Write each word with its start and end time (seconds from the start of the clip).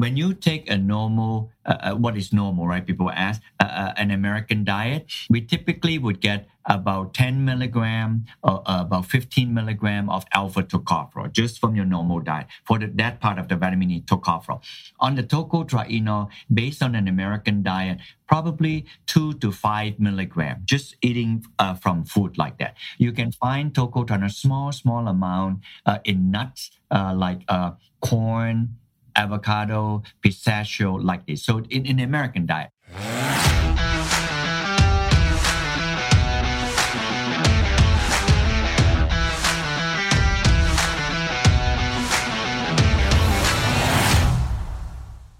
when 0.00 0.16
you 0.16 0.32
take 0.32 0.70
a 0.70 0.78
normal, 0.78 1.50
uh, 1.66 1.76
uh, 1.80 1.94
what 1.94 2.16
is 2.16 2.32
normal, 2.32 2.66
right? 2.66 2.86
People 2.86 3.10
ask 3.10 3.42
uh, 3.60 3.64
uh, 3.64 3.92
an 3.98 4.10
American 4.10 4.64
diet. 4.64 5.04
We 5.28 5.42
typically 5.42 5.98
would 5.98 6.20
get 6.20 6.48
about 6.64 7.12
10 7.12 7.44
milligram 7.44 8.24
or 8.42 8.62
uh, 8.64 8.80
about 8.80 9.04
15 9.06 9.52
milligram 9.52 10.08
of 10.08 10.24
alpha 10.32 10.62
tocopherol 10.62 11.30
just 11.32 11.60
from 11.60 11.74
your 11.76 11.84
normal 11.84 12.20
diet 12.20 12.46
for 12.64 12.78
the, 12.78 12.86
that 12.86 13.20
part 13.20 13.38
of 13.38 13.48
the 13.48 13.56
vitamin 13.56 13.90
E 13.90 14.00
tocopherol. 14.00 14.62
On 15.00 15.16
the 15.16 15.22
tocotrienol, 15.22 16.28
based 16.52 16.82
on 16.82 16.94
an 16.94 17.06
American 17.06 17.62
diet, 17.62 17.98
probably 18.26 18.86
two 19.06 19.34
to 19.34 19.52
five 19.52 20.00
milligram, 20.00 20.62
just 20.64 20.96
eating 21.02 21.44
uh, 21.58 21.74
from 21.74 22.04
food 22.04 22.38
like 22.38 22.58
that. 22.58 22.74
You 22.96 23.12
can 23.12 23.32
find 23.32 23.74
tocotrienol 23.74 24.32
small, 24.32 24.72
small 24.72 25.08
amount 25.08 25.60
in 26.04 26.30
nuts 26.30 26.70
like 26.90 27.42
corn, 28.00 28.76
avocado, 29.16 30.02
pistachio, 30.22 30.94
like 30.94 31.26
this. 31.26 31.44
So 31.44 31.58
in, 31.70 31.86
in 31.86 31.96
the 31.96 32.02
American 32.02 32.46
diet. 32.46 32.70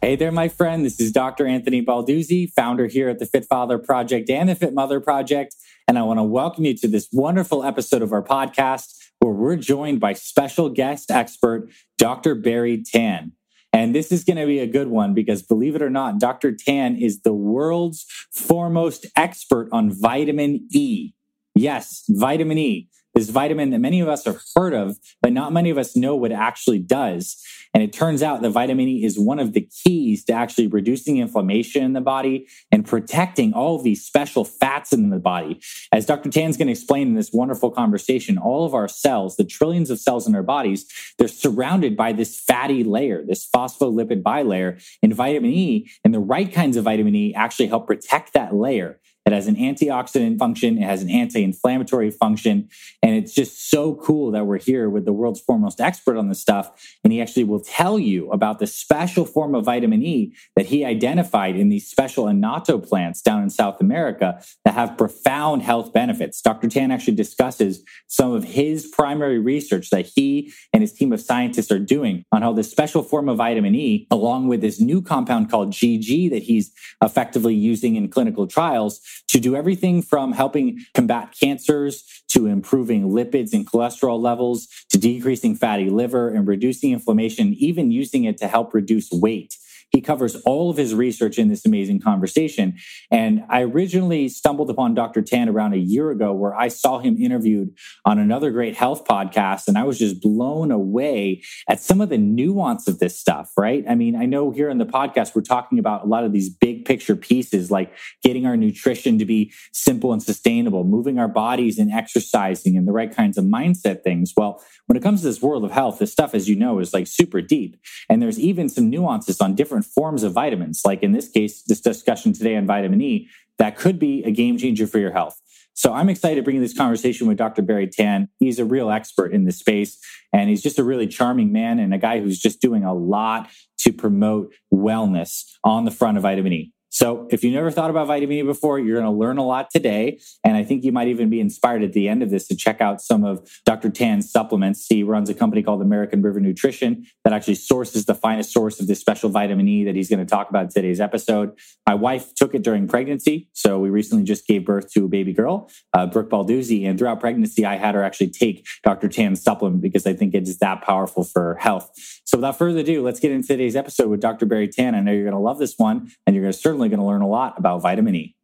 Hey 0.02 0.16
there, 0.16 0.32
my 0.32 0.48
friend. 0.48 0.84
This 0.84 0.98
is 0.98 1.12
Dr. 1.12 1.46
Anthony 1.46 1.84
Balduzzi, 1.84 2.50
founder 2.50 2.86
here 2.86 3.08
at 3.08 3.20
the 3.20 3.26
Fit 3.26 3.44
Father 3.44 3.78
Project 3.78 4.28
and 4.28 4.48
the 4.48 4.54
Fit 4.56 4.74
Mother 4.74 4.98
Project. 4.98 5.54
And 5.86 5.98
I 5.98 6.02
want 6.02 6.18
to 6.18 6.24
welcome 6.24 6.64
you 6.64 6.74
to 6.78 6.88
this 6.88 7.08
wonderful 7.12 7.62
episode 7.62 8.02
of 8.02 8.12
our 8.12 8.22
podcast 8.22 8.94
where 9.20 9.32
we're 9.32 9.56
joined 9.56 10.00
by 10.00 10.14
special 10.14 10.70
guest 10.70 11.10
expert, 11.10 11.68
Dr. 11.98 12.34
Barry 12.34 12.82
Tan. 12.82 13.32
And 13.80 13.94
this 13.94 14.12
is 14.12 14.24
going 14.24 14.36
to 14.36 14.44
be 14.44 14.58
a 14.58 14.66
good 14.66 14.88
one 14.88 15.14
because 15.14 15.40
believe 15.40 15.74
it 15.74 15.80
or 15.80 15.88
not, 15.88 16.20
Dr. 16.20 16.52
Tan 16.54 16.96
is 16.96 17.22
the 17.22 17.32
world's 17.32 18.04
foremost 18.30 19.06
expert 19.16 19.70
on 19.72 19.90
vitamin 19.90 20.68
E. 20.70 21.14
Yes, 21.54 22.04
vitamin 22.10 22.58
E. 22.58 22.90
This 23.14 23.30
vitamin 23.30 23.70
that 23.70 23.78
many 23.78 24.00
of 24.00 24.08
us 24.08 24.24
have 24.24 24.40
heard 24.54 24.72
of, 24.72 24.98
but 25.20 25.32
not 25.32 25.52
many 25.52 25.70
of 25.70 25.78
us 25.78 25.96
know 25.96 26.14
what 26.14 26.30
it 26.30 26.34
actually 26.34 26.78
does. 26.78 27.42
And 27.72 27.82
it 27.82 27.92
turns 27.92 28.22
out 28.22 28.42
that 28.42 28.50
vitamin 28.50 28.88
E 28.88 29.04
is 29.04 29.18
one 29.18 29.38
of 29.38 29.52
the 29.52 29.60
keys 29.60 30.24
to 30.24 30.32
actually 30.32 30.66
reducing 30.66 31.18
inflammation 31.18 31.84
in 31.84 31.92
the 31.92 32.00
body 32.00 32.48
and 32.72 32.84
protecting 32.84 33.52
all 33.52 33.76
of 33.76 33.84
these 33.84 34.04
special 34.04 34.44
fats 34.44 34.92
in 34.92 35.10
the 35.10 35.18
body. 35.18 35.60
As 35.92 36.06
Dr. 36.06 36.30
Tan's 36.30 36.56
going 36.56 36.66
to 36.66 36.72
explain 36.72 37.08
in 37.08 37.14
this 37.14 37.32
wonderful 37.32 37.70
conversation, 37.70 38.38
all 38.38 38.64
of 38.64 38.74
our 38.74 38.88
cells, 38.88 39.36
the 39.36 39.44
trillions 39.44 39.90
of 39.90 40.00
cells 40.00 40.26
in 40.26 40.34
our 40.34 40.42
bodies, 40.42 40.86
they're 41.18 41.28
surrounded 41.28 41.96
by 41.96 42.12
this 42.12 42.38
fatty 42.38 42.82
layer, 42.82 43.24
this 43.24 43.48
phospholipid 43.48 44.22
bilayer. 44.22 44.82
And 45.02 45.14
vitamin 45.14 45.50
E 45.50 45.90
and 46.04 46.12
the 46.12 46.20
right 46.20 46.52
kinds 46.52 46.76
of 46.76 46.84
vitamin 46.84 47.14
E 47.14 47.34
actually 47.34 47.68
help 47.68 47.86
protect 47.86 48.32
that 48.32 48.54
layer. 48.54 49.00
It 49.26 49.32
has 49.32 49.46
an 49.46 49.56
antioxidant 49.56 50.38
function. 50.38 50.78
It 50.78 50.84
has 50.84 51.02
an 51.02 51.10
anti-inflammatory 51.10 52.10
function. 52.10 52.68
And 53.02 53.14
it's 53.14 53.34
just 53.34 53.70
so 53.70 53.94
cool 53.94 54.30
that 54.32 54.46
we're 54.46 54.58
here 54.58 54.88
with 54.88 55.04
the 55.04 55.12
world's 55.12 55.40
foremost 55.40 55.80
expert 55.80 56.16
on 56.16 56.28
this 56.28 56.40
stuff. 56.40 56.70
And 57.04 57.12
he 57.12 57.20
actually 57.20 57.44
will 57.44 57.60
tell 57.60 57.98
you 57.98 58.30
about 58.30 58.58
the 58.58 58.66
special 58.66 59.24
form 59.24 59.54
of 59.54 59.64
vitamin 59.64 60.02
E 60.02 60.34
that 60.56 60.66
he 60.66 60.84
identified 60.84 61.56
in 61.56 61.68
these 61.68 61.86
special 61.86 62.26
annatto 62.26 62.78
plants 62.78 63.20
down 63.20 63.42
in 63.42 63.50
South 63.50 63.80
America 63.80 64.42
that 64.64 64.74
have 64.74 64.96
profound 64.96 65.62
health 65.62 65.92
benefits. 65.92 66.40
Dr. 66.40 66.68
Tan 66.68 66.90
actually 66.90 67.14
discusses 67.14 67.84
some 68.08 68.32
of 68.32 68.44
his 68.44 68.86
primary 68.86 69.38
research 69.38 69.90
that 69.90 70.06
he 70.06 70.52
and 70.72 70.82
his 70.82 70.92
team 70.92 71.12
of 71.12 71.20
scientists 71.20 71.70
are 71.70 71.78
doing 71.78 72.24
on 72.32 72.42
how 72.42 72.52
this 72.52 72.70
special 72.70 73.02
form 73.02 73.28
of 73.28 73.36
vitamin 73.36 73.74
E, 73.74 74.06
along 74.10 74.48
with 74.48 74.60
this 74.60 74.80
new 74.80 75.02
compound 75.02 75.50
called 75.50 75.72
GG 75.72 76.30
that 76.30 76.42
he's 76.42 76.72
effectively 77.02 77.54
using 77.54 77.96
in 77.96 78.08
clinical 78.08 78.46
trials, 78.46 79.00
to 79.28 79.40
do 79.40 79.56
everything 79.56 80.02
from 80.02 80.32
helping 80.32 80.84
combat 80.94 81.34
cancers 81.40 82.04
to 82.28 82.46
improving 82.46 83.10
lipids 83.10 83.52
and 83.52 83.66
cholesterol 83.66 84.20
levels 84.20 84.68
to 84.90 84.98
decreasing 84.98 85.54
fatty 85.54 85.90
liver 85.90 86.28
and 86.28 86.46
reducing 86.46 86.92
inflammation, 86.92 87.54
even 87.54 87.90
using 87.90 88.24
it 88.24 88.38
to 88.38 88.48
help 88.48 88.74
reduce 88.74 89.10
weight. 89.10 89.56
He 89.90 90.00
covers 90.00 90.36
all 90.42 90.70
of 90.70 90.76
his 90.76 90.94
research 90.94 91.38
in 91.38 91.48
this 91.48 91.66
amazing 91.66 92.00
conversation. 92.00 92.76
And 93.10 93.44
I 93.48 93.62
originally 93.62 94.28
stumbled 94.28 94.70
upon 94.70 94.94
Dr. 94.94 95.22
Tan 95.22 95.48
around 95.48 95.74
a 95.74 95.78
year 95.78 96.10
ago 96.10 96.32
where 96.32 96.54
I 96.54 96.68
saw 96.68 97.00
him 97.00 97.16
interviewed 97.16 97.74
on 98.04 98.18
another 98.18 98.50
great 98.50 98.76
health 98.76 99.04
podcast. 99.04 99.66
And 99.66 99.76
I 99.76 99.84
was 99.84 99.98
just 99.98 100.20
blown 100.20 100.70
away 100.70 101.42
at 101.68 101.80
some 101.80 102.00
of 102.00 102.08
the 102.08 102.18
nuance 102.18 102.86
of 102.86 102.98
this 103.00 103.18
stuff, 103.18 103.50
right? 103.56 103.84
I 103.88 103.94
mean, 103.94 104.14
I 104.14 104.26
know 104.26 104.50
here 104.50 104.70
in 104.70 104.78
the 104.78 104.86
podcast, 104.86 105.34
we're 105.34 105.42
talking 105.42 105.78
about 105.78 106.04
a 106.04 106.06
lot 106.06 106.24
of 106.24 106.32
these 106.32 106.48
big 106.48 106.84
picture 106.84 107.16
pieces 107.16 107.70
like 107.70 107.92
getting 108.22 108.46
our 108.46 108.56
nutrition 108.56 109.18
to 109.18 109.24
be 109.24 109.52
simple 109.72 110.12
and 110.12 110.22
sustainable, 110.22 110.84
moving 110.84 111.18
our 111.18 111.28
bodies 111.28 111.78
and 111.78 111.92
exercising 111.92 112.76
and 112.76 112.86
the 112.86 112.92
right 112.92 113.14
kinds 113.14 113.36
of 113.36 113.44
mindset 113.44 114.02
things. 114.02 114.32
Well, 114.36 114.62
when 114.86 114.96
it 114.96 115.02
comes 115.02 115.20
to 115.20 115.26
this 115.26 115.42
world 115.42 115.64
of 115.64 115.70
health, 115.70 115.98
this 115.98 116.12
stuff, 116.12 116.34
as 116.34 116.48
you 116.48 116.56
know, 116.56 116.78
is 116.78 116.94
like 116.94 117.06
super 117.06 117.40
deep. 117.40 117.76
And 118.08 118.20
there's 118.20 118.38
even 118.38 118.68
some 118.68 118.90
nuances 118.90 119.40
on 119.40 119.54
different 119.54 119.79
different 119.80 119.94
forms 119.94 120.22
of 120.22 120.32
vitamins, 120.32 120.82
like 120.84 121.02
in 121.02 121.12
this 121.12 121.28
case, 121.28 121.62
this 121.62 121.80
discussion 121.80 122.32
today 122.32 122.56
on 122.56 122.66
vitamin 122.66 123.00
E, 123.00 123.28
that 123.58 123.76
could 123.76 123.98
be 123.98 124.22
a 124.24 124.30
game 124.30 124.58
changer 124.58 124.86
for 124.86 124.98
your 124.98 125.12
health. 125.12 125.40
So 125.74 125.92
I'm 125.92 126.08
excited 126.08 126.36
to 126.36 126.42
bring 126.42 126.60
this 126.60 126.76
conversation 126.76 127.26
with 127.26 127.38
Dr. 127.38 127.62
Barry 127.62 127.86
Tan. 127.86 128.28
He's 128.38 128.58
a 128.58 128.64
real 128.64 128.90
expert 128.90 129.32
in 129.32 129.44
this 129.44 129.58
space, 129.58 129.98
and 130.32 130.50
he's 130.50 130.62
just 130.62 130.78
a 130.78 130.84
really 130.84 131.06
charming 131.06 131.52
man 131.52 131.78
and 131.78 131.94
a 131.94 131.98
guy 131.98 132.20
who's 132.20 132.38
just 132.38 132.60
doing 132.60 132.84
a 132.84 132.92
lot 132.92 133.48
to 133.78 133.92
promote 133.92 134.52
wellness 134.72 135.44
on 135.64 135.84
the 135.84 135.90
front 135.90 136.16
of 136.16 136.22
vitamin 136.22 136.52
E. 136.52 136.72
So 136.90 137.28
if 137.30 137.44
you 137.44 137.52
never 137.52 137.70
thought 137.70 137.88
about 137.88 138.08
vitamin 138.08 138.36
E 138.38 138.42
before, 138.42 138.78
you're 138.78 139.00
going 139.00 139.12
to 139.12 139.18
learn 139.18 139.38
a 139.38 139.46
lot 139.46 139.70
today. 139.70 140.18
And 140.44 140.56
I 140.56 140.64
think 140.64 140.84
you 140.84 140.90
might 140.90 141.08
even 141.08 141.30
be 141.30 141.40
inspired 141.40 141.84
at 141.84 141.92
the 141.92 142.08
end 142.08 142.22
of 142.22 142.30
this 142.30 142.48
to 142.48 142.56
check 142.56 142.80
out 142.80 143.00
some 143.00 143.24
of 143.24 143.48
Dr. 143.64 143.90
Tan's 143.90 144.30
supplements. 144.30 144.86
He 144.88 145.04
runs 145.04 145.30
a 145.30 145.34
company 145.34 145.62
called 145.62 145.82
American 145.82 146.20
River 146.20 146.40
Nutrition 146.40 147.06
that 147.24 147.32
actually 147.32 147.54
sources 147.54 148.06
the 148.06 148.14
finest 148.14 148.52
source 148.52 148.80
of 148.80 148.88
this 148.88 149.00
special 149.00 149.30
vitamin 149.30 149.68
E 149.68 149.84
that 149.84 149.94
he's 149.94 150.08
going 150.08 150.18
to 150.18 150.26
talk 150.26 150.50
about 150.50 150.64
in 150.64 150.68
today's 150.70 151.00
episode. 151.00 151.56
My 151.86 151.94
wife 151.94 152.34
took 152.34 152.54
it 152.54 152.62
during 152.62 152.88
pregnancy. 152.88 153.48
So 153.52 153.78
we 153.78 153.88
recently 153.88 154.24
just 154.24 154.46
gave 154.46 154.64
birth 154.64 154.92
to 154.92 155.04
a 155.04 155.08
baby 155.08 155.32
girl, 155.32 155.70
uh, 155.92 156.06
Brooke 156.06 156.28
Balduzzi. 156.28 156.88
And 156.88 156.98
throughout 156.98 157.20
pregnancy, 157.20 157.64
I 157.64 157.76
had 157.76 157.94
her 157.94 158.02
actually 158.02 158.30
take 158.30 158.66
Dr. 158.82 159.08
Tan's 159.08 159.40
supplement 159.42 159.80
because 159.80 160.06
I 160.06 160.14
think 160.14 160.34
it 160.34 160.48
is 160.48 160.58
that 160.58 160.82
powerful 160.82 161.22
for 161.22 161.54
health. 161.60 161.90
So 162.24 162.38
without 162.38 162.58
further 162.58 162.80
ado, 162.80 163.02
let's 163.02 163.20
get 163.20 163.30
into 163.30 163.48
today's 163.48 163.76
episode 163.76 164.08
with 164.08 164.20
Dr. 164.20 164.46
Barry 164.46 164.68
Tan. 164.68 164.94
I 164.94 165.00
know 165.00 165.12
you're 165.12 165.24
going 165.24 165.32
to 165.32 165.38
love 165.38 165.58
this 165.58 165.74
one 165.76 166.10
and 166.26 166.34
you're 166.34 166.44
going 166.44 166.52
to 166.52 166.58
certainly 166.58 166.79
certainly 166.80 166.96
going 166.96 167.06
to 167.06 167.12
learn 167.12 167.20
a 167.20 167.28
lot 167.28 167.58
about 167.58 167.82
vitamin 167.82 168.14
E. 168.14 168.34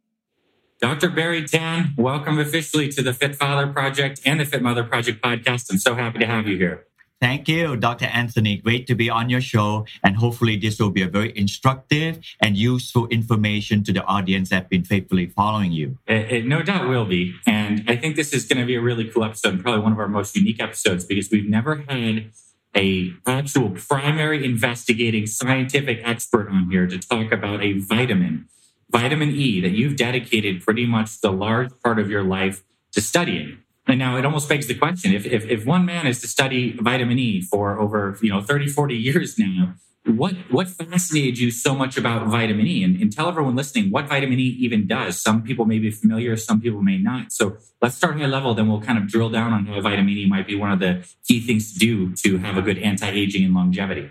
Dr. 0.78 1.08
Barry 1.08 1.46
Tan, 1.46 1.94
welcome 1.96 2.38
officially 2.38 2.90
to 2.92 3.02
the 3.02 3.14
Fit 3.14 3.34
Father 3.34 3.66
Project 3.66 4.20
and 4.26 4.38
the 4.38 4.44
Fit 4.44 4.60
Mother 4.60 4.84
Project 4.84 5.22
podcast. 5.22 5.70
I'm 5.70 5.78
so 5.78 5.94
happy 5.94 6.18
to 6.18 6.26
have 6.26 6.46
you 6.46 6.58
here. 6.58 6.84
Thank 7.18 7.48
you, 7.48 7.76
Dr. 7.76 8.04
Anthony. 8.04 8.58
Great 8.58 8.86
to 8.88 8.94
be 8.94 9.08
on 9.08 9.30
your 9.30 9.40
show. 9.40 9.86
And 10.04 10.16
hopefully, 10.16 10.58
this 10.58 10.78
will 10.78 10.90
be 10.90 11.00
a 11.00 11.08
very 11.08 11.32
instructive 11.34 12.18
and 12.42 12.58
useful 12.58 13.06
information 13.06 13.82
to 13.84 13.92
the 13.94 14.04
audience 14.04 14.50
that 14.50 14.56
have 14.56 14.68
been 14.68 14.84
faithfully 14.84 15.28
following 15.28 15.72
you. 15.72 15.96
It, 16.06 16.30
it 16.30 16.46
no 16.46 16.60
doubt 16.60 16.90
will 16.90 17.06
be. 17.06 17.34
And 17.46 17.84
I 17.88 17.96
think 17.96 18.16
this 18.16 18.34
is 18.34 18.44
going 18.44 18.60
to 18.60 18.66
be 18.66 18.74
a 18.74 18.82
really 18.82 19.08
cool 19.08 19.24
episode, 19.24 19.54
and 19.54 19.62
probably 19.62 19.80
one 19.80 19.92
of 19.92 19.98
our 19.98 20.08
most 20.08 20.36
unique 20.36 20.62
episodes 20.62 21.06
because 21.06 21.30
we've 21.30 21.48
never 21.48 21.76
had 21.88 22.32
a 22.76 23.12
actual 23.26 23.70
primary 23.70 24.44
investigating 24.44 25.26
scientific 25.26 26.00
expert 26.04 26.48
on 26.48 26.70
here 26.70 26.86
to 26.86 26.98
talk 26.98 27.32
about 27.32 27.62
a 27.62 27.78
vitamin, 27.78 28.48
vitamin 28.90 29.30
E, 29.30 29.60
that 29.60 29.70
you've 29.70 29.96
dedicated 29.96 30.62
pretty 30.62 30.86
much 30.86 31.20
the 31.20 31.32
large 31.32 31.70
part 31.82 31.98
of 31.98 32.10
your 32.10 32.22
life 32.22 32.62
to 32.92 33.00
studying. 33.00 33.58
And 33.86 33.98
now 33.98 34.16
it 34.16 34.24
almost 34.24 34.48
begs 34.48 34.66
the 34.66 34.74
question 34.74 35.14
if, 35.14 35.24
if, 35.26 35.44
if 35.46 35.64
one 35.64 35.84
man 35.84 36.06
is 36.06 36.20
to 36.20 36.28
study 36.28 36.76
vitamin 36.80 37.18
E 37.18 37.40
for 37.40 37.78
over, 37.78 38.18
you 38.20 38.30
know, 38.30 38.42
30, 38.42 38.68
40 38.68 38.94
years 38.96 39.38
now, 39.38 39.74
what 40.06 40.34
what 40.50 40.68
fascinated 40.68 41.38
you 41.38 41.50
so 41.50 41.74
much 41.74 41.96
about 41.96 42.26
vitamin 42.28 42.66
E? 42.66 42.84
And, 42.84 43.00
and, 43.00 43.12
tell 43.12 43.28
everyone 43.28 43.56
listening 43.56 43.90
what 43.90 44.08
vitamin 44.08 44.38
E 44.38 44.56
even 44.60 44.86
does. 44.86 45.20
Some 45.20 45.42
people 45.42 45.64
may 45.64 45.78
be 45.78 45.90
familiar, 45.90 46.36
some 46.36 46.60
people 46.60 46.82
may 46.82 46.98
not. 46.98 47.32
So 47.32 47.56
let's 47.82 47.96
start 47.96 48.18
high 48.18 48.26
level, 48.26 48.54
then 48.54 48.68
we'll 48.68 48.80
kind 48.80 48.98
of 48.98 49.08
drill 49.08 49.30
down 49.30 49.52
on 49.52 49.66
how 49.66 49.80
vitamin 49.80 50.16
E 50.16 50.26
might 50.26 50.46
be 50.46 50.54
one 50.54 50.70
of 50.70 50.78
the 50.78 51.06
key 51.26 51.40
things 51.40 51.72
to 51.72 51.78
do 51.78 52.12
to 52.14 52.38
have 52.38 52.56
a 52.56 52.62
good 52.62 52.78
anti-aging 52.78 53.44
and 53.44 53.54
longevity. 53.54 54.10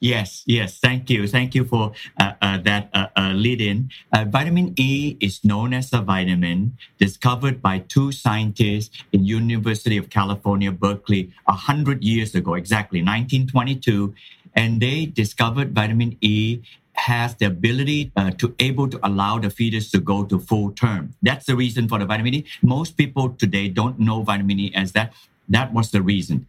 Yes, 0.00 0.42
yes. 0.46 0.78
Thank 0.80 1.08
you. 1.08 1.26
Thank 1.26 1.54
you 1.54 1.64
for 1.64 1.92
uh, 2.20 2.32
uh, 2.42 2.58
that 2.58 2.90
uh, 2.92 3.06
uh 3.16 3.32
lead 3.32 3.62
in. 3.62 3.90
Uh, 4.12 4.26
vitamin 4.28 4.74
E 4.76 5.16
is 5.18 5.42
known 5.42 5.72
as 5.72 5.92
a 5.94 6.02
vitamin 6.02 6.76
discovered 6.98 7.62
by 7.62 7.78
two 7.78 8.12
scientists 8.12 8.90
in 9.12 9.24
University 9.24 9.96
of 9.96 10.10
California, 10.10 10.70
Berkeley, 10.70 11.32
100 11.46 12.04
years 12.04 12.34
ago, 12.34 12.52
exactly, 12.52 13.00
1922 13.00 14.12
and 14.54 14.80
they 14.80 15.06
discovered 15.06 15.74
vitamin 15.74 16.16
E 16.20 16.62
has 16.94 17.34
the 17.36 17.46
ability 17.46 18.12
uh, 18.16 18.30
to 18.30 18.54
able 18.58 18.88
to 18.88 18.98
allow 19.02 19.38
the 19.38 19.50
fetus 19.50 19.90
to 19.90 19.98
go 19.98 20.24
to 20.24 20.38
full 20.38 20.70
term. 20.70 21.14
That's 21.22 21.46
the 21.46 21.56
reason 21.56 21.88
for 21.88 21.98
the 21.98 22.06
vitamin 22.06 22.34
E. 22.34 22.44
Most 22.62 22.96
people 22.96 23.30
today 23.30 23.68
don't 23.68 23.98
know 23.98 24.22
vitamin 24.22 24.60
E 24.60 24.72
as 24.74 24.92
that. 24.92 25.12
That 25.48 25.72
was 25.72 25.90
the 25.90 26.02
reason. 26.02 26.46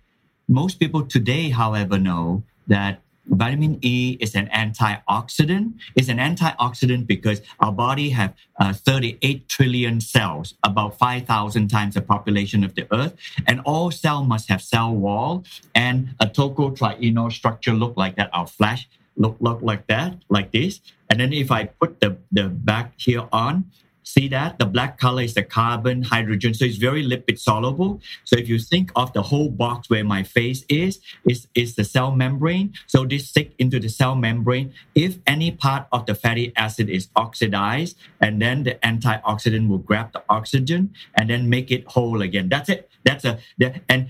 Most 0.48 0.80
people 0.80 1.04
today, 1.06 1.50
however, 1.50 1.98
know 1.98 2.44
that 2.68 3.02
vitamin 3.28 3.80
E 3.82 4.18
is 4.20 4.36
an 4.36 4.48
antioxidant. 4.48 5.74
It's 5.96 6.10
an 6.10 6.18
antioxidant 6.18 7.08
because 7.08 7.42
our 7.60 7.72
body 7.72 8.10
have 8.10 8.34
uh, 8.60 8.74
38 8.74 9.48
trillion 9.50 10.00
cells, 10.02 10.54
about 10.64 10.98
5,000 10.98 11.68
times 11.68 11.96
the 11.96 12.02
population 12.02 12.64
of 12.64 12.76
the 12.76 12.88
earth. 12.92 13.16
And 13.48 13.62
all 13.66 13.92
cell 13.92 14.24
must 14.24 14.50
have 14.50 14.62
cell 14.62 14.94
wall 14.94 15.44
and 15.74 16.16
a 16.20 16.28
tocotrienol 16.28 17.32
structure 17.32 17.74
look 17.74 17.98
like 17.98 18.16
that. 18.16 18.30
Our 18.34 18.48
flash 18.48 18.88
look, 19.18 19.38
look 19.40 19.62
like 19.62 19.88
that, 19.88 20.18
like 20.30 20.52
this. 20.52 20.82
And 21.10 21.20
then 21.20 21.34
if 21.34 21.52
I 21.52 21.66
put 21.66 22.00
the, 22.00 22.18
the 22.32 22.48
back 22.50 22.94
here 22.98 23.28
on, 23.32 23.66
See 24.08 24.28
that? 24.28 24.60
The 24.60 24.68
black 24.68 25.00
color 25.00 25.24
is 25.24 25.34
the 25.34 25.42
carbon, 25.42 26.04
hydrogen. 26.04 26.54
So 26.54 26.64
it's 26.64 26.78
very 26.78 27.04
lipid 27.04 27.40
soluble. 27.40 28.02
So 28.24 28.38
if 28.38 28.48
you 28.48 28.60
think 28.60 28.92
of 28.96 29.12
the 29.14 29.24
whole 29.24 29.50
box 29.50 29.90
where 29.90 30.04
my 30.04 30.22
face 30.22 30.64
is, 30.70 31.00
is, 31.28 31.48
is 31.56 31.74
the 31.74 31.84
cell 31.84 32.12
membrane. 32.12 32.74
So 32.86 33.04
this 33.04 33.28
stick 33.28 33.54
into 33.58 33.80
the 33.80 33.90
cell 33.90 34.14
membrane. 34.14 34.74
If 34.94 35.18
any 35.26 35.50
part 35.50 35.88
of 35.92 36.06
the 36.06 36.14
fatty 36.14 36.54
acid 36.56 36.88
is 36.88 37.10
oxidized, 37.16 37.98
and 38.22 38.40
then 38.40 38.62
the 38.64 38.76
antioxidant 38.76 39.70
will 39.70 39.80
grab 39.80 40.14
the 40.14 40.24
oxygen 40.30 40.94
and 41.16 41.28
then 41.32 41.50
make 41.50 41.72
it 41.72 41.88
whole 41.88 42.22
again. 42.22 42.48
That's 42.48 42.70
it. 42.70 42.88
That's 43.04 43.26
a, 43.26 43.40
the, 43.58 43.82
and 43.90 44.08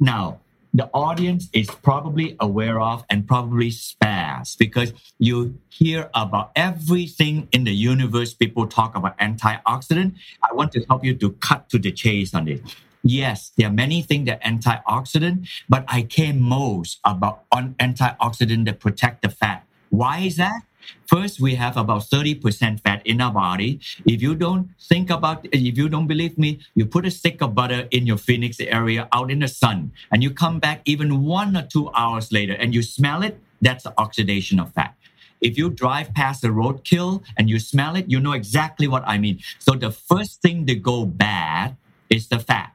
now 0.00 0.40
the 0.74 0.90
audience 0.92 1.48
is 1.52 1.68
probably 1.70 2.36
aware 2.40 2.80
of 2.80 3.04
and 3.08 3.28
probably 3.28 3.70
spares 3.70 4.56
because 4.56 4.92
you 5.18 5.56
hear 5.70 6.10
about 6.14 6.50
everything 6.56 7.48
in 7.52 7.62
the 7.62 7.72
universe. 7.72 8.34
People 8.34 8.66
talk 8.66 8.96
about 8.96 9.16
antioxidant. 9.18 10.14
I 10.42 10.52
want 10.52 10.72
to 10.72 10.84
help 10.88 11.04
you 11.04 11.14
to 11.14 11.30
cut 11.34 11.70
to 11.70 11.78
the 11.78 11.92
chase 11.92 12.34
on 12.34 12.48
it. 12.48 12.60
Yes, 13.04 13.52
there 13.56 13.68
are 13.68 13.72
many 13.72 14.02
things 14.02 14.26
that 14.26 14.42
antioxidant, 14.42 15.48
but 15.68 15.84
I 15.86 16.02
care 16.02 16.34
most 16.34 16.98
about 17.04 17.44
on 17.52 17.74
antioxidant 17.78 18.64
that 18.64 18.80
protect 18.80 19.22
the 19.22 19.28
fat. 19.28 19.64
Why 19.90 20.20
is 20.20 20.36
that? 20.38 20.62
First, 21.06 21.40
we 21.40 21.54
have 21.54 21.76
about 21.76 22.02
30% 22.02 22.80
fat 22.80 23.02
in 23.04 23.20
our 23.20 23.32
body. 23.32 23.80
If 24.06 24.22
you 24.22 24.34
don't 24.34 24.70
think 24.80 25.10
about, 25.10 25.46
if 25.52 25.76
you 25.76 25.88
don't 25.88 26.06
believe 26.06 26.38
me, 26.38 26.60
you 26.74 26.86
put 26.86 27.06
a 27.06 27.10
stick 27.10 27.42
of 27.42 27.54
butter 27.54 27.88
in 27.90 28.06
your 28.06 28.18
Phoenix 28.18 28.58
area 28.60 29.08
out 29.12 29.30
in 29.30 29.40
the 29.40 29.48
sun 29.48 29.92
and 30.10 30.22
you 30.22 30.30
come 30.30 30.58
back 30.58 30.80
even 30.84 31.24
one 31.24 31.56
or 31.56 31.62
two 31.62 31.90
hours 31.94 32.32
later 32.32 32.54
and 32.54 32.74
you 32.74 32.82
smell 32.82 33.22
it, 33.22 33.38
that's 33.60 33.84
the 33.84 33.94
oxidation 33.98 34.58
of 34.60 34.72
fat. 34.72 34.94
If 35.40 35.58
you 35.58 35.68
drive 35.68 36.14
past 36.14 36.44
a 36.44 36.48
roadkill 36.48 37.22
and 37.36 37.50
you 37.50 37.58
smell 37.58 37.96
it, 37.96 38.08
you 38.08 38.18
know 38.18 38.32
exactly 38.32 38.88
what 38.88 39.04
I 39.06 39.18
mean. 39.18 39.40
So 39.58 39.74
the 39.74 39.90
first 39.90 40.40
thing 40.40 40.66
to 40.66 40.74
go 40.74 41.04
bad 41.04 41.76
is 42.08 42.28
the 42.28 42.38
fat. 42.38 42.72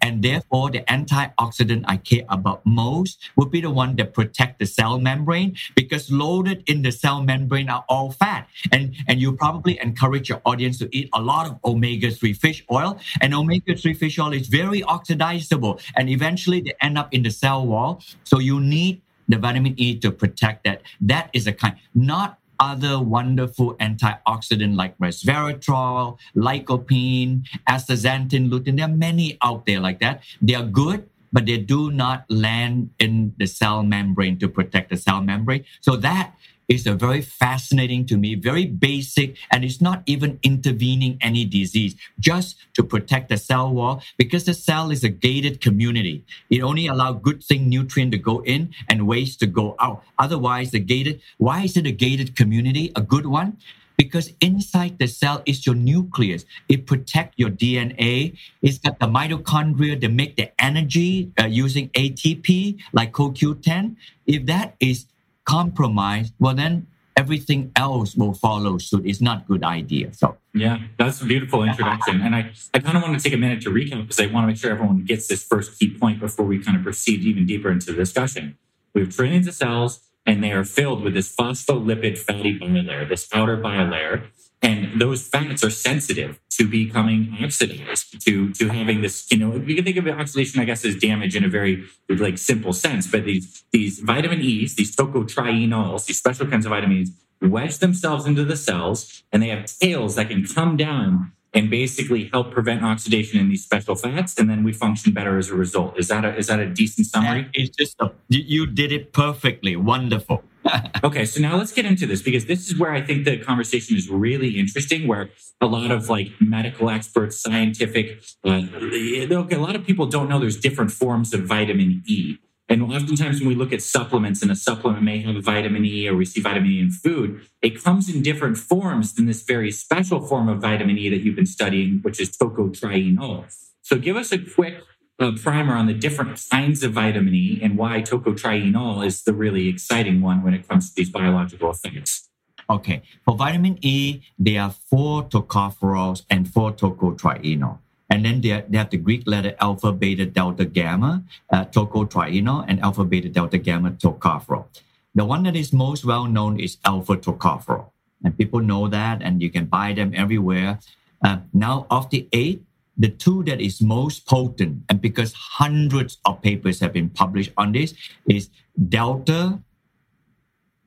And 0.00 0.22
therefore, 0.22 0.70
the 0.70 0.80
antioxidant 0.80 1.84
I 1.86 1.96
care 1.96 2.24
about 2.28 2.64
most 2.64 3.18
would 3.36 3.50
be 3.50 3.60
the 3.60 3.70
one 3.70 3.96
that 3.96 4.14
protect 4.14 4.58
the 4.58 4.66
cell 4.66 4.98
membrane 4.98 5.56
because 5.74 6.10
loaded 6.10 6.62
in 6.66 6.82
the 6.82 6.92
cell 6.92 7.22
membrane 7.22 7.68
are 7.68 7.84
all 7.88 8.12
fat. 8.12 8.48
And, 8.72 8.94
and 9.08 9.20
you 9.20 9.32
probably 9.32 9.80
encourage 9.80 10.28
your 10.28 10.40
audience 10.44 10.78
to 10.78 10.88
eat 10.96 11.08
a 11.12 11.20
lot 11.20 11.46
of 11.46 11.58
omega-3 11.64 12.36
fish 12.36 12.64
oil. 12.70 12.98
And 13.20 13.34
omega-3 13.34 13.96
fish 13.96 14.18
oil 14.18 14.32
is 14.32 14.48
very 14.48 14.82
oxidizable 14.82 15.80
and 15.96 16.08
eventually 16.08 16.60
they 16.60 16.74
end 16.80 16.98
up 16.98 17.12
in 17.12 17.22
the 17.22 17.30
cell 17.30 17.66
wall. 17.66 18.02
So 18.24 18.38
you 18.38 18.60
need 18.60 19.00
the 19.28 19.38
vitamin 19.38 19.74
E 19.76 19.98
to 19.98 20.10
protect 20.10 20.64
that. 20.64 20.82
That 21.00 21.30
is 21.32 21.46
a 21.46 21.52
kind, 21.52 21.76
not 21.94 22.38
other 22.60 23.00
wonderful 23.00 23.74
antioxidant 23.76 24.76
like 24.76 24.96
resveratrol, 24.98 26.18
lycopene, 26.34 27.46
astaxanthin, 27.68 28.50
lutein. 28.50 28.76
There 28.76 28.86
are 28.86 28.96
many 28.96 29.38
out 29.42 29.66
there 29.66 29.80
like 29.80 30.00
that. 30.00 30.22
They 30.40 30.54
are 30.54 30.64
good, 30.64 31.08
but 31.32 31.46
they 31.46 31.58
do 31.58 31.90
not 31.90 32.24
land 32.30 32.90
in 32.98 33.34
the 33.38 33.46
cell 33.46 33.82
membrane 33.82 34.38
to 34.38 34.48
protect 34.48 34.90
the 34.90 34.96
cell 34.96 35.20
membrane. 35.20 35.64
So 35.80 35.96
that 35.96 36.34
is 36.68 36.86
a 36.86 36.94
very 36.94 37.20
fascinating 37.20 38.06
to 38.06 38.16
me, 38.16 38.34
very 38.34 38.66
basic, 38.66 39.36
and 39.50 39.64
it's 39.64 39.80
not 39.80 40.02
even 40.06 40.38
intervening 40.42 41.18
any 41.20 41.44
disease, 41.44 41.94
just 42.18 42.56
to 42.74 42.82
protect 42.82 43.28
the 43.28 43.36
cell 43.36 43.72
wall 43.72 44.02
because 44.16 44.44
the 44.44 44.54
cell 44.54 44.90
is 44.90 45.04
a 45.04 45.08
gated 45.08 45.60
community. 45.60 46.24
It 46.50 46.62
only 46.62 46.86
allows 46.86 47.20
good 47.22 47.42
thing 47.42 47.68
nutrient 47.68 48.12
to 48.12 48.18
go 48.18 48.42
in 48.42 48.74
and 48.88 49.06
waste 49.06 49.40
to 49.40 49.46
go 49.46 49.76
out. 49.80 50.02
Otherwise, 50.18 50.70
the 50.72 50.80
gated, 50.80 51.20
why 51.38 51.62
is 51.62 51.76
it 51.76 51.86
a 51.86 51.92
gated 51.92 52.36
community? 52.36 52.92
A 52.96 53.00
good 53.00 53.26
one? 53.26 53.58
because 53.96 54.32
inside 54.40 54.98
the 54.98 55.06
cell 55.06 55.42
is 55.46 55.66
your 55.66 55.74
nucleus. 55.74 56.44
It 56.68 56.86
protects 56.86 57.38
your 57.38 57.50
DNA. 57.50 58.36
It's 58.62 58.78
got 58.78 58.98
the 58.98 59.06
mitochondria 59.06 60.00
that 60.00 60.10
make 60.10 60.36
the 60.36 60.50
energy 60.62 61.32
uh, 61.40 61.46
using 61.46 61.88
ATP, 61.90 62.78
like 62.92 63.12
CoQ10. 63.12 63.96
If 64.26 64.46
that 64.46 64.76
is 64.80 65.06
compromise, 65.46 66.32
well, 66.38 66.54
then 66.54 66.86
everything 67.16 67.72
else 67.74 68.14
will 68.14 68.34
follow 68.34 68.76
suit. 68.76 69.06
It's 69.06 69.20
not 69.20 69.42
a 69.42 69.44
good 69.46 69.64
idea. 69.64 70.12
So 70.12 70.36
yeah, 70.52 70.78
that's 70.98 71.22
a 71.22 71.24
beautiful 71.24 71.62
introduction. 71.62 72.20
And 72.20 72.34
I, 72.34 72.52
I 72.74 72.78
kind 72.78 72.96
of 72.96 73.02
want 73.02 73.18
to 73.18 73.22
take 73.22 73.32
a 73.32 73.38
minute 73.38 73.62
to 73.62 73.70
recap 73.70 74.02
because 74.02 74.20
I 74.20 74.26
want 74.26 74.44
to 74.44 74.48
make 74.48 74.58
sure 74.58 74.70
everyone 74.70 75.04
gets 75.04 75.26
this 75.26 75.42
first 75.42 75.78
key 75.78 75.96
point 75.96 76.20
before 76.20 76.44
we 76.44 76.62
kind 76.62 76.76
of 76.76 76.82
proceed 76.82 77.20
even 77.22 77.46
deeper 77.46 77.70
into 77.70 77.86
the 77.86 77.94
discussion. 77.94 78.58
We 78.92 79.00
have 79.00 79.14
trillions 79.14 79.46
of 79.46 79.54
cells 79.54 80.00
and 80.26 80.44
they 80.44 80.52
are 80.52 80.64
filled 80.64 81.02
with 81.02 81.14
this 81.14 81.34
phospholipid 81.34 82.18
fatty 82.18 82.58
bilayer, 82.58 83.08
this 83.08 83.28
outer 83.32 83.56
bilayer. 83.56 84.24
And 84.62 85.00
those 85.00 85.26
fats 85.26 85.62
are 85.62 85.70
sensitive 85.70 86.40
to 86.50 86.66
becoming 86.66 87.36
oxidized, 87.42 88.24
to, 88.24 88.52
to 88.54 88.68
having 88.68 89.02
this, 89.02 89.30
you 89.30 89.38
know, 89.38 89.50
we 89.50 89.74
can 89.74 89.84
think 89.84 89.98
of 89.98 90.08
oxidation, 90.08 90.60
I 90.60 90.64
guess, 90.64 90.84
as 90.84 90.96
damage 90.96 91.36
in 91.36 91.44
a 91.44 91.48
very 91.48 91.84
like 92.08 92.38
simple 92.38 92.72
sense. 92.72 93.06
But 93.06 93.24
these 93.24 93.64
these 93.70 94.00
vitamin 94.00 94.40
E's, 94.40 94.74
these 94.74 94.96
tocotrienols, 94.96 96.06
these 96.06 96.18
special 96.18 96.46
kinds 96.46 96.64
of 96.64 96.70
vitamins, 96.70 97.10
wedge 97.42 97.78
themselves 97.78 98.26
into 98.26 98.44
the 98.44 98.56
cells 98.56 99.22
and 99.30 99.42
they 99.42 99.48
have 99.48 99.66
tails 99.66 100.14
that 100.14 100.30
can 100.30 100.46
come 100.46 100.76
down 100.76 101.32
and 101.56 101.70
basically 101.70 102.28
help 102.32 102.52
prevent 102.52 102.84
oxidation 102.84 103.40
in 103.40 103.48
these 103.48 103.64
special 103.64 103.96
fats, 103.96 104.38
and 104.38 104.48
then 104.48 104.62
we 104.62 104.72
function 104.72 105.12
better 105.12 105.38
as 105.38 105.48
a 105.48 105.54
result. 105.54 105.98
Is 105.98 106.08
that 106.08 106.24
a 106.24 106.36
is 106.36 106.46
that 106.48 106.60
a 106.60 106.66
decent 106.66 107.06
summary? 107.06 107.48
It's 107.54 107.74
just 107.74 107.96
a, 108.00 108.12
you 108.28 108.66
did 108.66 108.92
it 108.92 109.12
perfectly, 109.12 109.74
wonderful. 109.74 110.44
okay, 111.04 111.24
so 111.24 111.40
now 111.40 111.56
let's 111.56 111.72
get 111.72 111.86
into 111.86 112.06
this 112.06 112.22
because 112.22 112.46
this 112.46 112.68
is 112.68 112.78
where 112.78 112.92
I 112.92 113.00
think 113.00 113.24
the 113.24 113.38
conversation 113.38 113.96
is 113.96 114.10
really 114.10 114.58
interesting. 114.58 115.06
Where 115.06 115.30
a 115.60 115.66
lot 115.66 115.90
of 115.90 116.10
like 116.10 116.30
medical 116.40 116.90
experts, 116.90 117.40
scientific, 117.40 118.22
uh, 118.44 118.62
a 118.70 119.26
lot 119.26 119.76
of 119.76 119.84
people 119.84 120.06
don't 120.06 120.28
know 120.28 120.38
there's 120.38 120.60
different 120.60 120.90
forms 120.90 121.32
of 121.32 121.44
vitamin 121.44 122.02
E. 122.06 122.38
And 122.68 122.82
oftentimes 122.82 123.40
when 123.40 123.48
we 123.48 123.54
look 123.54 123.72
at 123.72 123.80
supplements 123.80 124.42
and 124.42 124.50
a 124.50 124.56
supplement 124.56 125.02
may 125.02 125.20
have 125.20 125.42
vitamin 125.44 125.84
E 125.84 126.08
or 126.08 126.16
we 126.16 126.24
see 126.24 126.40
vitamin 126.40 126.70
E 126.70 126.80
in 126.80 126.90
food, 126.90 127.46
it 127.62 127.82
comes 127.82 128.12
in 128.12 128.22
different 128.22 128.58
forms 128.58 129.14
than 129.14 129.26
this 129.26 129.42
very 129.42 129.70
special 129.70 130.20
form 130.20 130.48
of 130.48 130.60
vitamin 130.60 130.98
E 130.98 131.08
that 131.08 131.18
you've 131.18 131.36
been 131.36 131.46
studying, 131.46 132.00
which 132.02 132.20
is 132.20 132.36
tocotrienol. 132.36 133.44
So 133.82 133.98
give 133.98 134.16
us 134.16 134.32
a 134.32 134.38
quick 134.38 134.78
uh, 135.20 135.32
primer 135.40 135.74
on 135.74 135.86
the 135.86 135.94
different 135.94 136.44
kinds 136.50 136.82
of 136.82 136.92
vitamin 136.92 137.34
E 137.34 137.60
and 137.62 137.78
why 137.78 138.02
tocotrienol 138.02 139.06
is 139.06 139.22
the 139.22 139.32
really 139.32 139.68
exciting 139.68 140.20
one 140.20 140.42
when 140.42 140.52
it 140.52 140.68
comes 140.68 140.90
to 140.90 140.96
these 140.96 141.10
biological 141.10 141.70
effects. 141.70 142.28
Okay, 142.68 143.02
for 143.24 143.36
vitamin 143.36 143.78
E, 143.80 144.22
there 144.38 144.62
are 144.62 144.70
four 144.70 145.22
tocopherols 145.22 146.24
and 146.28 146.52
four 146.52 146.72
tocotrienol. 146.72 147.78
And 148.08 148.24
then 148.24 148.40
they, 148.40 148.64
they 148.68 148.78
have 148.78 148.90
the 148.90 148.98
Greek 148.98 149.26
letter 149.26 149.54
alpha, 149.60 149.92
beta, 149.92 150.26
delta, 150.26 150.64
gamma, 150.64 151.24
uh, 151.50 151.64
tocotrienol, 151.66 152.64
and 152.68 152.80
alpha, 152.80 153.04
beta, 153.04 153.28
delta, 153.28 153.58
gamma, 153.58 153.92
tocopherol. 153.92 154.66
The 155.14 155.24
one 155.24 155.42
that 155.44 155.56
is 155.56 155.72
most 155.72 156.04
well 156.04 156.26
known 156.26 156.60
is 156.60 156.78
alpha 156.84 157.16
tocopherol. 157.16 157.90
And 158.24 158.36
people 158.36 158.60
know 158.60 158.88
that, 158.88 159.22
and 159.22 159.42
you 159.42 159.50
can 159.50 159.66
buy 159.66 159.92
them 159.92 160.12
everywhere. 160.14 160.78
Uh, 161.22 161.38
now, 161.52 161.86
of 161.90 162.10
the 162.10 162.28
eight, 162.32 162.62
the 162.96 163.08
two 163.08 163.42
that 163.44 163.60
is 163.60 163.82
most 163.82 164.26
potent, 164.26 164.84
and 164.88 165.00
because 165.00 165.32
hundreds 165.34 166.18
of 166.24 166.40
papers 166.40 166.80
have 166.80 166.92
been 166.92 167.10
published 167.10 167.52
on 167.56 167.72
this, 167.72 167.94
is 168.28 168.48
delta 168.88 169.60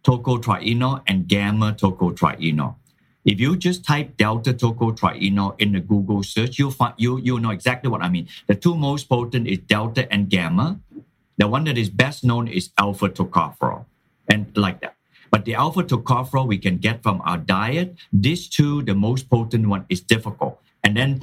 tocotrienol 0.04 1.02
and 1.08 1.28
gamma 1.28 1.74
tocotrienol. 1.74 2.76
If 3.26 3.40
you 3.40 3.58
just 3.58 3.84
type 3.84 4.18
delta 4.18 4.54
tocotrienol 4.54 5.60
in 5.60 5.74
the 5.74 5.80
Google 5.80 6.24
search, 6.24 6.58
you'll 6.58 6.72
find 6.72 6.94
you 6.98 7.20
you'll 7.20 7.40
know 7.40 7.52
exactly 7.52 7.90
what 7.90 8.02
I 8.02 8.10
mean. 8.10 8.28
The 8.48 8.56
two 8.56 8.76
most 8.76 9.10
potent 9.10 9.48
is 9.48 9.60
delta 9.60 10.12
and 10.12 10.30
gamma. 10.30 10.80
The 11.38 11.48
one 11.48 11.66
that 11.66 11.78
is 11.78 11.90
best 11.90 12.24
known 12.24 12.48
is 12.48 12.72
alpha 12.78 13.10
tocopherol, 13.10 13.86
and 14.28 14.56
like 14.56 14.82
that. 14.82 14.96
But 15.32 15.46
the 15.46 15.56
alpha 15.56 15.84
tocopherol 15.84 16.48
we 16.48 16.58
can 16.58 16.78
get 16.78 17.04
from 17.04 17.22
our 17.24 17.38
diet. 17.38 17.96
These 18.12 18.50
two, 18.50 18.82
the 18.84 18.96
most 18.96 19.30
potent 19.30 19.68
one, 19.68 19.86
is 19.90 20.02
difficult. 20.02 20.60
And 20.84 20.96
then 20.96 21.22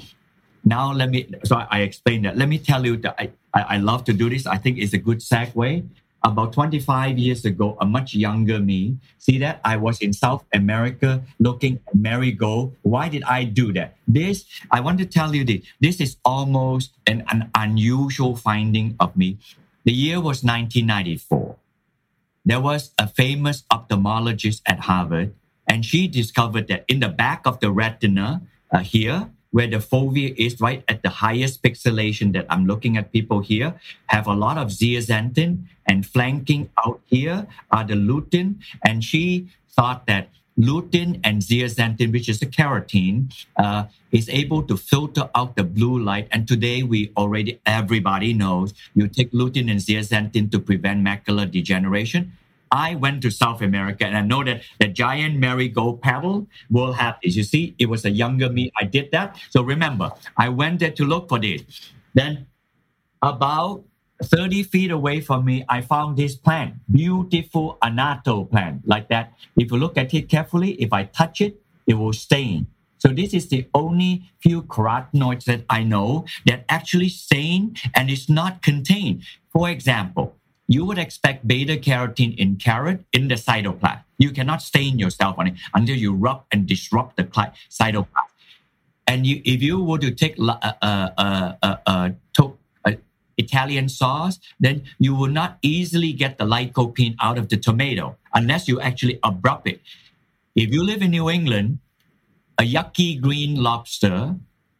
now 0.64 0.92
let 0.92 1.10
me. 1.10 1.26
So 1.44 1.56
I, 1.56 1.66
I 1.70 1.80
explained 1.80 2.24
that. 2.26 2.36
Let 2.36 2.48
me 2.48 2.58
tell 2.58 2.84
you 2.84 2.96
that 2.98 3.16
I, 3.18 3.30
I 3.54 3.62
I 3.62 3.76
love 3.78 4.04
to 4.04 4.12
do 4.12 4.28
this. 4.28 4.46
I 4.46 4.58
think 4.58 4.78
it's 4.78 4.92
a 4.92 4.98
good 4.98 5.18
segue 5.18 5.88
about 6.26 6.52
25 6.52 7.16
years 7.18 7.44
ago, 7.44 7.78
a 7.80 7.86
much 7.86 8.12
younger 8.12 8.58
me, 8.58 8.98
see 9.18 9.38
that 9.38 9.60
I 9.64 9.76
was 9.76 10.02
in 10.02 10.12
South 10.12 10.44
America 10.52 11.22
looking 11.38 11.78
at 11.86 11.94
marigold. 11.94 12.74
Why 12.82 13.08
did 13.08 13.22
I 13.22 13.44
do 13.44 13.72
that? 13.74 13.94
This, 14.08 14.44
I 14.72 14.80
want 14.80 14.98
to 14.98 15.06
tell 15.06 15.34
you 15.34 15.44
this, 15.44 15.62
this 15.80 16.00
is 16.00 16.16
almost 16.24 16.90
an, 17.06 17.22
an 17.30 17.48
unusual 17.54 18.34
finding 18.34 18.96
of 18.98 19.16
me. 19.16 19.38
The 19.84 19.92
year 19.92 20.16
was 20.16 20.42
1994. 20.42 21.56
there 22.46 22.60
was 22.60 22.90
a 22.98 23.06
famous 23.06 23.64
ophthalmologist 23.72 24.62
at 24.66 24.86
Harvard, 24.86 25.34
and 25.66 25.84
she 25.84 26.06
discovered 26.06 26.66
that 26.68 26.84
in 26.86 27.00
the 27.00 27.08
back 27.08 27.46
of 27.46 27.58
the 27.58 27.70
retina 27.70 28.42
uh, 28.70 28.78
here, 28.78 29.30
where 29.50 29.66
the 29.66 29.78
fovea 29.78 30.34
is 30.38 30.60
right 30.60 30.84
at 30.86 31.02
the 31.02 31.08
highest 31.08 31.62
pixelation 31.62 32.32
that 32.34 32.46
I'm 32.50 32.66
looking 32.66 32.96
at 32.96 33.10
people 33.10 33.40
here, 33.40 33.74
have 34.06 34.26
a 34.26 34.34
lot 34.34 34.58
of 34.58 34.68
zeaxanthin, 34.68 35.66
and 35.86 36.06
flanking 36.06 36.70
out 36.84 37.00
here 37.06 37.46
are 37.70 37.84
the 37.84 37.94
lutein. 37.94 38.56
And 38.84 39.02
she 39.02 39.48
thought 39.70 40.06
that 40.06 40.30
lutein 40.58 41.20
and 41.22 41.42
zeaxanthin, 41.42 42.12
which 42.12 42.28
is 42.28 42.40
a 42.42 42.46
carotene, 42.46 43.32
uh, 43.56 43.84
is 44.10 44.28
able 44.28 44.62
to 44.62 44.76
filter 44.76 45.28
out 45.34 45.56
the 45.56 45.64
blue 45.64 45.98
light. 45.98 46.28
And 46.30 46.48
today 46.48 46.82
we 46.82 47.12
already, 47.16 47.60
everybody 47.66 48.32
knows 48.32 48.72
you 48.94 49.08
take 49.08 49.32
lutein 49.32 49.70
and 49.70 49.80
zeaxanthin 49.80 50.50
to 50.52 50.58
prevent 50.58 51.04
macular 51.04 51.50
degeneration. 51.50 52.32
I 52.72 52.96
went 52.96 53.22
to 53.22 53.30
South 53.30 53.62
America 53.62 54.04
and 54.04 54.16
I 54.16 54.22
know 54.22 54.42
that 54.42 54.62
the 54.80 54.88
giant 54.88 55.36
marigold 55.36 56.02
paddle 56.02 56.48
will 56.70 56.92
have 56.94 57.16
this. 57.22 57.36
You 57.36 57.44
see, 57.44 57.74
it 57.78 57.86
was 57.86 58.04
a 58.04 58.10
younger 58.10 58.50
me. 58.50 58.72
I 58.76 58.84
did 58.84 59.12
that. 59.12 59.36
So 59.50 59.62
remember, 59.62 60.12
I 60.36 60.48
went 60.48 60.80
there 60.80 60.90
to 60.90 61.04
look 61.04 61.28
for 61.28 61.38
this. 61.38 61.62
Then 62.14 62.46
about 63.22 63.84
30 64.22 64.62
feet 64.64 64.90
away 64.90 65.20
from 65.20 65.44
me, 65.44 65.64
I 65.68 65.80
found 65.80 66.16
this 66.16 66.34
plant, 66.34 66.74
beautiful 66.90 67.78
annatto 67.82 68.44
plant 68.44 68.86
like 68.86 69.08
that. 69.08 69.32
If 69.56 69.70
you 69.70 69.78
look 69.78 69.98
at 69.98 70.14
it 70.14 70.28
carefully, 70.28 70.72
if 70.82 70.92
I 70.92 71.04
touch 71.04 71.40
it, 71.40 71.60
it 71.86 71.94
will 71.94 72.12
stain. 72.12 72.66
So 72.98 73.08
this 73.08 73.34
is 73.34 73.48
the 73.48 73.66
only 73.74 74.30
few 74.40 74.62
carotenoids 74.62 75.44
that 75.44 75.64
I 75.68 75.84
know 75.84 76.24
that 76.46 76.64
actually 76.68 77.10
stain 77.10 77.76
and 77.94 78.10
is 78.10 78.28
not 78.28 78.62
contained. 78.62 79.22
For 79.52 79.68
example, 79.68 80.34
you 80.66 80.84
would 80.84 80.98
expect 80.98 81.46
beta 81.46 81.76
carotene 81.76 82.36
in 82.36 82.56
carrot 82.56 83.04
in 83.12 83.28
the 83.28 83.34
cytoplasm. 83.34 84.02
You 84.18 84.30
cannot 84.30 84.62
stain 84.62 84.98
yourself 84.98 85.38
on 85.38 85.48
it 85.48 85.54
until 85.74 85.96
you 85.96 86.14
rub 86.14 86.44
and 86.50 86.66
disrupt 86.66 87.16
the 87.16 87.24
cytoplasm. 87.24 88.06
And 89.06 89.26
you, 89.26 89.40
if 89.44 89.62
you 89.62 89.84
were 89.84 89.98
to 89.98 90.10
take 90.10 90.38
a, 90.38 90.74
a, 90.82 91.56
a, 91.62 91.78
a, 91.86 92.14
Italian 93.46 93.88
sauce, 93.88 94.38
then 94.58 94.82
you 94.98 95.14
will 95.14 95.34
not 95.40 95.58
easily 95.62 96.12
get 96.12 96.38
the 96.38 96.44
lycopene 96.44 97.14
out 97.20 97.38
of 97.38 97.48
the 97.48 97.56
tomato 97.56 98.16
unless 98.34 98.68
you 98.68 98.80
actually 98.80 99.18
abrupt 99.22 99.66
it. 99.68 99.80
If 100.54 100.72
you 100.74 100.82
live 100.82 101.02
in 101.02 101.10
New 101.10 101.28
England, 101.30 101.78
a 102.58 102.64
yucky 102.64 103.20
green 103.20 103.62
lobster 103.62 104.36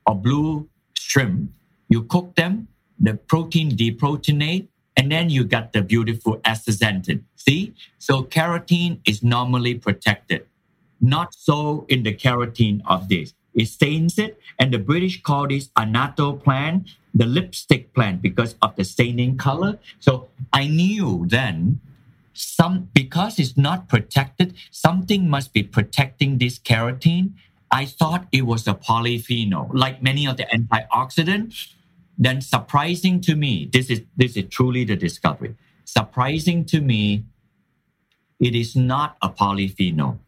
or 0.07 0.15
blue 0.15 0.69
shrimp, 0.95 1.53
you 1.89 2.03
cook 2.03 2.35
them, 2.35 2.69
the 2.99 3.15
protein 3.15 3.71
deproteinate, 3.77 4.69
and 4.97 5.13
then 5.13 5.29
you 5.29 5.45
got 5.45 5.73
the 5.73 5.83
beautiful 5.83 6.39
astaxanthin. 6.39 7.23
See? 7.37 7.75
So 7.99 8.25
carotene 8.25 9.01
is 9.07 9.23
normally 9.23 9.75
protected. 9.75 10.47
Not 11.01 11.35
so 11.35 11.85
in 11.89 12.03
the 12.03 12.15
carotene 12.15 12.81
of 12.87 13.09
this. 13.09 13.35
It 13.57 13.67
stains 13.67 14.19
it, 14.19 14.39
and 14.61 14.73
the 14.73 14.79
British 14.79 15.23
call 15.23 15.49
this 15.49 15.71
Annatto 15.77 16.43
plant 16.45 16.89
the 17.17 17.27
lipstick 17.27 17.95
plant 17.95 18.21
because 18.21 18.57
of 18.61 18.77
the 18.77 18.85
staining 18.85 19.39
color. 19.39 19.79
So 19.99 20.29
I 20.53 20.67
knew 20.67 21.25
then 21.27 21.81
some 22.35 22.91
because 22.93 23.39
it's 23.39 23.57
not 23.57 23.89
protected, 23.89 24.55
something 24.71 25.29
must 25.29 25.55
be 25.55 25.63
protecting 25.63 26.37
this 26.37 26.59
carotene. 26.59 27.33
I 27.71 27.87
thought 27.87 28.29
it 28.31 28.43
was 28.43 28.69
a 28.69 28.75
polyphenol, 28.75 29.71
like 29.73 30.03
many 30.03 30.27
of 30.27 30.37
the 30.37 30.45
antioxidants. 30.45 31.73
Then 32.19 32.43
surprising 32.43 33.21
to 33.23 33.35
me, 33.35 33.69
this 33.73 33.89
is 33.89 34.03
this 34.17 34.37
is 34.37 34.45
truly 34.51 34.85
the 34.85 34.97
discovery. 34.97 35.57
Surprising 35.85 36.65
to 36.67 36.81
me, 36.83 37.25
it 38.39 38.55
is 38.55 38.77
not 38.77 39.17
a 39.23 39.31
polyphenol. 39.31 40.19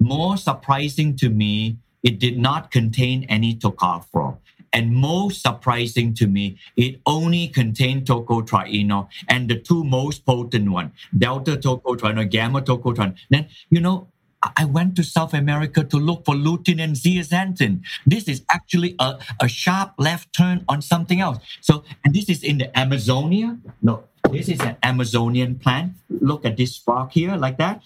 More 0.00 0.36
surprising 0.36 1.14
to 1.16 1.28
me, 1.28 1.76
it 2.02 2.18
did 2.18 2.38
not 2.38 2.70
contain 2.70 3.24
any 3.28 3.54
tocopherol. 3.54 4.38
And 4.72 4.94
most 4.94 5.42
surprising 5.42 6.14
to 6.14 6.26
me, 6.26 6.56
it 6.76 7.00
only 7.04 7.48
contained 7.48 8.06
tocotrienol 8.06 9.08
and 9.28 9.48
the 9.48 9.56
two 9.56 9.84
most 9.84 10.24
potent 10.24 10.70
one, 10.70 10.92
delta 11.16 11.56
tocotrienol, 11.56 12.30
gamma 12.30 12.62
tocotrienol. 12.62 13.14
Then, 13.28 13.48
you 13.68 13.80
know, 13.80 14.08
I 14.56 14.64
went 14.64 14.96
to 14.96 15.04
South 15.04 15.34
America 15.34 15.84
to 15.84 15.96
look 15.98 16.24
for 16.24 16.34
lutein 16.34 16.82
and 16.82 16.96
zeaxanthin. 16.96 17.82
This 18.06 18.26
is 18.26 18.42
actually 18.50 18.96
a, 18.98 19.18
a 19.40 19.46
sharp 19.46 19.92
left 19.98 20.32
turn 20.34 20.64
on 20.68 20.82
something 20.82 21.20
else. 21.20 21.38
So, 21.60 21.84
and 22.04 22.14
this 22.14 22.28
is 22.28 22.42
in 22.42 22.58
the 22.58 22.76
Amazonia. 22.76 23.58
No, 23.82 24.04
this 24.30 24.48
is 24.48 24.60
an 24.60 24.76
Amazonian 24.82 25.58
plant. 25.58 25.92
Look 26.08 26.44
at 26.44 26.56
this 26.56 26.76
frog 26.76 27.12
here, 27.12 27.36
like 27.36 27.58
that 27.58 27.82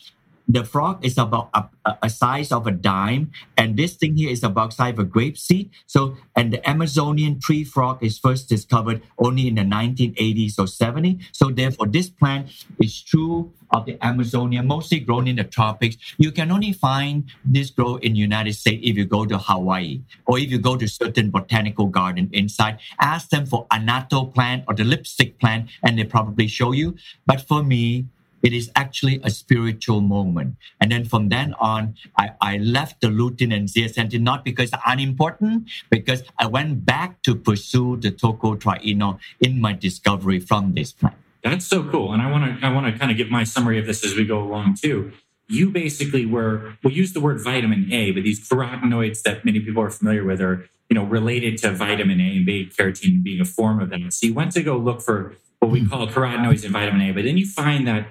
the 0.49 0.65
frog 0.65 1.05
is 1.05 1.19
about 1.19 1.51
a, 1.55 1.65
a, 2.03 2.11
size 2.11 2.53
of 2.53 2.67
a 2.67 2.71
dime 2.71 3.31
and 3.57 3.77
this 3.77 3.95
thing 3.95 4.17
here 4.17 4.31
is 4.31 4.43
about 4.45 4.73
size 4.73 4.93
of 4.93 4.99
a 5.01 5.05
grape 5.05 5.37
seed. 5.37 5.71
So 5.87 6.17
and 6.37 6.53
the 6.53 6.69
amazonian 6.69 7.41
tree 7.41 7.65
frog 7.65 8.03
is 8.03 8.19
first 8.19 8.49
discovered 8.49 9.03
only 9.19 9.49
in 9.49 9.57
the 9.57 9.63
1980s 9.63 10.59
or 10.59 10.65
70s 10.65 11.23
so 11.33 11.51
therefore 11.51 11.87
this 11.87 12.09
plant 12.09 12.49
is 12.81 13.03
true 13.03 13.53
of 13.71 13.87
the 13.87 13.99
amazonia 14.05 14.63
mostly 14.63 15.01
grown 15.01 15.27
in 15.27 15.37
the 15.37 15.45
tropics. 15.45 15.97
You 16.19 16.31
can 16.31 16.51
only 16.53 16.73
find 16.73 17.25
this 17.45 17.71
grow 17.71 17.97
in 17.97 18.15
united 18.15 18.55
states 18.55 18.83
if 18.85 18.97
you 18.97 19.05
go 19.05 19.25
to 19.27 19.39
hawaii 19.39 20.03
or 20.27 20.39
if 20.39 20.51
you 20.51 20.59
go 20.59 20.77
to 20.77 20.87
certain 20.87 21.31
botanical 21.31 21.87
garden 21.87 22.31
inside. 22.33 22.79
Ask 23.01 23.31
them 23.31 23.47
for 23.47 23.67
annatto 23.71 24.27
plant 24.27 24.65
or 24.69 24.75
the 24.75 24.85
lipstick 24.85 25.41
plant 25.41 25.71
and 25.83 25.99
they 25.99 26.05
probably 26.05 26.47
show 26.47 26.73
you. 26.73 26.97
But 27.27 27.41
for 27.41 27.63
me 27.63 28.07
it 28.47 28.53
is 28.53 28.71
actually 28.77 29.19
a 29.25 29.31
spiritual 29.31 30.01
moment. 30.01 30.55
And 30.81 30.93
then 30.93 31.05
from 31.05 31.31
then 31.31 31.53
on, 31.59 31.97
I, 32.17 32.31
I 32.41 32.59
left 32.59 33.01
the 33.01 33.09
lutein 33.09 33.53
and 33.53 33.67
zeaxanthin 33.67 34.21
not 34.21 34.45
because 34.45 34.71
they're 34.71 34.87
unimportant, 34.87 35.69
because 35.91 36.23
I 36.39 36.47
went 36.47 36.87
back 36.87 37.23
to 37.23 37.35
pursue 37.35 37.97
the 37.97 38.13
tocotrienol 38.13 39.19
in 39.41 39.61
my 39.61 39.73
discovery 39.73 40.39
from 40.39 40.75
this 40.75 40.93
plant. 40.93 41.17
That's 41.43 41.67
so 41.67 41.91
cool. 41.91 42.13
And 42.13 42.23
I 42.23 42.31
want 42.31 42.61
to 42.61 42.65
I 42.65 42.73
want 42.73 42.87
to 42.87 42.97
kind 42.97 43.11
of 43.11 43.17
give 43.17 43.31
my 43.31 43.43
summary 43.43 43.81
of 43.81 43.87
this 43.87 44.05
as 44.05 44.15
we 44.15 44.25
go 44.25 44.41
along 44.41 44.77
too. 44.81 45.11
You 45.49 45.71
basically 45.71 46.25
were 46.25 46.77
we'll 46.85 46.95
use 46.95 47.15
the 47.15 47.21
word 47.21 47.43
vitamin 47.43 47.93
A, 47.93 48.13
but 48.13 48.23
these 48.23 48.49
carotenoids 48.49 49.23
that 49.23 49.45
many 49.45 49.59
people 49.59 49.83
are 49.83 49.91
familiar 49.91 50.25
with 50.25 50.41
are 50.41 50.69
you 50.89 50.95
know 50.95 51.05
related 51.05 51.59
to 51.59 51.73
vitamin 51.73 52.21
A 52.21 52.37
and 52.37 52.47
beta 52.47 52.71
carotene 52.71 53.25
being 53.25 53.41
a 53.41 53.45
form 53.45 53.81
of 53.81 53.91
that. 53.91 54.13
So 54.13 54.29
you 54.29 54.35
went 54.35 54.53
to 54.53 54.63
go 54.63 54.77
look 54.77 55.03
for 55.03 55.35
what 55.59 55.73
we 55.73 55.85
call 55.85 56.07
carotenoids 56.07 56.63
and 56.63 56.73
vitamin 56.73 57.01
A, 57.09 57.13
but 57.13 57.25
then 57.25 57.37
you 57.37 57.47
find 57.47 57.89
that 57.89 58.07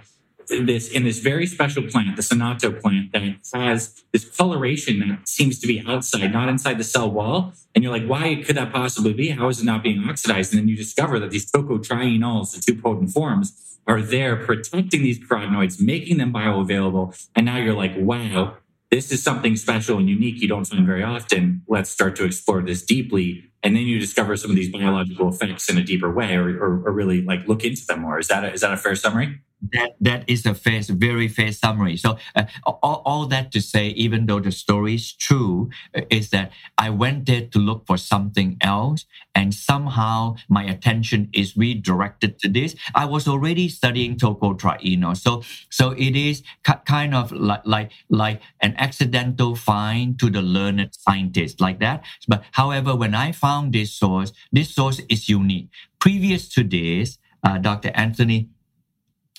this 0.50 0.90
in 0.90 1.04
this 1.04 1.20
very 1.20 1.46
special 1.46 1.84
plant, 1.84 2.16
the 2.16 2.28
annatto 2.32 2.72
plant, 2.72 3.12
that 3.12 3.22
has 3.54 4.04
this 4.12 4.26
coloration 4.30 5.00
that 5.00 5.28
seems 5.28 5.60
to 5.60 5.68
be 5.68 5.84
outside, 5.88 6.32
not 6.32 6.50
inside 6.50 6.78
the 6.78 6.84
cell 6.84 7.10
wall. 7.10 7.54
And 7.74 7.84
you're 7.84 7.94
like, 7.94 8.06
why 8.06 8.42
could 8.46 8.56
that 8.58 8.72
possibly 8.72 9.14
be? 9.14 9.30
How 9.30 9.48
is 9.50 9.62
it 9.62 9.66
not 9.66 9.84
being 9.84 10.04
oxidized? 10.08 10.54
And 10.54 10.62
then 10.62 10.68
you 10.68 10.76
discover 10.76 11.20
that 11.20 11.32
these 11.32 11.52
tocotrienols, 11.52 12.56
the 12.56 12.62
two 12.62 12.80
potent 12.80 13.12
forms, 13.12 13.80
are 13.88 14.02
there 14.02 14.36
protecting 14.36 15.04
these 15.04 15.20
carotenoids, 15.20 15.82
making 15.82 16.18
them 16.18 16.34
bioavailable. 16.34 17.28
And 17.36 17.46
now 17.46 17.58
you're 17.58 17.76
like, 17.76 17.94
wow, 17.96 18.58
this 18.92 19.12
is 19.12 19.22
something 19.22 19.56
special 19.56 19.98
and 19.98 20.10
unique 20.10 20.42
you 20.42 20.48
don't 20.48 20.66
find 20.66 20.86
very 20.86 21.04
often. 21.04 21.64
Let's 21.68 21.90
start 21.90 22.16
to 22.18 22.26
explore 22.26 22.62
this 22.62 22.84
deeply. 22.84 23.52
And 23.62 23.76
then 23.76 23.84
you 23.84 24.00
discover 24.00 24.38
some 24.38 24.52
of 24.52 24.56
these 24.56 24.72
biological 24.72 25.30
effects 25.30 25.70
in 25.70 25.78
a 25.78 25.84
deeper 25.84 26.12
way 26.12 26.36
or, 26.36 26.50
or, 26.50 26.88
or 26.88 26.92
really 26.92 27.22
like 27.22 27.48
look 27.48 27.64
into 27.64 27.86
them 27.86 28.02
more. 28.02 28.20
Is 28.20 28.28
that 28.28 28.44
a, 28.44 28.54
is 28.54 28.62
that 28.62 28.74
a 28.74 28.78
fair 28.78 28.96
summary? 28.96 29.40
That 29.74 29.92
that 30.02 30.24
is 30.28 30.46
a 30.46 30.54
fair, 30.54 30.82
very 30.90 31.28
fair 31.28 31.52
summary. 31.52 31.98
So 31.98 32.18
uh, 32.36 32.46
all, 32.66 33.02
all 33.06 33.26
that 33.28 33.52
to 33.54 33.62
say, 33.62 33.90
even 33.90 34.26
though 34.26 34.40
the 34.40 34.52
story 34.52 34.96
is 34.96 35.14
true, 35.14 35.70
uh, 35.96 36.02
is 36.10 36.30
that 36.32 36.52
I 36.78 36.90
went 36.90 37.26
there 37.26 37.46
to 37.48 37.60
look 37.60 37.86
for 37.88 37.98
something 37.98 38.58
else, 38.62 39.06
and 39.34 39.54
somehow 39.54 40.36
my 40.50 40.64
attention 40.64 41.30
is 41.34 41.56
redirected 41.58 42.40
to 42.40 42.50
this. 42.50 42.76
I 42.94 43.06
was 43.06 43.28
already 43.28 43.70
studying 43.70 44.18
tocotrienol, 44.18 45.18
so 45.18 45.44
so 45.70 45.92
it 45.92 46.16
is 46.16 46.44
kind 46.86 47.16
of 47.16 47.32
like 47.32 47.62
like 47.66 47.92
like 48.10 48.42
an 48.62 48.76
accidental 48.78 49.56
find 49.56 50.20
to 50.20 50.30
the 50.30 50.42
learned 50.42 50.90
scientist, 50.94 51.62
like 51.62 51.80
that. 51.80 52.04
But 52.28 52.44
however, 52.52 52.96
when 52.96 53.16
I 53.16 53.32
found 53.32 53.74
this 53.74 53.94
source, 53.94 54.32
this 54.52 54.74
source 54.74 55.02
is 55.10 55.30
unique. 55.30 55.70
Previous 56.00 56.48
to 56.50 56.64
this, 56.64 57.18
uh, 57.44 57.58
Dr. 57.58 57.92
Anthony 57.96 58.50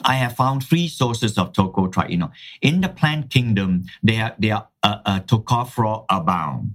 I 0.05 0.15
have 0.15 0.37
found 0.37 0.65
three 0.65 0.88
sources 0.88 1.38
of 1.38 1.53
tocotrienol. 1.53 2.33
In 2.61 2.81
the 2.81 2.88
plant 2.88 3.31
kingdom, 3.31 3.85
they 4.03 4.21
are, 4.21 4.35
they 4.38 4.50
are 4.50 4.69
uh, 4.83 4.99
uh, 5.07 6.05
abound. 6.11 6.75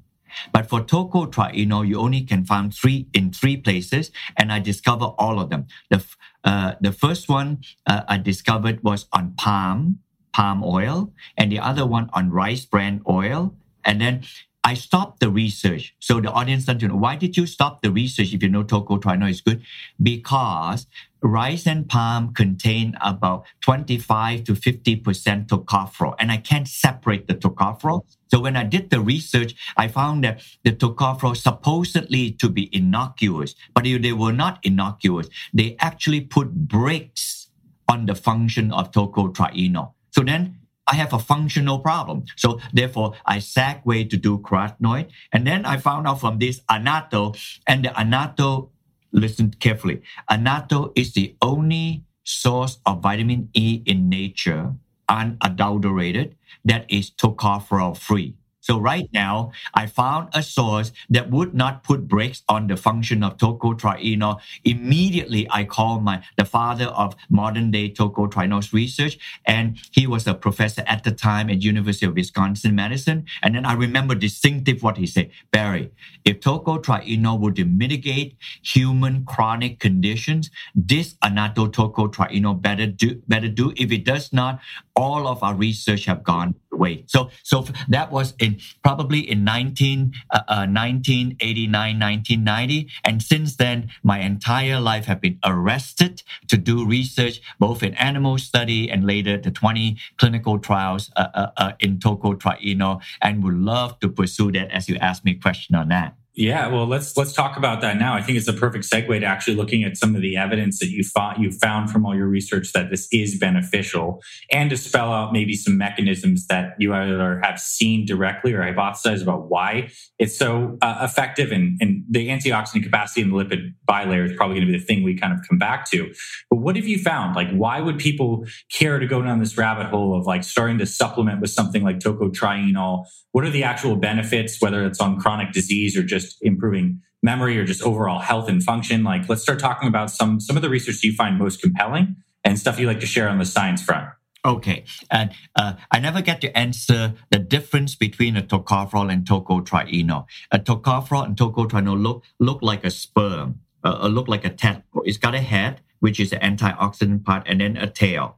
But 0.51 0.69
for 0.69 0.81
tocotrienol, 0.81 1.87
you 1.87 1.99
only 1.99 2.21
can 2.21 2.45
find 2.45 2.73
three 2.73 3.07
in 3.13 3.31
three 3.31 3.57
places, 3.57 4.11
and 4.37 4.51
I 4.51 4.59
discovered 4.59 5.13
all 5.17 5.39
of 5.39 5.49
them. 5.49 5.67
The, 5.89 6.03
uh, 6.43 6.73
the 6.81 6.91
first 6.91 7.29
one 7.29 7.59
uh, 7.85 8.03
I 8.07 8.17
discovered 8.17 8.83
was 8.83 9.07
on 9.13 9.33
palm, 9.37 9.99
palm 10.33 10.63
oil, 10.63 11.13
and 11.37 11.51
the 11.51 11.59
other 11.59 11.85
one 11.85 12.09
on 12.13 12.31
rice 12.31 12.65
bran 12.65 13.01
oil. 13.07 13.53
And 13.83 13.99
then 13.99 14.23
I 14.63 14.75
stopped 14.75 15.19
the 15.19 15.29
research. 15.29 15.95
So 15.99 16.21
the 16.21 16.31
audience 16.31 16.65
to 16.65 16.73
know 16.75 16.95
why 16.95 17.15
did 17.15 17.35
you 17.35 17.47
stop 17.47 17.81
the 17.81 17.91
research 17.91 18.33
if 18.33 18.43
you 18.43 18.49
know 18.49 18.63
tocotrienol 18.63 19.29
is 19.29 19.41
good? 19.41 19.63
Because 20.01 20.85
rice 21.21 21.65
and 21.65 21.89
palm 21.89 22.33
contain 22.33 22.95
about 23.01 23.45
25 23.61 24.43
to 24.43 24.53
50% 24.53 25.47
tocopherol, 25.47 26.15
and 26.19 26.31
I 26.31 26.37
can't 26.37 26.67
separate 26.67 27.27
the 27.27 27.35
tocopherol. 27.35 28.05
So 28.27 28.39
when 28.39 28.55
I 28.55 28.63
did 28.63 28.91
the 28.91 29.01
research, 29.01 29.55
I 29.77 29.87
found 29.87 30.23
that 30.23 30.41
the 30.63 30.71
tocopherol 30.71 31.35
supposedly 31.35 32.31
to 32.33 32.47
be 32.47 32.69
innocuous, 32.75 33.55
but 33.73 33.83
they 33.83 34.13
were 34.13 34.31
not 34.31 34.59
innocuous. 34.63 35.27
They 35.53 35.75
actually 35.79 36.21
put 36.21 36.53
brakes 36.53 37.47
on 37.87 38.05
the 38.05 38.15
function 38.15 38.71
of 38.71 38.91
tocotrienol. 38.91 39.93
So 40.11 40.21
then 40.21 40.57
I 40.91 40.95
have 40.95 41.13
a 41.13 41.19
functional 41.19 41.79
problem. 41.79 42.25
So 42.35 42.59
therefore, 42.73 43.13
I 43.25 43.37
segue 43.37 44.09
to 44.09 44.17
do 44.17 44.39
carotenoid. 44.39 45.09
And 45.31 45.47
then 45.47 45.65
I 45.65 45.77
found 45.77 46.05
out 46.05 46.19
from 46.19 46.37
this 46.39 46.61
annatto, 46.69 47.33
and 47.65 47.85
the 47.85 47.99
annatto, 47.99 48.69
listen 49.13 49.51
carefully, 49.51 50.01
annatto 50.29 50.91
is 50.95 51.13
the 51.13 51.35
only 51.41 52.03
source 52.23 52.79
of 52.85 53.01
vitamin 53.01 53.49
E 53.53 53.81
in 53.85 54.09
nature, 54.09 54.73
unadulterated, 55.07 56.35
that 56.65 56.85
is 56.89 57.09
tocopherol 57.09 57.97
free. 57.97 58.35
So 58.61 58.79
right 58.79 59.09
now, 59.11 59.51
I 59.73 59.87
found 59.87 60.29
a 60.33 60.43
source 60.43 60.91
that 61.09 61.29
would 61.29 61.53
not 61.53 61.83
put 61.83 62.07
brakes 62.07 62.43
on 62.47 62.67
the 62.67 62.77
function 62.77 63.23
of 63.23 63.37
tocotrienol. 63.37 64.39
Immediately, 64.63 65.47
I 65.49 65.65
called 65.65 66.03
my 66.03 66.23
the 66.37 66.45
father 66.45 66.85
of 66.85 67.15
modern 67.29 67.71
day 67.71 67.89
tocotrienol 67.89 68.71
research, 68.71 69.17
and 69.45 69.77
he 69.91 70.05
was 70.05 70.27
a 70.27 70.35
professor 70.35 70.83
at 70.85 71.03
the 71.03 71.11
time 71.11 71.49
at 71.49 71.63
University 71.63 72.05
of 72.05 72.13
Wisconsin 72.13 72.75
Madison. 72.75 73.25
And 73.41 73.55
then 73.55 73.65
I 73.65 73.73
remember 73.73 74.13
distinctive 74.13 74.83
what 74.83 74.97
he 74.97 75.07
said, 75.07 75.31
Barry, 75.51 75.91
if 76.23 76.39
tocotrienol 76.39 77.39
would 77.39 77.57
mitigate 77.67 78.37
human 78.61 79.25
chronic 79.25 79.79
conditions, 79.79 80.51
this 80.75 81.15
annatto 81.23 81.67
tocotrienol 81.67 82.61
better 82.61 82.85
do 82.85 83.21
better 83.27 83.47
do. 83.47 83.73
If 83.75 83.91
it 83.91 84.05
does 84.05 84.31
not, 84.31 84.59
all 84.95 85.27
of 85.27 85.41
our 85.41 85.55
research 85.55 86.05
have 86.05 86.23
gone 86.23 86.55
away. 86.71 87.03
So, 87.07 87.29
so 87.43 87.65
that 87.89 88.11
was 88.11 88.33
in 88.39 88.59
probably 88.83 89.19
in 89.19 89.43
19, 89.43 90.13
uh, 90.31 90.41
uh, 90.47 90.67
1989, 90.67 91.99
1990. 91.99 92.89
And 93.03 93.21
since 93.21 93.55
then, 93.55 93.91
my 94.03 94.19
entire 94.19 94.79
life 94.79 95.05
have 95.05 95.21
been 95.21 95.39
arrested 95.43 96.23
to 96.47 96.57
do 96.57 96.85
research, 96.85 97.41
both 97.59 97.83
in 97.83 97.93
animal 97.95 98.37
study 98.37 98.89
and 98.89 99.05
later 99.05 99.37
the 99.37 99.51
20 99.51 99.97
clinical 100.17 100.59
trials 100.59 101.11
uh, 101.15 101.27
uh, 101.33 101.47
uh 101.57 101.71
in 101.79 101.97
tocotrienol, 101.97 103.01
and 103.21 103.43
would 103.43 103.55
love 103.55 103.99
to 103.99 104.09
pursue 104.09 104.51
that 104.51 104.71
as 104.71 104.87
you 104.89 104.95
asked 104.97 105.25
me 105.25 105.31
a 105.31 105.35
question 105.35 105.75
on 105.75 105.89
that. 105.89 106.15
Yeah, 106.33 106.67
well, 106.67 106.87
let's 106.87 107.17
let's 107.17 107.33
talk 107.33 107.57
about 107.57 107.81
that 107.81 107.97
now. 107.97 108.13
I 108.13 108.21
think 108.21 108.37
it's 108.37 108.47
a 108.47 108.53
perfect 108.53 108.89
segue 108.89 109.19
to 109.19 109.25
actually 109.25 109.57
looking 109.57 109.83
at 109.83 109.97
some 109.97 110.15
of 110.15 110.21
the 110.21 110.37
evidence 110.37 110.79
that 110.79 110.89
you 110.89 111.03
thought 111.03 111.41
you 111.41 111.51
found 111.51 111.89
from 111.89 112.05
all 112.05 112.15
your 112.15 112.27
research 112.27 112.71
that 112.71 112.89
this 112.89 113.09
is 113.11 113.37
beneficial, 113.37 114.21
and 114.49 114.69
to 114.69 114.77
spell 114.77 115.11
out 115.11 115.33
maybe 115.33 115.55
some 115.55 115.77
mechanisms 115.77 116.47
that 116.47 116.75
you 116.79 116.93
either 116.93 117.41
have 117.43 117.59
seen 117.59 118.05
directly 118.05 118.53
or 118.53 118.61
hypothesized 118.61 119.21
about 119.21 119.49
why 119.49 119.89
it's 120.19 120.37
so 120.37 120.77
uh, 120.81 120.99
effective. 121.01 121.51
And, 121.51 121.77
and 121.81 122.05
the 122.09 122.29
antioxidant 122.29 122.83
capacity 122.83 123.21
in 123.23 123.29
the 123.29 123.35
lipid 123.35 123.73
bilayer 123.85 124.23
is 124.23 124.31
probably 124.37 124.55
going 124.55 124.67
to 124.67 124.71
be 124.71 124.79
the 124.79 124.85
thing 124.85 125.03
we 125.03 125.17
kind 125.17 125.33
of 125.33 125.39
come 125.45 125.57
back 125.57 125.89
to. 125.91 126.13
But 126.49 126.59
what 126.59 126.77
have 126.77 126.87
you 126.87 126.97
found? 126.97 127.35
Like, 127.35 127.51
why 127.51 127.81
would 127.81 127.99
people 127.99 128.45
care 128.71 128.99
to 128.99 129.05
go 129.05 129.21
down 129.21 129.39
this 129.39 129.57
rabbit 129.57 129.87
hole 129.87 130.17
of 130.17 130.25
like 130.25 130.45
starting 130.45 130.77
to 130.77 130.85
supplement 130.85 131.41
with 131.41 131.49
something 131.49 131.83
like 131.83 131.99
tocotrienol? 131.99 133.05
What 133.33 133.43
are 133.43 133.49
the 133.49 133.63
actual 133.63 133.97
benefits, 133.97 134.61
whether 134.61 134.85
it's 134.85 135.01
on 135.01 135.19
chronic 135.19 135.51
disease 135.51 135.97
or 135.97 136.03
just 136.03 136.20
just 136.21 136.37
improving 136.41 137.01
memory 137.23 137.57
or 137.57 137.65
just 137.65 137.81
overall 137.83 138.19
health 138.19 138.49
and 138.49 138.63
function? 138.63 139.03
Like, 139.03 139.27
let's 139.29 139.41
start 139.41 139.59
talking 139.59 139.87
about 139.87 140.11
some 140.11 140.39
some 140.39 140.55
of 140.55 140.61
the 140.61 140.69
research 140.69 141.03
you 141.03 141.13
find 141.13 141.37
most 141.37 141.61
compelling 141.61 142.15
and 142.43 142.57
stuff 142.57 142.79
you 142.79 142.87
like 142.87 142.99
to 142.99 143.05
share 143.05 143.29
on 143.29 143.37
the 143.37 143.45
science 143.45 143.83
front. 143.83 144.09
Okay, 144.43 144.85
and 145.11 145.31
uh, 145.55 145.73
I 145.91 145.99
never 145.99 146.21
get 146.21 146.41
to 146.41 146.57
answer 146.57 147.13
the 147.29 147.37
difference 147.37 147.93
between 147.93 148.35
a 148.35 148.41
tocopherol 148.41 149.13
and 149.13 149.23
tocotrienol. 149.23 150.25
A 150.51 150.57
tocopherol 150.57 151.25
and 151.25 151.37
tocotrienol 151.37 152.01
look 152.01 152.23
look 152.39 152.63
like 152.63 152.83
a 152.83 152.89
sperm, 152.89 153.59
uh, 153.83 154.07
look 154.07 154.27
like 154.27 154.43
a 154.43 154.49
tadpole. 154.49 155.03
It's 155.05 155.17
got 155.17 155.35
a 155.35 155.41
head, 155.41 155.81
which 155.99 156.19
is 156.19 156.31
the 156.31 156.37
antioxidant 156.37 157.23
part, 157.23 157.43
and 157.45 157.61
then 157.61 157.77
a 157.77 157.87
tail. 157.87 158.37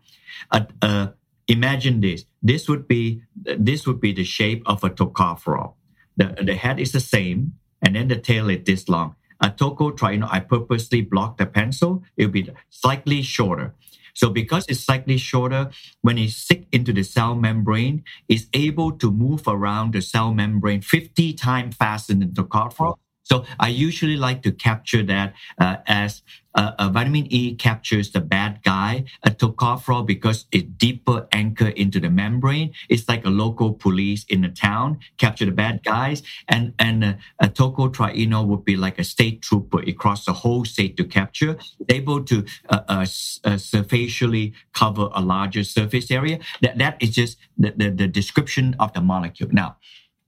Uh, 0.51 0.65
uh, 0.81 1.07
imagine 1.47 2.01
this. 2.01 2.25
This 2.41 2.67
would 2.67 2.85
be 2.85 3.21
this 3.35 3.87
would 3.87 4.01
be 4.01 4.11
the 4.11 4.25
shape 4.25 4.61
of 4.65 4.83
a 4.83 4.89
tocopherol. 4.89 5.75
The 6.17 6.35
the 6.43 6.55
head 6.55 6.81
is 6.81 6.91
the 6.91 6.99
same, 6.99 7.53
and 7.83 7.95
then 7.95 8.07
the 8.07 8.17
tail 8.17 8.49
is 8.49 8.63
this 8.63 8.89
long. 8.89 9.15
A 9.41 9.49
tocotrienol, 9.49 10.29
I 10.31 10.39
purposely 10.39 11.01
block 11.01 11.37
the 11.37 11.45
pencil, 11.45 12.03
it'll 12.17 12.31
be 12.31 12.49
slightly 12.69 13.21
shorter. 13.21 13.75
So 14.13 14.29
because 14.29 14.65
it's 14.69 14.79
slightly 14.79 15.17
shorter, 15.17 15.71
when 16.01 16.17
it 16.17 16.31
sink 16.31 16.67
into 16.71 16.93
the 16.93 17.03
cell 17.03 17.35
membrane, 17.35 18.03
it's 18.29 18.47
able 18.53 18.91
to 18.93 19.11
move 19.11 19.43
around 19.47 19.93
the 19.93 20.01
cell 20.01 20.33
membrane 20.33 20.81
50 20.81 21.33
times 21.33 21.75
faster 21.75 22.13
than 22.13 22.33
the 22.33 22.43
tocopherol. 22.43 22.95
So 23.23 23.45
I 23.59 23.69
usually 23.69 24.17
like 24.17 24.43
to 24.43 24.51
capture 24.51 25.03
that 25.03 25.33
uh, 25.57 25.77
as 25.87 26.21
uh, 26.55 26.71
a 26.77 26.89
vitamin 26.89 27.25
E 27.33 27.55
captures 27.55 28.11
the 28.11 28.19
bad 28.19 28.61
guy. 28.63 29.05
A 29.23 29.31
tocopherol 29.31 30.05
because 30.05 30.45
it's 30.51 30.67
deeper 30.77 31.27
anchor 31.31 31.69
into 31.69 31.99
the 31.99 32.09
membrane. 32.09 32.73
It's 32.89 33.07
like 33.07 33.25
a 33.25 33.29
local 33.29 33.73
police 33.73 34.25
in 34.29 34.43
a 34.43 34.51
town 34.51 34.99
capture 35.17 35.45
the 35.45 35.51
bad 35.51 35.83
guys, 35.83 36.21
and 36.47 36.73
and 36.77 37.03
uh, 37.03 37.13
a 37.39 37.47
tocotrienol 37.47 38.45
would 38.47 38.65
be 38.65 38.75
like 38.75 38.99
a 38.99 39.03
state 39.03 39.41
trooper 39.41 39.79
across 39.79 40.25
the 40.25 40.33
whole 40.33 40.65
state 40.65 40.97
to 40.97 41.05
capture, 41.05 41.57
able 41.89 42.23
to 42.25 42.45
uh, 42.69 42.81
uh, 42.87 43.05
uh, 43.45 43.57
surfacially 43.57 44.53
cover 44.73 45.09
a 45.13 45.21
larger 45.21 45.63
surface 45.63 46.11
area. 46.11 46.39
That 46.61 46.77
that 46.77 47.01
is 47.01 47.11
just 47.11 47.37
the, 47.57 47.73
the, 47.75 47.89
the 47.89 48.07
description 48.07 48.75
of 48.79 48.93
the 48.93 49.01
molecule. 49.01 49.49
Now, 49.51 49.77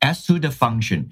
as 0.01 0.25
to 0.25 0.39
the 0.39 0.51
function, 0.51 1.11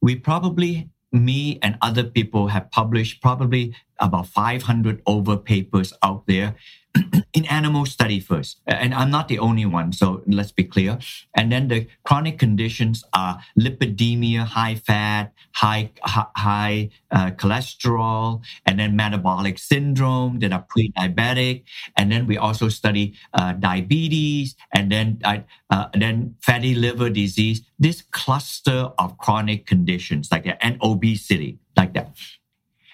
we 0.00 0.16
probably 0.16 0.90
me 1.12 1.58
and 1.62 1.76
other 1.82 2.04
people 2.04 2.48
have 2.48 2.70
published 2.70 3.20
probably 3.20 3.74
about 3.98 4.26
500 4.26 5.02
over 5.06 5.36
papers 5.36 5.92
out 6.02 6.26
there 6.26 6.56
in 7.32 7.44
animal 7.46 7.86
study 7.86 8.20
first. 8.20 8.60
And 8.66 8.94
I'm 8.94 9.10
not 9.10 9.28
the 9.28 9.38
only 9.38 9.64
one, 9.64 9.92
so 9.92 10.22
let's 10.26 10.52
be 10.52 10.64
clear. 10.64 10.98
And 11.34 11.50
then 11.50 11.68
the 11.68 11.86
chronic 12.04 12.38
conditions 12.38 13.04
are 13.12 13.40
lipidemia, 13.58 14.44
high 14.44 14.74
fat, 14.74 15.32
high 15.52 15.90
high 16.04 16.90
uh, 17.10 17.30
cholesterol, 17.30 18.42
and 18.66 18.78
then 18.78 18.96
metabolic 18.96 19.58
syndrome 19.58 20.38
that 20.40 20.52
are 20.52 20.64
pre-diabetic. 20.68 21.64
And 21.96 22.12
then 22.12 22.26
we 22.26 22.36
also 22.36 22.68
study 22.68 23.14
uh, 23.32 23.52
diabetes, 23.52 24.56
and 24.72 24.92
then 24.92 25.20
uh, 25.24 25.38
uh 25.70 25.88
then 25.94 26.36
fatty 26.40 26.74
liver 26.74 27.10
disease. 27.10 27.62
This 27.78 28.02
cluster 28.10 28.92
of 28.98 29.18
chronic 29.18 29.66
conditions 29.66 30.28
like 30.30 30.44
that, 30.44 30.58
and 30.60 30.78
obesity 30.82 31.58
like 31.76 31.94
that. 31.94 32.14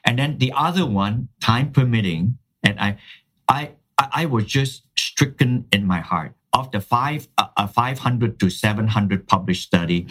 And 0.05 0.19
then 0.19 0.39
the 0.39 0.53
other 0.57 0.87
one, 0.87 1.29
time 1.41 1.71
permitting, 1.71 2.39
and 2.63 2.81
I, 2.81 2.97
I 3.49 3.73
I, 3.99 4.27
was 4.27 4.45
just 4.45 4.85
stricken 4.97 5.67
in 5.73 5.87
my 5.87 6.01
heart. 6.01 6.35
Of 6.53 6.71
the 6.71 6.81
five, 6.81 7.29
uh, 7.37 7.67
500 7.67 8.41
to 8.41 8.51
700 8.51 9.27
published 9.27 9.65
study, 9.65 10.07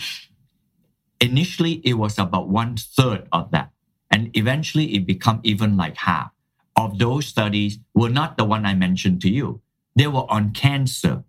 initially 1.19 1.81
it 1.83 1.93
was 1.93 2.19
about 2.19 2.49
one 2.49 2.77
third 2.77 3.27
of 3.31 3.51
that. 3.51 3.71
And 4.11 4.29
eventually 4.35 4.95
it 4.95 5.05
become 5.05 5.39
even 5.43 5.75
like 5.77 5.97
half 5.97 6.31
of 6.75 6.99
those 6.99 7.25
studies 7.25 7.79
were 7.93 8.09
not 8.09 8.37
the 8.37 8.45
one 8.45 8.65
I 8.65 8.75
mentioned 8.75 9.19
to 9.21 9.29
you. 9.29 9.61
They 9.95 10.07
were 10.07 10.29
on 10.29 10.51
cancer, 10.51 11.23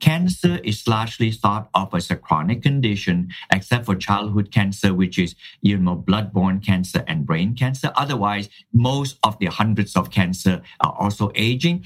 Cancer 0.00 0.58
is 0.64 0.88
largely 0.88 1.30
thought 1.30 1.68
of 1.74 1.94
as 1.94 2.10
a 2.10 2.16
chronic 2.16 2.62
condition, 2.62 3.28
except 3.52 3.86
for 3.86 3.94
childhood 3.94 4.50
cancer, 4.50 4.94
which 4.94 5.18
is 5.18 5.34
you 5.60 5.76
know 5.76 5.94
blood-borne 5.94 6.60
cancer 6.60 7.04
and 7.06 7.26
brain 7.26 7.54
cancer. 7.54 7.92
Otherwise, 7.96 8.48
most 8.72 9.18
of 9.22 9.38
the 9.38 9.46
hundreds 9.46 9.96
of 9.96 10.10
cancer 10.10 10.62
are 10.80 10.94
also 10.98 11.30
aging. 11.34 11.84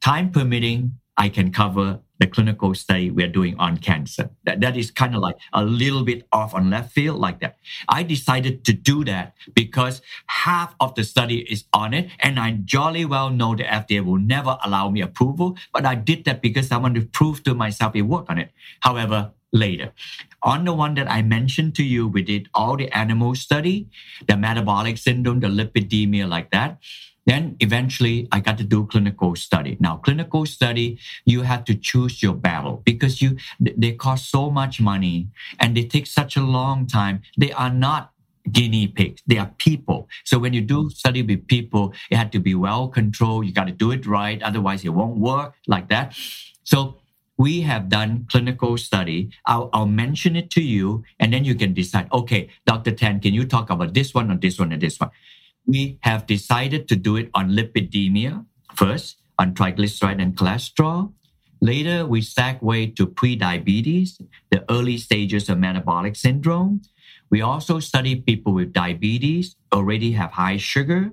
Time 0.00 0.30
permitting, 0.30 0.98
I 1.16 1.28
can 1.28 1.52
cover 1.52 2.00
the 2.22 2.28
clinical 2.28 2.72
study 2.72 3.10
we're 3.10 3.26
doing 3.26 3.58
on 3.58 3.76
cancer. 3.78 4.30
That, 4.44 4.60
that 4.60 4.76
is 4.76 4.92
kind 4.92 5.16
of 5.16 5.20
like 5.20 5.34
a 5.52 5.64
little 5.64 6.04
bit 6.04 6.22
off 6.30 6.54
on 6.54 6.70
left 6.70 6.92
field 6.92 7.18
like 7.18 7.40
that. 7.40 7.56
I 7.88 8.04
decided 8.04 8.64
to 8.66 8.72
do 8.72 9.04
that 9.06 9.34
because 9.54 10.00
half 10.26 10.76
of 10.78 10.94
the 10.94 11.02
study 11.02 11.38
is 11.50 11.64
on 11.72 11.92
it 11.92 12.10
and 12.20 12.38
I 12.38 12.52
jolly 12.64 13.04
well 13.04 13.28
know 13.30 13.56
the 13.56 13.64
FDA 13.64 14.04
will 14.04 14.22
never 14.22 14.56
allow 14.64 14.88
me 14.88 15.00
approval, 15.00 15.58
but 15.72 15.84
I 15.84 15.96
did 15.96 16.24
that 16.26 16.40
because 16.42 16.70
I 16.70 16.76
want 16.76 16.94
to 16.94 17.04
prove 17.04 17.42
to 17.42 17.54
myself 17.54 17.96
it 17.96 18.02
worked 18.02 18.30
on 18.30 18.38
it. 18.38 18.52
However, 18.78 19.32
later. 19.52 19.92
On 20.44 20.64
the 20.64 20.72
one 20.72 20.94
that 20.94 21.10
I 21.10 21.22
mentioned 21.22 21.74
to 21.74 21.84
you, 21.84 22.08
we 22.08 22.22
did 22.22 22.48
all 22.54 22.76
the 22.76 22.88
animal 22.96 23.34
study, 23.34 23.88
the 24.26 24.36
metabolic 24.36 24.96
syndrome, 24.96 25.40
the 25.40 25.48
lipidemia 25.48 26.26
like 26.28 26.50
that. 26.52 26.78
Then 27.26 27.56
eventually 27.60 28.28
I 28.32 28.40
got 28.40 28.58
to 28.58 28.64
do 28.64 28.86
clinical 28.86 29.36
study. 29.36 29.76
Now, 29.80 29.96
clinical 29.96 30.44
study, 30.46 30.98
you 31.24 31.42
have 31.42 31.64
to 31.64 31.74
choose 31.74 32.22
your 32.22 32.34
battle 32.34 32.82
because 32.84 33.22
you 33.22 33.36
they 33.60 33.92
cost 33.92 34.30
so 34.30 34.50
much 34.50 34.80
money 34.80 35.28
and 35.60 35.76
they 35.76 35.84
take 35.84 36.06
such 36.06 36.36
a 36.36 36.42
long 36.42 36.86
time. 36.86 37.22
They 37.38 37.52
are 37.52 37.70
not 37.70 38.12
guinea 38.50 38.88
pigs. 38.88 39.22
They 39.26 39.38
are 39.38 39.50
people. 39.58 40.08
So 40.24 40.38
when 40.38 40.52
you 40.52 40.60
do 40.62 40.90
study 40.90 41.22
with 41.22 41.46
people, 41.46 41.94
it 42.10 42.16
had 42.16 42.32
to 42.32 42.40
be 42.40 42.54
well 42.54 42.88
controlled. 42.88 43.46
You 43.46 43.52
got 43.52 43.66
to 43.66 43.72
do 43.72 43.92
it 43.92 44.04
right. 44.04 44.42
Otherwise 44.42 44.84
it 44.84 44.90
won't 44.90 45.16
work 45.16 45.54
like 45.68 45.88
that. 45.88 46.16
So 46.64 46.98
we 47.38 47.62
have 47.62 47.88
done 47.88 48.26
clinical 48.30 48.76
study. 48.76 49.30
I'll, 49.46 49.70
I'll 49.72 49.86
mention 49.86 50.36
it 50.36 50.50
to 50.50 50.62
you 50.62 51.04
and 51.18 51.32
then 51.32 51.44
you 51.44 51.54
can 51.54 51.72
decide, 51.72 52.08
okay, 52.12 52.50
Dr. 52.66 52.92
Tan, 52.92 53.20
can 53.20 53.32
you 53.32 53.44
talk 53.44 53.70
about 53.70 53.94
this 53.94 54.12
one 54.12 54.30
or 54.30 54.36
this 54.36 54.58
one 54.58 54.72
or 54.72 54.76
this 54.76 54.98
one? 54.98 55.10
We 55.66 55.98
have 56.02 56.26
decided 56.26 56.88
to 56.88 56.96
do 56.96 57.16
it 57.16 57.30
on 57.34 57.50
lipidemia 57.50 58.44
first, 58.74 59.18
on 59.38 59.54
triglyceride 59.54 60.20
and 60.20 60.36
cholesterol. 60.36 61.12
Later, 61.60 62.06
we 62.06 62.20
segue 62.20 62.96
to 62.96 63.06
prediabetes, 63.06 64.20
the 64.50 64.64
early 64.70 64.98
stages 64.98 65.48
of 65.48 65.58
metabolic 65.58 66.16
syndrome. 66.16 66.82
We 67.30 67.40
also 67.40 67.78
study 67.80 68.16
people 68.16 68.52
with 68.52 68.72
diabetes, 68.72 69.56
already 69.72 70.12
have 70.12 70.32
high 70.32 70.56
sugar, 70.56 71.12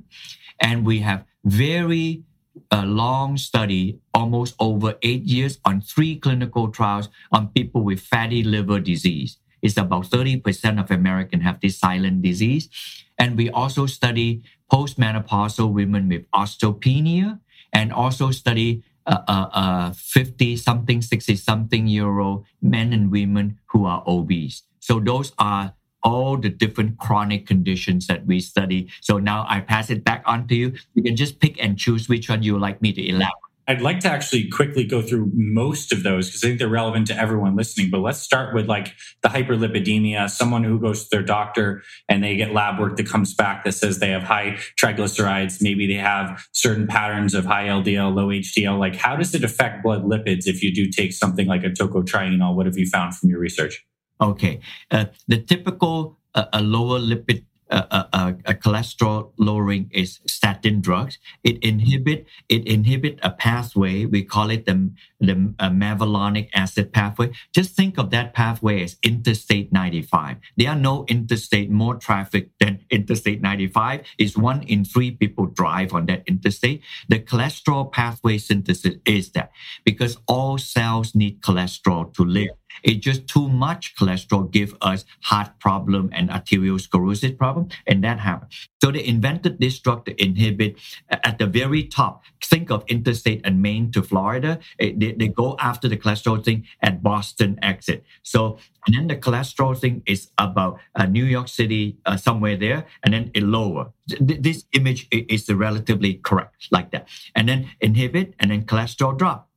and 0.60 0.86
we 0.86 1.00
have 1.00 1.24
very 1.46 2.24
uh, 2.72 2.84
long 2.84 3.38
study, 3.38 4.00
almost 4.14 4.56
over 4.60 4.96
eight 5.02 5.24
years, 5.24 5.60
on 5.66 5.82
three 5.82 6.18
clinical 6.18 6.70
trials 6.70 7.10
on 7.32 7.48
people 7.50 7.84
with 7.84 8.00
fatty 8.00 8.44
liver 8.44 8.80
disease. 8.80 9.39
It's 9.62 9.78
about 9.78 10.06
30% 10.06 10.80
of 10.80 10.92
Americans 10.92 11.44
have 11.44 11.60
this 11.60 11.78
silent 11.78 12.22
disease. 12.22 12.70
And 13.18 13.38
we 13.38 13.50
also 13.50 13.86
study 13.86 14.44
postmenopausal 14.72 15.72
women 15.72 16.08
with 16.10 16.30
osteopenia 16.32 17.40
and 17.74 17.92
also 17.92 18.32
study 18.32 18.84
uh, 19.06 19.24
uh, 19.28 19.50
uh, 19.54 19.94
50 19.94 20.56
something, 20.58 21.02
60 21.02 21.36
something 21.36 21.88
year 21.88 22.20
old 22.20 22.46
men 22.62 22.94
and 22.94 23.12
women 23.12 23.60
who 23.68 23.86
are 23.86 24.04
obese. 24.06 24.64
So 24.80 25.00
those 25.00 25.34
are 25.40 25.74
all 26.04 26.38
the 26.38 26.50
different 26.50 26.98
chronic 26.98 27.46
conditions 27.46 28.08
that 28.08 28.26
we 28.26 28.40
study. 28.40 28.88
So 29.02 29.18
now 29.18 29.46
I 29.50 29.60
pass 29.62 29.90
it 29.90 30.04
back 30.04 30.24
on 30.26 30.48
to 30.48 30.56
you. 30.56 30.74
You 30.94 31.04
can 31.04 31.16
just 31.16 31.40
pick 31.40 31.62
and 31.62 31.78
choose 31.78 32.08
which 32.08 32.30
one 32.30 32.44
you 32.44 32.54
would 32.54 32.62
like 32.62 32.82
me 32.82 32.94
to 32.94 33.06
elaborate. 33.06 33.49
I'd 33.70 33.82
like 33.82 34.00
to 34.00 34.10
actually 34.10 34.50
quickly 34.50 34.84
go 34.84 35.00
through 35.04 35.32
most 35.36 35.94
of 35.94 36.02
those 36.02 36.28
because 36.28 36.44
I 36.44 36.48
think 36.48 36.58
they're 36.58 36.68
relevant 36.68 37.06
to 37.08 37.16
everyone 37.16 37.56
listening. 37.56 37.92
But 37.92 38.00
let's 38.00 38.18
start 38.18 38.56
with 38.56 38.68
like 38.68 38.96
the 39.22 39.30
hyperlipidemia, 39.30 40.28
someone 40.28 40.64
who 40.64 40.80
goes 40.80 41.04
to 41.04 41.10
their 41.12 41.22
doctor 41.22 41.84
and 42.10 42.24
they 42.24 42.36
get 42.36 42.52
lab 42.52 42.80
work 42.80 42.98
that 42.98 43.08
comes 43.08 43.36
back 43.36 43.64
that 43.66 43.74
says 43.74 44.00
they 44.00 44.10
have 44.10 44.24
high 44.24 44.58
triglycerides. 44.82 45.62
Maybe 45.62 45.86
they 45.86 46.02
have 46.02 46.48
certain 46.52 46.88
patterns 46.88 47.36
of 47.36 47.46
high 47.46 47.68
LDL, 47.68 48.16
low 48.16 48.30
HDL. 48.30 48.80
Like, 48.80 48.96
how 48.96 49.16
does 49.16 49.36
it 49.36 49.44
affect 49.44 49.84
blood 49.84 50.04
lipids 50.04 50.48
if 50.48 50.64
you 50.64 50.74
do 50.74 50.90
take 50.90 51.14
something 51.14 51.46
like 51.46 51.64
a 51.64 51.70
tocotrienol? 51.70 52.56
What 52.56 52.66
have 52.66 52.76
you 52.80 52.88
found 52.88 53.16
from 53.16 53.30
your 53.30 53.40
research? 53.40 53.86
Okay. 54.20 54.62
Uh, 54.90 55.06
the 55.28 55.38
typical 55.38 56.18
uh, 56.34 56.46
a 56.54 56.62
lower 56.62 57.00
lipid 57.00 57.44
a, 57.70 58.36
a, 58.46 58.54
cholesterol 58.56 59.32
lowering 59.38 59.90
is 59.92 60.20
statin 60.28 60.82
drugs. 60.82 61.20
It 61.44 61.64
inhibit 61.64 62.26
it 62.48 62.66
inhibit 62.66 63.20
a 63.22 63.32
pathway. 63.32 64.06
We 64.06 64.24
call 64.24 64.50
it 64.50 64.66
the 64.66 64.92
the 65.20 65.54
uh, 65.60 65.70
mevalonic 65.70 66.50
acid 66.54 66.92
pathway. 66.94 67.32
Just 67.54 67.76
think 67.76 67.98
of 67.98 68.10
that 68.10 68.34
pathway 68.34 68.84
as 68.84 68.98
Interstate 69.04 69.72
95. 69.72 70.38
There 70.58 70.70
are 70.70 70.76
no 70.76 71.06
interstate 71.08 71.70
more 71.70 71.96
traffic 71.96 72.50
than 72.60 72.80
Interstate 72.90 73.42
95. 73.42 74.02
Is 74.18 74.38
one 74.38 74.64
in 74.64 74.84
three 74.86 75.12
people 75.12 75.46
drive 75.46 75.94
on 75.94 76.08
that 76.08 76.24
interstate. 76.28 76.82
The 77.08 77.20
cholesterol 77.20 77.92
pathway 77.92 78.38
synthesis 78.38 78.96
is 79.06 79.32
that 79.32 79.52
because 79.84 80.18
all 80.28 80.58
cells 80.58 81.14
need 81.14 81.42
cholesterol 81.42 82.14
to 82.16 82.24
live. 82.24 82.50
It's 82.84 83.04
just 83.04 83.28
too 83.28 83.50
much 83.50 83.96
cholesterol 83.96 84.50
give 84.52 84.76
us 84.82 85.06
heart 85.24 85.60
problem 85.60 86.10
and 86.14 86.30
arteriosclerosis 86.30 87.38
problem, 87.38 87.70
and 87.86 88.04
that 88.04 88.20
happens. 88.20 88.70
So 88.82 88.92
they 88.92 89.06
invented 89.06 89.60
this 89.60 89.80
drug 89.80 90.06
to 90.06 90.24
inhibit 90.24 90.78
at 91.10 91.38
the 91.38 91.48
very 91.48 91.84
top. 91.84 92.24
Think 92.44 92.72
of 92.72 92.84
interstate 92.88 93.42
and 93.44 93.62
Maine 93.62 93.92
to 93.92 94.02
Florida. 94.02 94.60
They, 94.80 94.94
they 94.94 95.28
go 95.28 95.56
after 95.60 95.88
the 95.88 95.98
cholesterol 95.98 96.44
thing 96.44 96.66
at 96.82 97.04
Boston 97.04 97.60
exit. 97.62 98.04
So 98.24 98.60
and 98.88 98.96
then 98.96 99.08
the 99.08 99.18
cholesterol 99.18 99.78
thing 99.78 100.02
is 100.06 100.32
about 100.38 100.80
uh, 100.96 101.06
New 101.06 101.26
York 101.26 101.48
City, 101.48 101.98
uh, 102.06 102.18
somewhere 102.18 102.56
there, 102.56 102.86
and 103.04 103.14
then 103.14 103.30
it 103.34 103.44
lower. 103.44 103.92
Th- 104.08 104.42
this 104.42 104.66
image 104.74 105.08
is 105.12 105.50
relatively 105.50 106.16
correct, 106.16 106.68
like 106.72 106.92
that. 106.92 107.08
And 107.36 107.48
then 107.50 107.70
inhibit, 107.82 108.34
and 108.40 108.52
then 108.52 108.64
cholesterol 108.66 109.18
drop. 109.18 109.50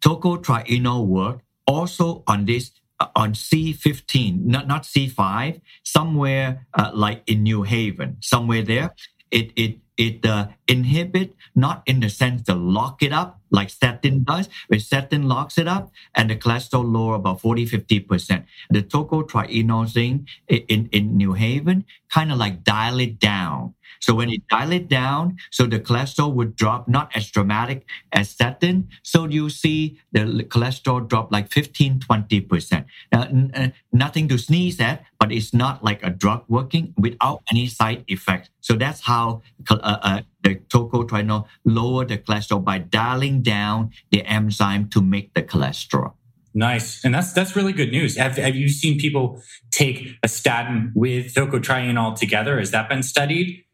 Tocotrienol 0.00 1.06
work 1.06 1.40
also 1.66 2.22
on 2.26 2.46
this 2.46 2.72
uh, 3.00 3.08
on 3.16 3.32
C15, 3.32 4.44
not, 4.44 4.68
not 4.68 4.82
C5, 4.82 5.60
somewhere 5.82 6.66
uh, 6.74 6.90
like 6.92 7.22
in 7.26 7.42
New 7.42 7.62
Haven, 7.62 8.18
somewhere 8.20 8.62
there. 8.62 8.94
It, 9.30 9.52
it, 9.56 9.78
it 9.96 10.26
uh, 10.26 10.48
inhibit, 10.68 11.34
not 11.54 11.82
in 11.86 12.00
the 12.00 12.10
sense 12.10 12.42
to 12.42 12.54
lock 12.54 13.02
it 13.02 13.12
up 13.12 13.40
like 13.50 13.70
statin 13.70 14.24
does, 14.24 14.48
but 14.68 14.80
statin 14.80 15.28
locks 15.28 15.56
it 15.56 15.68
up 15.68 15.90
and 16.14 16.30
the 16.30 16.36
cholesterol 16.36 16.90
lower 16.90 17.14
about 17.14 17.40
40, 17.40 17.66
50%. 17.66 18.44
The 18.70 18.82
tocotrienol 18.82 19.92
thing 19.92 20.28
in, 20.48 20.88
in 20.92 21.16
New 21.16 21.32
Haven 21.34 21.84
kind 22.10 22.32
of 22.32 22.38
like 22.38 22.64
dial 22.64 23.00
it 23.00 23.18
down. 23.18 23.74
So 24.00 24.14
when 24.14 24.30
you 24.30 24.40
dial 24.48 24.72
it 24.72 24.88
down, 24.88 25.36
so 25.50 25.66
the 25.66 25.78
cholesterol 25.78 26.32
would 26.34 26.56
drop 26.56 26.88
not 26.88 27.14
as 27.14 27.30
dramatic 27.30 27.86
as 28.12 28.30
statin. 28.30 28.88
So 29.02 29.26
you 29.26 29.50
see 29.50 30.00
the 30.12 30.20
cholesterol 30.48 31.06
drop 31.06 31.30
like 31.30 31.52
15, 31.52 32.00
20%. 32.00 32.84
Now, 33.12 33.22
n- 33.24 33.50
uh, 33.54 33.68
nothing 33.92 34.26
to 34.28 34.38
sneeze 34.38 34.80
at, 34.80 35.04
but 35.18 35.30
it's 35.30 35.52
not 35.52 35.84
like 35.84 36.02
a 36.02 36.10
drug 36.10 36.44
working 36.48 36.94
without 36.96 37.42
any 37.50 37.66
side 37.66 38.04
effects. 38.08 38.48
So 38.60 38.74
that's 38.74 39.02
how 39.02 39.42
uh, 39.68 39.76
uh, 39.82 40.20
the 40.42 40.56
tocotrienol 40.56 41.46
lower 41.64 42.06
the 42.06 42.16
cholesterol 42.18 42.64
by 42.64 42.78
dialing 42.78 43.42
down 43.42 43.90
the 44.10 44.24
enzyme 44.24 44.88
to 44.90 45.02
make 45.02 45.34
the 45.34 45.42
cholesterol. 45.42 46.14
Nice, 46.52 47.04
and 47.04 47.14
that's 47.14 47.32
that's 47.32 47.54
really 47.54 47.72
good 47.72 47.92
news. 47.92 48.16
Have 48.16 48.36
Have 48.36 48.56
you 48.56 48.68
seen 48.68 48.98
people 48.98 49.40
take 49.70 50.16
a 50.22 50.28
statin 50.28 50.92
with 50.96 51.34
tocotrienol 51.34 52.18
together? 52.18 52.58
Has 52.58 52.72
that 52.72 52.88
been 52.88 53.04
studied? 53.04 53.64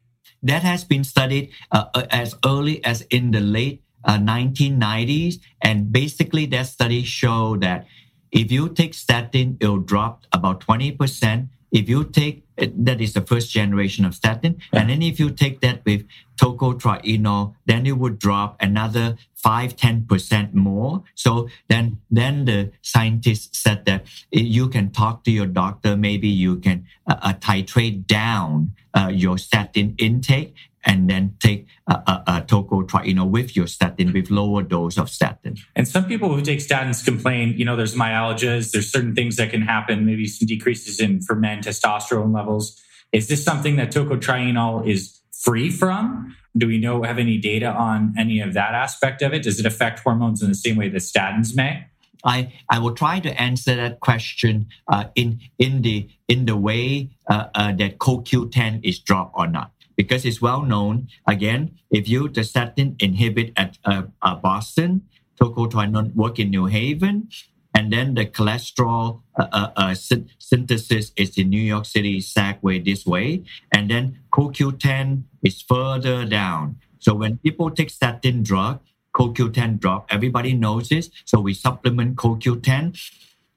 That 0.42 0.62
has 0.62 0.84
been 0.84 1.02
studied 1.02 1.50
uh, 1.72 1.86
uh 1.94 2.04
as 2.10 2.34
early 2.44 2.84
as 2.84 3.00
in 3.08 3.30
the 3.30 3.40
late 3.40 3.82
uh, 4.04 4.18
1990s, 4.18 5.40
and 5.62 5.90
basically 5.90 6.44
that 6.46 6.66
study 6.66 7.02
showed 7.02 7.62
that 7.62 7.86
if 8.30 8.52
you 8.52 8.68
take 8.68 8.92
statin, 8.92 9.56
it'll 9.60 9.78
drop 9.78 10.26
about 10.32 10.60
20 10.60 10.92
percent 10.92 11.48
if 11.76 11.90
you 11.90 12.04
take 12.04 12.42
that 12.56 13.02
is 13.02 13.12
the 13.12 13.20
first 13.20 13.50
generation 13.50 14.06
of 14.06 14.14
statin, 14.14 14.56
and 14.72 14.88
then 14.88 15.02
if 15.02 15.20
you 15.20 15.28
take 15.30 15.60
that 15.60 15.84
with 15.84 16.06
tocotrienol, 16.40 17.54
then 17.66 17.84
it 17.84 17.98
would 17.98 18.18
drop 18.18 18.56
another 18.60 19.18
5 19.34 19.76
10% 19.76 20.54
more. 20.54 21.04
So 21.14 21.48
then 21.68 21.98
then 22.10 22.46
the 22.46 22.72
scientists 22.80 23.58
said 23.58 23.84
that 23.84 24.06
you 24.32 24.68
can 24.68 24.90
talk 24.90 25.22
to 25.24 25.30
your 25.30 25.46
doctor 25.46 25.96
maybe 25.96 26.28
you 26.28 26.56
can 26.56 26.86
uh, 27.06 27.16
uh, 27.20 27.34
titrate 27.34 28.06
down 28.06 28.72
uh, 28.94 29.10
your 29.12 29.36
statin 29.36 29.94
intake 29.98 30.54
and 30.86 31.10
then 31.10 31.34
take 31.40 31.66
a, 31.88 31.94
a, 31.94 32.24
a 32.26 32.42
tocotrienol 32.42 33.28
with 33.28 33.56
your 33.56 33.66
statin 33.66 34.12
with 34.12 34.30
lower 34.30 34.62
dose 34.62 34.96
of 34.96 35.10
statin. 35.10 35.56
And 35.74 35.86
some 35.86 36.06
people 36.06 36.34
who 36.34 36.40
take 36.40 36.60
statins 36.60 37.04
complain, 37.04 37.54
you 37.58 37.64
know, 37.64 37.76
there's 37.76 37.94
myalgias, 37.94 38.70
there's 38.70 38.90
certain 38.90 39.14
things 39.14 39.36
that 39.36 39.50
can 39.50 39.62
happen, 39.62 40.06
maybe 40.06 40.26
some 40.26 40.46
decreases 40.46 41.00
in 41.00 41.20
for 41.20 41.34
men 41.34 41.60
testosterone 41.60 42.32
levels. 42.32 42.80
Is 43.12 43.28
this 43.28 43.44
something 43.44 43.76
that 43.76 43.90
tocotrienol 43.90 44.88
is 44.88 45.20
free 45.32 45.70
from? 45.70 46.36
Do 46.56 46.68
we 46.68 46.78
know 46.78 47.02
have 47.02 47.18
any 47.18 47.36
data 47.36 47.66
on 47.66 48.14
any 48.16 48.40
of 48.40 48.54
that 48.54 48.72
aspect 48.72 49.20
of 49.20 49.34
it? 49.34 49.42
Does 49.42 49.60
it 49.60 49.66
affect 49.66 50.00
hormones 50.00 50.42
in 50.42 50.48
the 50.48 50.54
same 50.54 50.76
way 50.76 50.88
that 50.88 50.98
statins 50.98 51.54
may? 51.54 51.86
I, 52.24 52.52
I 52.70 52.78
will 52.78 52.94
try 52.94 53.20
to 53.20 53.40
answer 53.40 53.76
that 53.76 54.00
question 54.00 54.68
uh, 54.88 55.04
in 55.14 55.40
in 55.58 55.82
the 55.82 56.08
in 56.26 56.46
the 56.46 56.56
way 56.56 57.10
uh, 57.28 57.46
uh, 57.54 57.72
that 57.72 57.98
CoQ10 57.98 58.80
is 58.82 58.98
dropped 58.98 59.34
or 59.36 59.46
not 59.46 59.70
because 59.96 60.24
it's 60.24 60.40
well 60.40 60.62
known. 60.62 61.08
Again, 61.26 61.78
if 61.90 62.08
you 62.08 62.28
the 62.28 62.44
statin 62.44 62.96
inhibit 62.98 63.52
at 63.56 63.78
uh, 63.84 64.02
uh, 64.22 64.36
Boston, 64.36 65.02
tocotrienol 65.40 66.14
work 66.14 66.38
in 66.38 66.50
New 66.50 66.66
Haven, 66.66 67.28
and 67.74 67.92
then 67.92 68.14
the 68.14 68.24
cholesterol 68.24 69.22
uh, 69.38 69.48
uh, 69.52 69.70
uh 69.76 69.94
synthesis 69.94 71.12
is 71.16 71.36
in 71.36 71.50
New 71.50 71.60
York 71.60 71.84
City, 71.84 72.20
segue 72.20 72.84
this 72.84 73.04
way, 73.04 73.44
and 73.72 73.90
then 73.90 74.20
CoQ10 74.32 75.24
is 75.42 75.60
further 75.62 76.24
down. 76.24 76.76
So 76.98 77.14
when 77.14 77.38
people 77.38 77.70
take 77.70 77.90
statin 77.90 78.42
drug, 78.42 78.80
CoQ10 79.16 79.80
drop. 79.80 80.06
Everybody 80.10 80.52
knows 80.52 80.90
this, 80.90 81.10
so 81.24 81.40
we 81.40 81.54
supplement 81.54 82.16
CoQ10. 82.16 83.00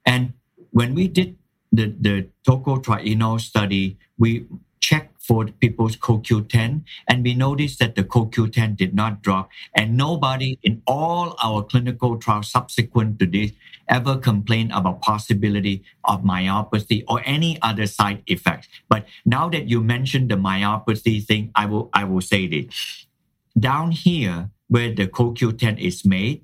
And 0.06 0.34
when 0.72 0.96
we 0.96 1.08
did 1.08 1.36
the 1.72 1.94
the 2.00 2.30
tocotrienol 2.48 3.42
study, 3.42 3.98
we 4.18 4.46
checked 4.80 5.09
for 5.30 5.46
people's 5.46 5.96
CoQ10, 5.96 6.82
and 7.08 7.24
we 7.24 7.36
noticed 7.36 7.78
that 7.78 7.94
the 7.94 8.04
CoQ10 8.04 8.76
did 8.76 8.96
not 8.96 9.22
drop, 9.22 9.52
and 9.76 9.96
nobody 9.96 10.58
in 10.64 10.82
all 10.88 11.36
our 11.44 11.62
clinical 11.62 12.18
trials 12.18 12.50
subsequent 12.50 13.20
to 13.20 13.28
this 13.28 13.52
ever 13.88 14.18
complained 14.18 14.72
about 14.74 15.04
possibility 15.04 15.84
of 16.06 16.24
myopathy 16.24 17.04
or 17.08 17.22
any 17.26 17.60
other 17.62 17.86
side 17.86 18.24
effects. 18.26 18.68
But 18.90 19.06
now 19.24 19.48
that 19.50 19.70
you 19.70 19.82
mentioned 19.82 20.32
the 20.32 20.36
myopathy 20.36 21.24
thing, 21.24 21.52
I 21.54 21.68
will 21.68 21.92
I 21.94 22.06
will 22.06 22.22
say 22.22 22.48
this. 22.48 23.06
Down 23.54 23.92
here, 23.92 24.50
where 24.68 24.92
the 24.96 25.06
CoQ10 25.06 25.78
is 25.78 26.06
made, 26.06 26.44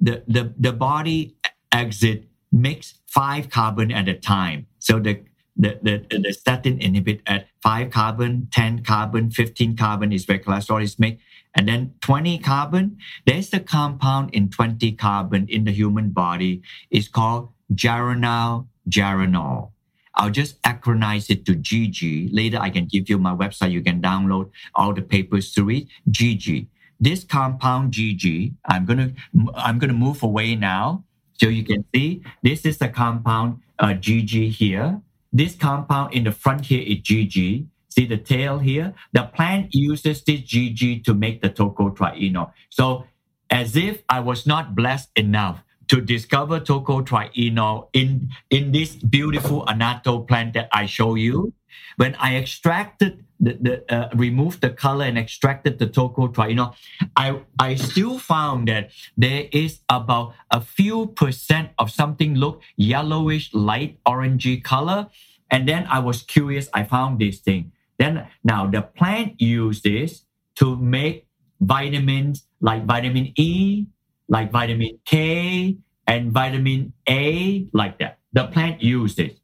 the, 0.00 0.22
the, 0.28 0.54
the 0.56 0.72
body 0.72 1.34
exit 1.72 2.28
makes 2.52 2.94
five 3.06 3.50
carbon 3.50 3.90
at 3.90 4.08
a 4.08 4.14
time. 4.14 4.66
So 4.78 5.00
the 5.00 5.22
the, 5.60 5.78
the, 5.82 6.18
the 6.18 6.32
statin 6.32 6.80
inhibit 6.80 7.20
at 7.26 7.46
5 7.62 7.90
carbon, 7.90 8.48
10 8.50 8.82
carbon, 8.82 9.30
15 9.30 9.76
carbon 9.76 10.12
is 10.12 10.26
where 10.26 10.38
cholesterol 10.38 10.82
is 10.82 10.98
made. 10.98 11.18
And 11.54 11.68
then 11.68 11.94
20 12.00 12.38
carbon, 12.38 12.96
there's 13.26 13.50
the 13.50 13.60
compound 13.60 14.30
in 14.32 14.50
20 14.50 14.92
carbon 14.92 15.46
in 15.48 15.64
the 15.64 15.72
human 15.72 16.10
body. 16.10 16.62
It's 16.90 17.08
called 17.08 17.50
geranyl 17.74 18.68
geranyl. 18.88 19.70
I'll 20.14 20.30
just 20.30 20.60
acronize 20.62 21.30
it 21.30 21.44
to 21.46 21.54
GG. 21.54 22.30
Later, 22.32 22.58
I 22.58 22.70
can 22.70 22.86
give 22.86 23.08
you 23.08 23.18
my 23.18 23.34
website. 23.34 23.70
You 23.70 23.82
can 23.82 24.02
download 24.02 24.50
all 24.74 24.92
the 24.92 25.02
papers 25.02 25.52
to 25.54 25.64
read. 25.64 25.88
GG. 26.10 26.66
This 26.98 27.24
compound 27.24 27.94
GG, 27.94 28.54
I'm 28.66 28.84
gonna 28.84 29.12
I'm 29.54 29.78
gonna 29.78 29.94
move 29.94 30.22
away 30.22 30.54
now 30.54 31.04
so 31.32 31.48
you 31.48 31.64
can 31.64 31.84
see 31.94 32.22
this 32.42 32.66
is 32.66 32.76
the 32.76 32.88
compound 32.88 33.60
uh, 33.78 33.94
GG 33.96 34.50
here. 34.50 35.00
This 35.32 35.54
compound 35.54 36.14
in 36.14 36.24
the 36.24 36.32
front 36.32 36.66
here 36.66 36.82
is 36.82 36.98
GG. 36.98 37.66
See 37.88 38.06
the 38.06 38.16
tail 38.16 38.58
here? 38.58 38.94
The 39.12 39.24
plant 39.34 39.74
uses 39.74 40.22
this 40.22 40.40
GG 40.40 41.04
to 41.04 41.14
make 41.14 41.42
the 41.42 41.50
tocotrienol. 41.50 42.52
So 42.68 43.04
as 43.50 43.76
if 43.76 44.02
I 44.08 44.20
was 44.20 44.46
not 44.46 44.74
blessed 44.74 45.10
enough 45.16 45.62
to 45.90 46.00
discover 46.00 46.60
tocotrienol 46.60 47.88
in, 47.92 48.30
in 48.48 48.70
this 48.70 48.94
beautiful 48.94 49.66
annatto 49.66 50.20
plant 50.20 50.54
that 50.54 50.68
I 50.72 50.86
show 50.86 51.16
you, 51.16 51.52
when 51.96 52.14
I 52.14 52.36
extracted 52.36 53.24
the, 53.40 53.58
the 53.60 53.92
uh, 53.92 54.08
removed 54.14 54.60
the 54.60 54.70
color 54.70 55.04
and 55.04 55.18
extracted 55.18 55.80
the 55.80 55.88
tocotrienol, 55.88 56.74
I 57.16 57.40
I 57.58 57.74
still 57.74 58.18
found 58.20 58.68
that 58.68 58.90
there 59.16 59.48
is 59.50 59.80
about 59.88 60.34
a 60.52 60.60
few 60.60 61.08
percent 61.08 61.70
of 61.78 61.90
something 61.90 62.36
look 62.36 62.62
yellowish, 62.76 63.52
light 63.52 63.98
orangey 64.06 64.62
color. 64.62 65.08
And 65.50 65.68
then 65.68 65.86
I 65.90 65.98
was 65.98 66.22
curious. 66.22 66.68
I 66.72 66.84
found 66.84 67.18
this 67.18 67.40
thing. 67.40 67.72
Then 67.98 68.28
now 68.44 68.66
the 68.66 68.82
plant 68.82 69.40
used 69.40 69.82
this 69.82 70.24
to 70.56 70.76
make 70.76 71.26
vitamins 71.60 72.46
like 72.60 72.84
vitamin 72.84 73.32
E, 73.36 73.86
like 74.30 74.50
vitamin 74.50 74.98
K, 75.04 75.76
and 76.06 76.32
vitamin 76.32 76.94
A, 77.06 77.68
like 77.74 77.98
that. 77.98 78.18
The 78.32 78.46
plant 78.46 78.82
used 78.82 79.18
it. 79.18 79.38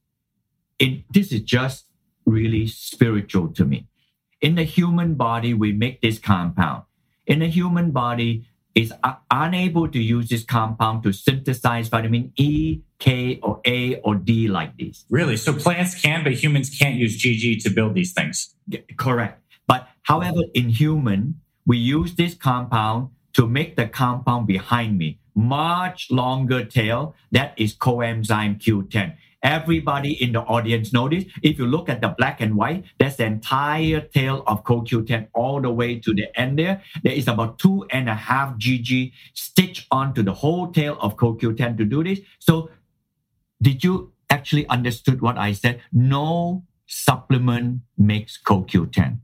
it 0.79 1.05
this 1.12 1.33
is 1.33 1.42
just 1.42 1.85
really 2.25 2.66
spiritual 2.66 3.49
to 3.49 3.64
me. 3.66 3.87
In 4.40 4.55
the 4.55 4.64
human 4.64 5.14
body, 5.14 5.53
we 5.53 5.72
make 5.72 6.01
this 6.01 6.18
compound. 6.18 6.85
In 7.27 7.40
the 7.40 7.49
human 7.49 7.90
body, 7.90 8.46
is 8.77 8.92
unable 9.31 9.88
to 9.88 9.99
use 9.99 10.29
this 10.29 10.44
compound 10.44 11.03
to 11.03 11.11
synthesize 11.11 11.88
vitamin 11.88 12.31
E, 12.37 12.81
K, 12.99 13.40
or 13.42 13.59
A, 13.64 13.96
or 14.01 14.14
D 14.14 14.49
like 14.49 14.77
these. 14.77 15.07
Really? 15.09 15.38
So 15.38 15.55
plants 15.55 15.99
can, 16.01 16.22
but 16.22 16.35
humans 16.35 16.68
can't 16.68 16.94
use 16.94 17.16
GG 17.16 17.62
to 17.62 17.70
build 17.70 17.94
these 17.94 18.12
things? 18.12 18.55
Yeah, 18.68 18.81
correct. 18.99 19.42
But 19.66 19.88
however, 20.03 20.42
in 20.53 20.68
human, 20.68 21.40
we 21.64 21.79
use 21.79 22.16
this 22.16 22.35
compound 22.35 23.09
to 23.37 23.46
make 23.46 23.77
the 23.77 23.87
compound 23.87 24.46
behind 24.46 24.96
me 24.96 25.18
much 25.35 26.11
longer 26.11 26.64
tail. 26.64 27.14
That 27.31 27.53
is 27.59 27.77
coenzyme 27.77 28.59
Q10. 28.59 29.14
Everybody 29.42 30.20
in 30.20 30.33
the 30.33 30.40
audience 30.40 30.92
notice. 30.92 31.25
If 31.42 31.59
you 31.59 31.66
look 31.66 31.90
at 31.90 32.01
the 32.01 32.09
black 32.09 32.40
and 32.40 32.57
white, 32.57 32.85
that's 32.99 33.16
the 33.16 33.27
entire 33.27 34.01
tail 34.01 34.42
of 34.46 34.64
CoQ10 34.64 35.29
all 35.35 35.61
the 35.61 35.70
way 35.70 36.01
to 36.01 36.14
the 36.14 36.27
end 36.40 36.59
there. 36.59 36.83
There 37.05 37.12
is 37.12 37.29
about 37.29 37.59
two 37.59 37.87
and 37.90 38.09
a 38.09 38.14
half 38.14 38.57
GG 38.57 39.12
stitched 39.35 39.87
onto 39.90 40.22
the 40.22 40.33
whole 40.33 40.72
tail 40.72 40.96
of 41.01 41.16
CoQ10 41.16 41.77
to 41.77 41.85
do 41.85 42.03
this. 42.03 42.20
So 42.38 42.70
did 43.61 43.85
you 43.85 44.12
actually 44.31 44.66
understood 44.68 45.20
what 45.20 45.37
I 45.37 45.53
said? 45.53 45.83
No 45.92 46.64
supplement 46.87 47.83
makes 47.99 48.40
CoQ10 48.42 49.20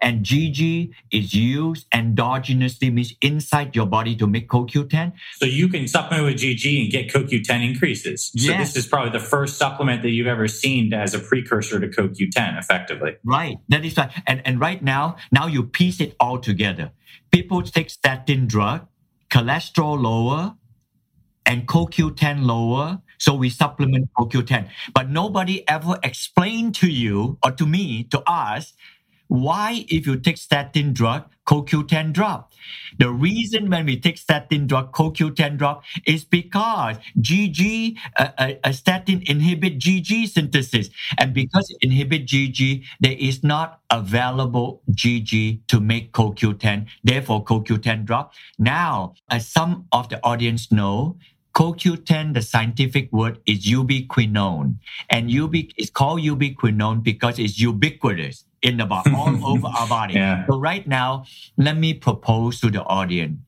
and 0.00 0.24
GG 0.24 0.92
is 1.10 1.34
used 1.34 1.90
endogenously, 1.90 2.92
means 2.92 3.14
inside 3.20 3.76
your 3.76 3.86
body 3.86 4.16
to 4.16 4.26
make 4.26 4.48
CoQ10. 4.48 5.12
So 5.36 5.44
you 5.44 5.68
can 5.68 5.86
supplement 5.88 6.26
with 6.26 6.36
GG 6.36 6.82
and 6.82 6.90
get 6.90 7.08
CoQ10 7.08 7.68
increases. 7.68 8.30
Yes. 8.34 8.46
So 8.46 8.58
this 8.58 8.76
is 8.76 8.86
probably 8.86 9.10
the 9.10 9.24
first 9.24 9.58
supplement 9.58 10.02
that 10.02 10.10
you've 10.10 10.26
ever 10.26 10.48
seen 10.48 10.92
as 10.94 11.14
a 11.14 11.18
precursor 11.18 11.78
to 11.80 11.88
CoQ10, 11.88 12.58
effectively. 12.58 13.16
Right. 13.24 13.56
That 13.68 13.84
is 13.84 13.96
right. 13.96 14.10
And, 14.26 14.40
and 14.46 14.58
right 14.58 14.82
now, 14.82 15.16
now 15.30 15.46
you 15.46 15.64
piece 15.64 16.00
it 16.00 16.16
all 16.18 16.38
together. 16.38 16.92
People 17.30 17.62
take 17.62 17.90
statin 17.90 18.46
drug, 18.46 18.86
cholesterol 19.28 20.00
lower, 20.00 20.56
and 21.44 21.66
CoQ10 21.66 22.44
lower. 22.44 23.02
So 23.18 23.34
we 23.34 23.50
supplement 23.50 24.08
CoQ10. 24.18 24.68
But 24.94 25.10
nobody 25.10 25.68
ever 25.68 25.98
explained 26.02 26.74
to 26.76 26.88
you 26.88 27.38
or 27.44 27.50
to 27.52 27.66
me, 27.66 28.04
to 28.04 28.22
us, 28.26 28.72
why, 29.30 29.84
if 29.88 30.08
you 30.08 30.18
take 30.18 30.38
statin 30.38 30.92
drug, 30.92 31.22
CoQ10 31.46 32.12
drop? 32.12 32.52
The 32.98 33.10
reason 33.10 33.70
when 33.70 33.86
we 33.86 33.96
take 33.96 34.18
statin 34.18 34.66
drug, 34.66 34.92
CoQ10 34.92 35.56
drop 35.56 35.84
is 36.04 36.24
because 36.24 36.96
GG, 37.20 37.96
uh, 38.18 38.28
uh, 38.36 38.52
uh, 38.64 38.72
statin 38.72 39.22
inhibit 39.26 39.78
GG 39.78 40.30
synthesis. 40.30 40.90
And 41.18 41.32
because 41.32 41.70
it 41.70 41.78
inhibit 41.80 42.26
GG, 42.26 42.82
there 42.98 43.16
is 43.16 43.44
not 43.44 43.78
available 43.90 44.82
GG 44.90 45.60
to 45.68 45.78
make 45.78 46.12
CoQ10. 46.12 46.88
Therefore, 47.04 47.44
CoQ10 47.44 48.04
drop. 48.06 48.34
Now, 48.58 49.14
as 49.30 49.46
some 49.46 49.86
of 49.92 50.08
the 50.08 50.18
audience 50.24 50.72
know, 50.72 51.18
CoQ10, 51.54 52.34
the 52.34 52.42
scientific 52.42 53.12
word 53.12 53.40
is 53.46 53.66
ubiquinone. 53.66 54.76
And 55.08 55.30
ubiq 55.30 55.72
is 55.76 55.90
called 55.90 56.20
ubiquinone 56.20 57.02
because 57.02 57.38
it's 57.38 57.58
ubiquitous 57.58 58.44
in 58.62 58.76
the 58.76 58.86
body, 58.86 59.12
all 59.16 59.46
over 59.46 59.66
our 59.66 59.88
body. 59.88 60.14
Yeah. 60.14 60.46
So 60.46 60.58
right 60.58 60.86
now, 60.86 61.24
let 61.56 61.76
me 61.76 61.94
propose 61.94 62.60
to 62.60 62.70
the 62.70 62.82
audience. 62.82 63.38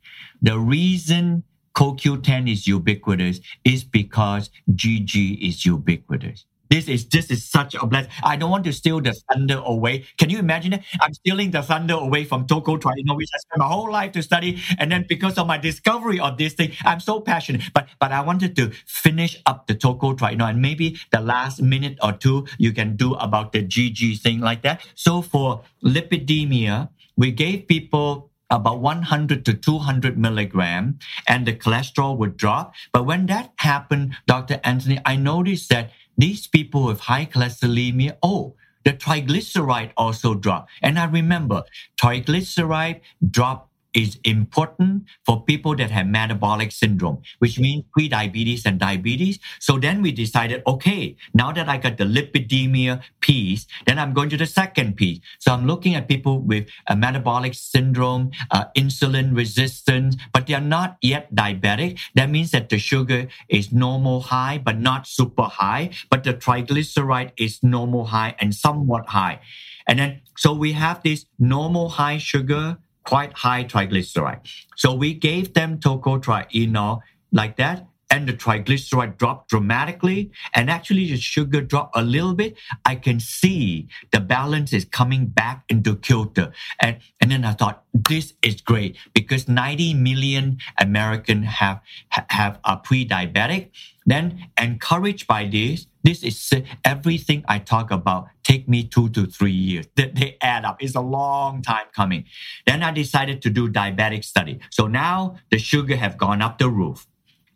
The 0.41 0.59
reason 0.59 1.45
CoQ10 1.75 2.51
is 2.51 2.67
ubiquitous 2.67 3.41
is 3.65 3.85
because 3.85 4.51
GG 4.71 5.47
is 5.47 5.65
ubiquitous. 5.65 6.45
This 6.73 6.89
is 6.89 7.05
this 7.05 7.31
is 7.31 7.45
such 7.45 7.75
a 7.75 7.85
blessing. 7.85 8.11
I 8.25 8.37
don't 8.37 8.49
want 8.49 8.65
to 8.65 8.73
steal 8.73 8.99
the 9.03 9.13
thunder 9.13 9.61
away. 9.63 10.07
Can 10.17 10.31
you 10.31 10.39
imagine 10.39 10.73
it? 10.73 10.81
I'm 11.03 11.13
stealing 11.13 11.51
the 11.51 11.61
thunder 11.61 11.93
away 11.93 12.25
from 12.25 12.47
tocotrienol, 12.47 13.15
which 13.15 13.29
I 13.29 13.39
spent 13.45 13.59
my 13.59 13.69
whole 13.69 13.93
life 13.93 14.13
to 14.13 14.23
study, 14.23 14.59
and 14.79 14.91
then 14.91 15.05
because 15.07 15.37
of 15.37 15.47
my 15.47 15.59
discovery 15.59 16.19
of 16.19 16.39
this 16.39 16.55
thing, 16.55 16.73
I'm 16.83 17.01
so 17.01 17.21
passionate. 17.21 17.61
But 17.75 17.89
but 18.01 18.11
I 18.11 18.23
wanted 18.23 18.57
to 18.57 18.71
finish 18.87 19.37
up 19.45 19.67
the 19.67 19.75
tocotrienol, 19.75 20.49
and 20.49 20.63
maybe 20.63 20.97
the 21.11 21.21
last 21.21 21.61
minute 21.61 21.99
or 22.03 22.13
two 22.15 22.47
you 22.57 22.73
can 22.73 22.97
do 22.97 23.13
about 23.21 23.53
the 23.53 23.63
GG 23.63 24.23
thing 24.23 24.41
like 24.41 24.63
that. 24.63 24.81
So 24.95 25.21
for 25.21 25.61
lipidemia, 25.85 26.89
we 27.19 27.33
gave 27.33 27.69
people 27.69 28.33
about 28.53 28.81
100 28.81 29.45
to 29.47 29.55
200 29.55 30.19
milligram 30.19 30.99
and 31.27 31.47
the 31.47 31.55
cholesterol 31.55 32.17
would 32.19 32.37
drop. 32.37 32.75
But 32.93 33.07
when 33.07 33.27
that 33.27 33.53
happened, 33.57 34.15
Dr. 34.27 34.61
Anthony, 34.63 35.01
I 35.07 35.17
noticed 35.17 35.71
that 35.71 35.91
these 36.17 36.47
people 36.47 36.85
with 36.85 37.01
high 37.01 37.27
cholesterolemia, 37.27 38.17
oh, 38.23 38.55
the 38.85 38.93
triglyceride 38.93 39.93
also 39.97 40.35
drop. 40.35 40.69
And 40.83 40.99
I 40.99 41.05
remember 41.05 41.65
triglyceride 42.01 43.01
drop 43.31 43.72
is 43.95 44.19
important 44.25 45.05
for 45.27 45.43
people 45.45 45.77
that 45.77 45.91
have 45.91 46.07
metabolic 46.07 46.73
syndrome, 46.73 47.23
which 47.39 47.59
means 47.59 47.85
pre-diabetes 47.93 48.65
and 48.67 48.79
diabetes. 48.79 49.39
So 49.61 49.79
then 49.79 50.03
we 50.03 50.13
decided, 50.13 50.63
okay, 50.67 51.17
now 51.35 51.53
that 51.53 51.69
I 51.69 51.77
got 51.77 51.99
the 51.99 52.05
lipidemia 52.05 53.03
piece, 53.21 53.67
then 53.87 53.99
I'm 53.99 54.13
going 54.13 54.31
to 54.31 54.37
the 54.37 54.47
second 54.47 54.97
piece. 54.97 55.21
So 55.39 55.53
I'm 55.53 55.67
looking 55.67 55.95
at 55.95 56.09
people 56.09 56.41
with 56.41 56.69
a 56.87 56.97
metabolic 56.97 57.55
syndrome, 57.55 58.31
uh, 58.51 58.65
insulin 58.77 59.37
resistance, 59.37 60.17
but 60.33 60.47
they 60.47 60.55
are 60.55 60.61
not 60.61 60.97
yet 61.03 61.35
diabetic. 61.35 61.99
That 62.15 62.31
means 62.31 62.51
that 62.53 62.69
the 62.69 62.79
sugar 62.79 63.29
is 63.49 63.73
normal 63.73 64.21
high, 64.21 64.59
but 64.59 64.79
not 64.79 65.07
super 65.07 65.45
high, 65.45 65.91
but 66.11 66.25
the 66.25 66.35
triglyceride 66.35 67.33
is 67.37 67.63
normal 67.63 68.07
high 68.07 68.35
and 68.39 68.55
somewhat 68.55 69.09
high. 69.09 69.41
And 69.87 69.99
then, 69.99 70.21
so 70.37 70.53
we 70.53 70.73
have 70.73 71.03
this 71.03 71.27
normal 71.39 71.89
high 71.91 72.19
sugar, 72.19 72.79
quite 73.05 73.33
high 73.33 73.65
triglyceride. 73.65 74.41
So 74.77 74.95
we 74.95 75.15
gave 75.15 75.55
them 75.55 75.79
tocotrienol 75.79 77.01
like 77.33 77.57
that. 77.57 77.87
and 78.13 78.29
the 78.29 78.35
triglyceride 78.35 79.17
dropped 79.17 79.49
dramatically, 79.49 80.31
and 80.55 80.69
actually 80.69 81.11
the 81.11 81.17
sugar 81.17 81.63
dropped 81.63 81.97
a 81.97 82.03
little 82.03 82.35
bit, 82.35 82.55
I 82.85 82.95
can 82.97 83.19
see 83.19 83.89
the 84.11 84.21
balance 84.21 84.75
is 84.75 84.85
coming 84.85 85.27
back 85.27 85.65
into 85.71 85.97
kilter. 85.97 86.53
And, 86.79 86.99
and 87.23 87.31
then 87.31 87.43
I 87.47 87.55
thought, 87.55 87.85
this 87.95 88.35
is 88.43 88.61
great 88.61 88.99
because 89.15 89.49
90 89.49 89.95
million 89.95 90.59
Americans 90.79 91.47
have, 91.47 91.81
have 92.11 92.61
a 92.67 92.77
pre-diabetic. 92.77 93.71
Then 94.05 94.49
encouraged 94.61 95.27
by 95.27 95.47
this, 95.47 95.87
this 96.03 96.23
is 96.23 96.53
everything 96.85 97.45
I 97.49 97.59
talk 97.59 97.91
about. 97.91 98.29
Take 98.43 98.69
me 98.69 98.85
two 98.85 99.09
to 99.11 99.27
three 99.27 99.53
years. 99.53 99.87
They, 99.95 100.09
they 100.09 100.37
add 100.41 100.65
up. 100.65 100.83
It's 100.83 100.95
a 100.95 101.01
long 101.01 101.63
time 101.63 101.87
coming. 101.95 102.25
Then 102.67 102.83
I 102.83 102.91
decided 102.91 103.43
to 103.43 103.51
do 103.51 103.69
diabetic 103.69 104.25
study. 104.25 104.61
So 104.71 104.87
now 104.87 105.37
the 105.51 105.59
sugar 105.59 105.97
have 105.97 106.19
gone 106.19 106.43
up 106.43 106.59
the 106.59 106.69
roof 106.69 107.07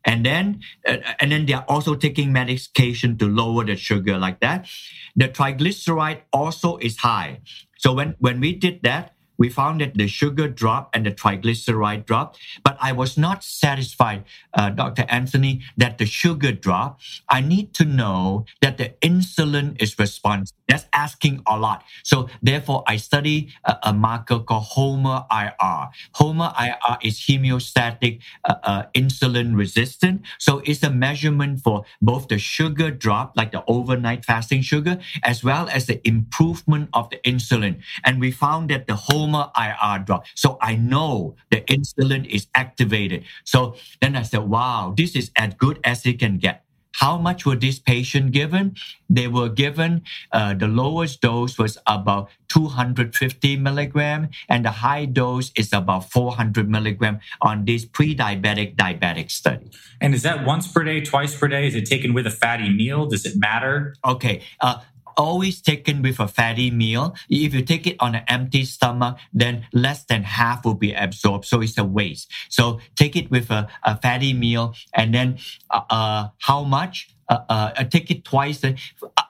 and 0.06 0.24
then 0.24 0.60
uh, 0.88 0.98
and 1.20 1.32
then 1.32 1.44
they 1.44 1.52
are 1.52 1.64
also 1.68 1.94
taking 1.94 2.32
medication 2.32 3.18
to 3.18 3.26
lower 3.26 3.64
the 3.64 3.76
sugar 3.76 4.16
like 4.16 4.40
that 4.40 4.66
the 5.16 5.28
triglyceride 5.28 6.20
also 6.32 6.76
is 6.78 6.98
high 6.98 7.40
so 7.76 7.92
when 7.92 8.14
when 8.20 8.40
we 8.40 8.54
did 8.54 8.80
that 8.82 9.15
we 9.38 9.48
found 9.48 9.80
that 9.80 9.94
the 9.94 10.08
sugar 10.08 10.48
dropped 10.48 10.96
and 10.96 11.06
the 11.06 11.12
triglyceride 11.12 12.06
dropped. 12.06 12.38
But 12.64 12.76
I 12.80 12.92
was 12.92 13.16
not 13.16 13.44
satisfied, 13.44 14.24
uh, 14.54 14.70
Dr. 14.70 15.04
Anthony, 15.08 15.62
that 15.76 15.98
the 15.98 16.06
sugar 16.06 16.52
dropped. 16.52 17.02
I 17.28 17.40
need 17.40 17.74
to 17.74 17.84
know 17.84 18.46
that 18.60 18.78
the 18.78 18.94
insulin 19.02 19.80
is 19.80 19.98
responsive. 19.98 20.56
That's 20.68 20.86
asking 20.92 21.42
a 21.46 21.58
lot. 21.58 21.84
So 22.02 22.28
therefore, 22.42 22.82
I 22.86 22.96
study 22.96 23.52
a, 23.64 23.78
a 23.84 23.92
marker 23.92 24.40
called 24.40 24.64
HOMA 24.64 25.26
IR. 25.30 25.90
HOMA 26.14 26.54
IR 26.58 26.98
is 27.02 27.20
homeostatic 27.20 28.20
uh, 28.44 28.54
uh, 28.62 28.82
insulin 28.94 29.56
resistant. 29.56 30.22
So 30.38 30.62
it's 30.64 30.82
a 30.82 30.90
measurement 30.90 31.60
for 31.60 31.84
both 32.02 32.28
the 32.28 32.38
sugar 32.38 32.90
drop, 32.90 33.36
like 33.36 33.52
the 33.52 33.62
overnight 33.68 34.24
fasting 34.24 34.62
sugar, 34.62 34.98
as 35.22 35.44
well 35.44 35.68
as 35.70 35.86
the 35.86 36.06
improvement 36.06 36.88
of 36.92 37.10
the 37.10 37.18
insulin. 37.18 37.80
And 38.04 38.20
we 38.20 38.30
found 38.32 38.70
that 38.70 38.86
the 38.86 38.96
IR 39.34 40.04
drop. 40.04 40.26
So 40.34 40.58
I 40.60 40.76
know 40.76 41.36
the 41.50 41.62
insulin 41.62 42.26
is 42.26 42.46
activated. 42.54 43.24
So 43.44 43.76
then 44.00 44.16
I 44.16 44.22
said, 44.22 44.48
wow, 44.48 44.94
this 44.96 45.16
is 45.16 45.30
as 45.36 45.54
good 45.54 45.80
as 45.84 46.06
it 46.06 46.18
can 46.18 46.38
get. 46.38 46.66
How 46.96 47.18
much 47.18 47.44
were 47.44 47.56
this 47.56 47.78
patient 47.78 48.32
given? 48.32 48.74
They 49.10 49.28
were 49.28 49.50
given 49.50 50.02
uh, 50.32 50.54
the 50.54 50.66
lowest 50.66 51.20
dose 51.20 51.58
was 51.58 51.76
about 51.86 52.30
250 52.48 53.56
milligram, 53.58 54.30
and 54.48 54.64
the 54.64 54.70
high 54.70 55.04
dose 55.04 55.52
is 55.56 55.74
about 55.74 56.10
400 56.10 56.70
milligram 56.70 57.20
on 57.42 57.66
this 57.66 57.84
pre-diabetic 57.84 58.76
diabetic 58.76 59.30
study. 59.30 59.70
And 60.00 60.14
is 60.14 60.22
that 60.22 60.46
once 60.46 60.72
per 60.72 60.84
day, 60.84 61.02
twice 61.02 61.36
per 61.36 61.48
day? 61.48 61.66
Is 61.66 61.74
it 61.74 61.84
taken 61.84 62.14
with 62.14 62.26
a 62.26 62.30
fatty 62.30 62.70
meal? 62.70 63.04
Does 63.04 63.26
it 63.26 63.36
matter? 63.36 63.94
Okay, 64.02 64.42
uh, 64.60 64.80
always 65.16 65.60
taken 65.60 66.02
with 66.02 66.20
a 66.20 66.28
fatty 66.28 66.70
meal. 66.70 67.14
If 67.28 67.54
you 67.54 67.62
take 67.62 67.86
it 67.86 67.96
on 68.00 68.14
an 68.14 68.24
empty 68.28 68.64
stomach, 68.64 69.18
then 69.32 69.66
less 69.72 70.04
than 70.04 70.22
half 70.24 70.64
will 70.64 70.74
be 70.74 70.92
absorbed. 70.92 71.46
So 71.46 71.60
it's 71.60 71.78
a 71.78 71.84
waste. 71.84 72.30
So 72.48 72.80
take 72.94 73.16
it 73.16 73.30
with 73.30 73.50
a, 73.50 73.68
a 73.82 73.96
fatty 73.96 74.32
meal 74.32 74.74
and 74.94 75.14
then 75.14 75.38
uh, 75.70 75.82
uh 75.90 76.28
how 76.40 76.64
much? 76.64 77.10
Uh, 77.28 77.40
uh, 77.48 77.84
take 77.84 78.08
it 78.08 78.24
twice, 78.24 78.62
uh, 78.62 78.74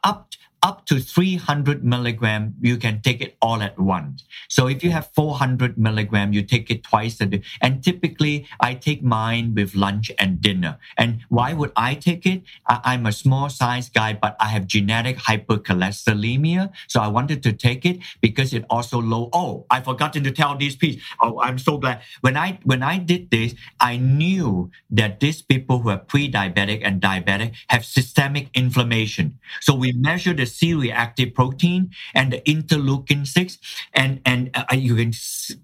up 0.05 0.29
up 0.63 0.87
to 0.87 1.01
300 1.01 1.85
milligram, 1.85 2.55
you 2.61 2.77
can 2.77 3.01
take 3.01 3.21
it 3.21 3.37
all 3.41 3.63
at 3.63 3.79
once. 3.79 4.25
So 4.49 4.67
if 4.69 4.83
you 4.83 4.91
have 4.91 5.11
400 5.15 5.79
milligram, 5.79 6.33
you 6.33 6.43
take 6.43 6.71
it 6.71 6.83
twice 6.83 7.21
a 7.21 7.27
day. 7.27 7.43
And 7.61 7.85
typically, 7.85 8.47
I 8.61 8.75
take 8.75 9.03
mine 9.03 9.55
with 9.55 9.75
lunch 9.75 10.11
and 10.19 10.41
dinner. 10.41 10.79
And 10.97 11.21
why 11.29 11.53
would 11.53 11.73
I 11.77 11.95
take 11.95 12.27
it? 12.27 12.43
I, 12.67 12.95
am 12.95 13.07
a 13.07 13.13
small 13.13 13.49
size 13.49 13.89
guy, 13.89 14.15
but 14.15 14.37
I 14.41 14.49
have 14.49 14.67
genetic 14.67 15.19
hypercholesterolemia. 15.19 16.73
So 16.89 17.01
I 17.01 17.09
wanted 17.09 17.43
to 17.45 17.53
take 17.53 17.85
it 17.85 18.01
because 18.21 18.53
it 18.53 18.65
also 18.71 19.01
low. 19.01 19.29
Oh, 19.33 19.67
I 19.71 19.81
forgotten 19.81 20.25
to 20.25 20.31
tell 20.31 20.57
this 20.57 20.77
piece. 20.77 21.03
Oh, 21.21 21.41
I'm 21.41 21.59
so 21.59 21.79
glad. 21.79 22.03
When 22.23 22.37
I 22.37 22.59
when 22.65 22.83
I 22.83 22.99
did 22.99 23.31
this, 23.31 23.55
I 23.81 23.97
knew 23.99 24.71
that 24.91 25.21
these 25.21 25.43
people 25.43 25.81
who 25.81 25.91
are 25.91 25.99
pre-diabetic 25.99 26.81
and 26.83 27.01
diabetic 27.01 27.55
have 27.69 27.85
systemic 27.85 28.49
inflammation. 28.55 29.39
So 29.61 29.75
we 29.75 29.93
measure 29.93 30.35
the 30.57 30.67
C-reactive 30.67 31.35
protein 31.35 31.91
and 32.15 32.33
the 32.33 32.41
interleukin 32.43 33.27
6. 33.27 33.59
And, 33.95 34.21
and 34.25 34.51
uh, 34.55 34.65
you 34.75 34.97
can 34.97 35.13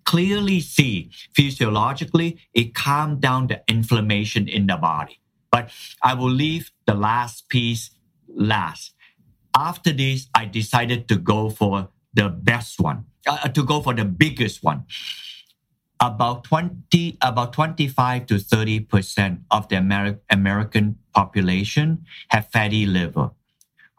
clearly 0.05 0.61
see 0.61 1.11
physiologically, 1.35 2.38
it 2.55 2.74
calmed 2.74 3.20
down 3.20 3.46
the 3.48 3.62
inflammation 3.68 4.48
in 4.48 4.66
the 4.66 4.76
body. 4.76 5.18
But 5.50 5.70
I 6.02 6.14
will 6.14 6.31
leave 6.31 6.70
the 6.87 6.94
last 6.94 7.48
piece 7.48 7.90
last. 8.28 8.94
After 9.57 9.92
this, 9.92 10.28
I 10.35 10.46
decided 10.46 11.09
to 11.09 11.16
go 11.16 11.50
for 11.50 11.88
the 12.14 12.28
best 12.28 12.81
one, 12.81 13.05
uh, 13.26 13.48
to 13.48 13.62
go 13.62 13.81
for 13.83 13.94
the 13.94 14.05
biggest 14.05 14.62
one 14.62 14.85
about 16.00 16.42
20 16.44 17.16
about 17.22 17.52
25 17.52 18.26
to 18.26 18.38
30 18.40 18.81
percent 18.81 19.40
of 19.52 19.68
the 19.68 19.76
Ameri- 19.76 20.18
american 20.31 20.98
population 21.14 22.05
have 22.28 22.50
fatty 22.50 22.87
liver 22.87 23.31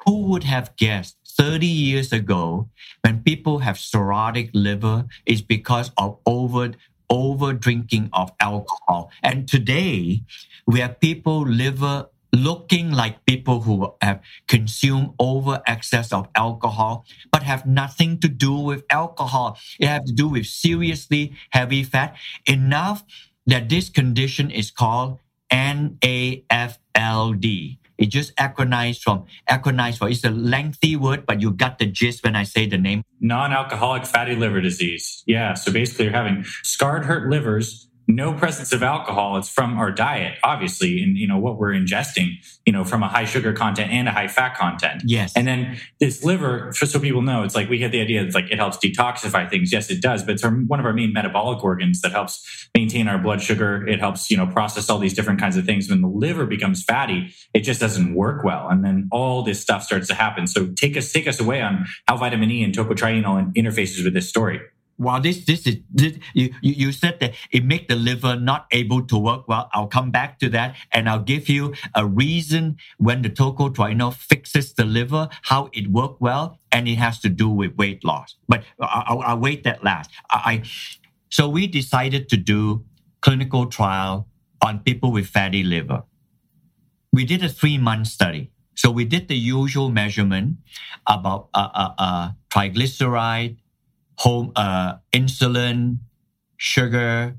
who 0.06 0.24
would 0.28 0.44
have 0.44 0.76
guessed 0.76 1.18
30 1.38 1.66
years 1.66 2.12
ago 2.12 2.70
when 3.02 3.24
people 3.24 3.60
have 3.60 3.78
cirrhotic 3.78 4.50
liver 4.54 5.06
is 5.26 5.42
because 5.42 5.92
of 5.98 6.20
over 6.26 6.72
over 7.10 7.54
drinking 7.54 8.10
of 8.14 8.32
alcohol? 8.40 9.12
And 9.22 9.48
today 9.48 10.24
we 10.66 10.80
have 10.80 11.00
people 11.00 11.46
liver 11.46 12.08
looking 12.34 12.92
like 12.92 13.24
people 13.26 13.62
who 13.62 13.94
have 14.02 14.20
consumed 14.48 15.14
over 15.20 15.62
excess 15.68 16.12
of 16.12 16.28
alcohol 16.36 17.06
but 17.32 17.44
have 17.44 17.66
nothing 17.66 18.20
to 18.20 18.28
do 18.28 18.54
with 18.54 18.84
alcohol. 18.90 19.58
It 19.80 19.88
has 19.88 20.02
to 20.06 20.14
do 20.14 20.28
with 20.28 20.48
seriously 20.48 21.34
heavy 21.52 21.84
fat 21.84 22.16
enough 22.48 23.04
that 23.46 23.70
this 23.70 23.90
condition 23.90 24.50
is 24.50 24.72
called 24.72 25.20
NAFLD 25.52 26.78
it 28.04 28.10
just 28.10 28.34
acronized 28.38 29.02
from 29.02 29.26
acronized 29.48 29.98
for 30.00 30.10
it's 30.10 30.24
a 30.26 30.30
lengthy 30.30 30.96
word, 30.98 31.26
but 31.26 31.42
you 31.42 31.52
got 31.52 31.80
the 31.80 31.86
gist 31.86 32.24
when 32.24 32.36
I 32.36 32.44
say 32.44 32.68
the 32.68 32.78
name. 32.78 33.04
Non-alcoholic 33.22 34.06
fatty 34.06 34.36
liver 34.36 34.60
disease. 34.60 35.24
Yeah. 35.26 35.54
So 35.54 35.72
basically 35.72 36.06
you're 36.06 36.14
having 36.14 36.44
scarred 36.64 37.06
hurt 37.06 37.30
livers 37.30 37.88
no 38.08 38.34
presence 38.34 38.74
of 38.74 38.84
alcohol. 38.84 39.38
It's 39.38 39.50
from 39.50 39.78
our 39.78 39.92
diet, 39.92 40.38
obviously, 40.44 41.02
and 41.02 41.18
you 41.18 41.28
know 41.28 41.38
what 41.38 41.58
we're 41.58 41.74
ingesting, 41.74 42.34
you 42.66 42.74
know, 42.74 42.84
from 42.84 43.04
a 43.04 43.08
high 43.08 43.26
sugar 43.26 43.54
content 43.54 43.92
and 43.92 44.08
a 44.08 44.12
high 44.12 44.28
fat 44.28 44.56
content. 44.56 45.04
Yes. 45.06 45.34
And 45.36 45.48
then 45.48 45.78
this 46.00 46.24
liver, 46.24 46.72
just 46.74 46.92
so 46.92 47.00
people 47.00 47.22
know, 47.22 47.44
it's 47.44 47.56
like 47.56 47.70
we 47.70 47.80
had 47.80 47.92
the 47.92 48.02
idea 48.02 48.24
it's 48.24 48.36
like 48.36 48.52
it 48.52 48.58
helps 48.58 48.78
detoxify 48.78 49.50
things. 49.50 49.72
Yes, 49.72 49.90
it 49.90 50.02
does, 50.02 50.24
but 50.24 50.34
it's 50.36 50.44
our, 50.44 50.52
one 50.52 50.80
of 50.80 50.86
our 50.86 50.94
main 50.94 51.14
metabolic 51.14 51.64
organs 51.64 52.02
that 52.02 52.12
helps 52.12 52.70
maintain 52.76 53.08
our 53.08 53.18
blood 53.18 53.42
sugar. 53.42 53.88
It 53.88 54.00
helps, 54.00 54.30
you 54.30 54.38
know, 54.38 54.48
process 54.48 54.90
all 54.90 55.00
these 55.00 55.14
different 55.14 55.40
kinds 55.40 55.58
of 55.58 55.66
things. 55.66 55.90
When 55.90 56.02
the 56.02 56.08
liver 56.08 56.46
becomes 56.46 56.84
fatty, 56.84 57.34
it 57.54 57.62
just 57.62 57.80
doesn't 57.80 58.16
work 58.16 58.44
well, 58.44 58.68
and 58.70 58.84
then 58.84 59.08
all 59.12 59.44
this 59.44 59.62
stuff 59.62 59.84
starts 59.84 60.08
to 60.08 60.14
happen. 60.14 60.48
So 60.48 60.68
take 60.68 60.98
us 60.98 61.12
take 61.12 61.28
us 61.28 61.40
away 61.40 61.62
on 61.62 61.86
how 62.08 62.18
vitamin 62.18 62.52
E 62.52 62.64
and 62.64 62.74
tocotrienol 62.74 63.54
interfaces 63.56 64.04
with 64.04 64.14
this 64.14 64.28
story 64.28 64.62
while 64.98 65.20
this 65.20 65.46
this 65.46 65.66
is 65.66 65.78
this, 65.92 66.18
you, 66.34 66.54
you 66.62 66.92
said 66.92 67.20
that 67.20 67.34
it 67.52 67.66
make 67.66 67.88
the 67.88 67.96
liver 67.96 68.36
not 68.36 68.68
able 68.72 69.02
to 69.06 69.18
work 69.18 69.48
well 69.48 69.70
i'll 69.74 69.88
come 69.88 70.12
back 70.12 70.40
to 70.40 70.50
that 70.50 70.76
and 70.92 71.10
i'll 71.10 71.24
give 71.24 71.50
you 71.50 71.74
a 71.96 72.06
reason 72.06 72.78
when 72.98 73.22
the 73.22 73.30
tocotrienol 73.30 74.14
fixes 74.14 74.74
the 74.74 74.86
liver 74.86 75.28
how 75.42 75.70
it 75.74 75.88
work 75.88 76.20
well 76.20 76.60
and 76.74 76.88
it 76.88 76.96
has 76.96 77.20
to 77.20 77.30
do 77.30 77.48
with 77.50 77.76
weight 77.76 78.04
loss. 78.04 78.36
But 78.50 78.64
i'll, 78.82 79.38
wait 79.38 79.64
that 79.64 79.84
last. 79.84 80.10
I, 80.30 80.38
I 80.52 80.64
so 81.30 81.48
we 81.48 81.68
decided 81.68 82.28
to 82.30 82.38
do 82.38 82.84
clinical 83.22 83.68
trial 83.68 84.28
on 84.62 84.80
people 84.80 85.12
with 85.12 85.28
fatty 85.28 85.64
liver. 85.64 86.04
We 87.12 87.26
did 87.26 87.44
a 87.44 87.50
three 87.50 87.78
month 87.78 88.08
study. 88.08 88.52
So 88.76 88.90
we 88.90 89.06
did 89.06 89.28
the 89.28 89.38
usual 89.38 89.90
measurement 89.90 90.58
about 91.06 91.50
uh, 91.54 91.70
uh, 91.74 91.94
uh, 91.98 92.32
triglyceride 92.50 93.58
home 94.18 94.52
uh, 94.56 94.96
insulin, 95.12 96.00
sugar, 96.58 97.36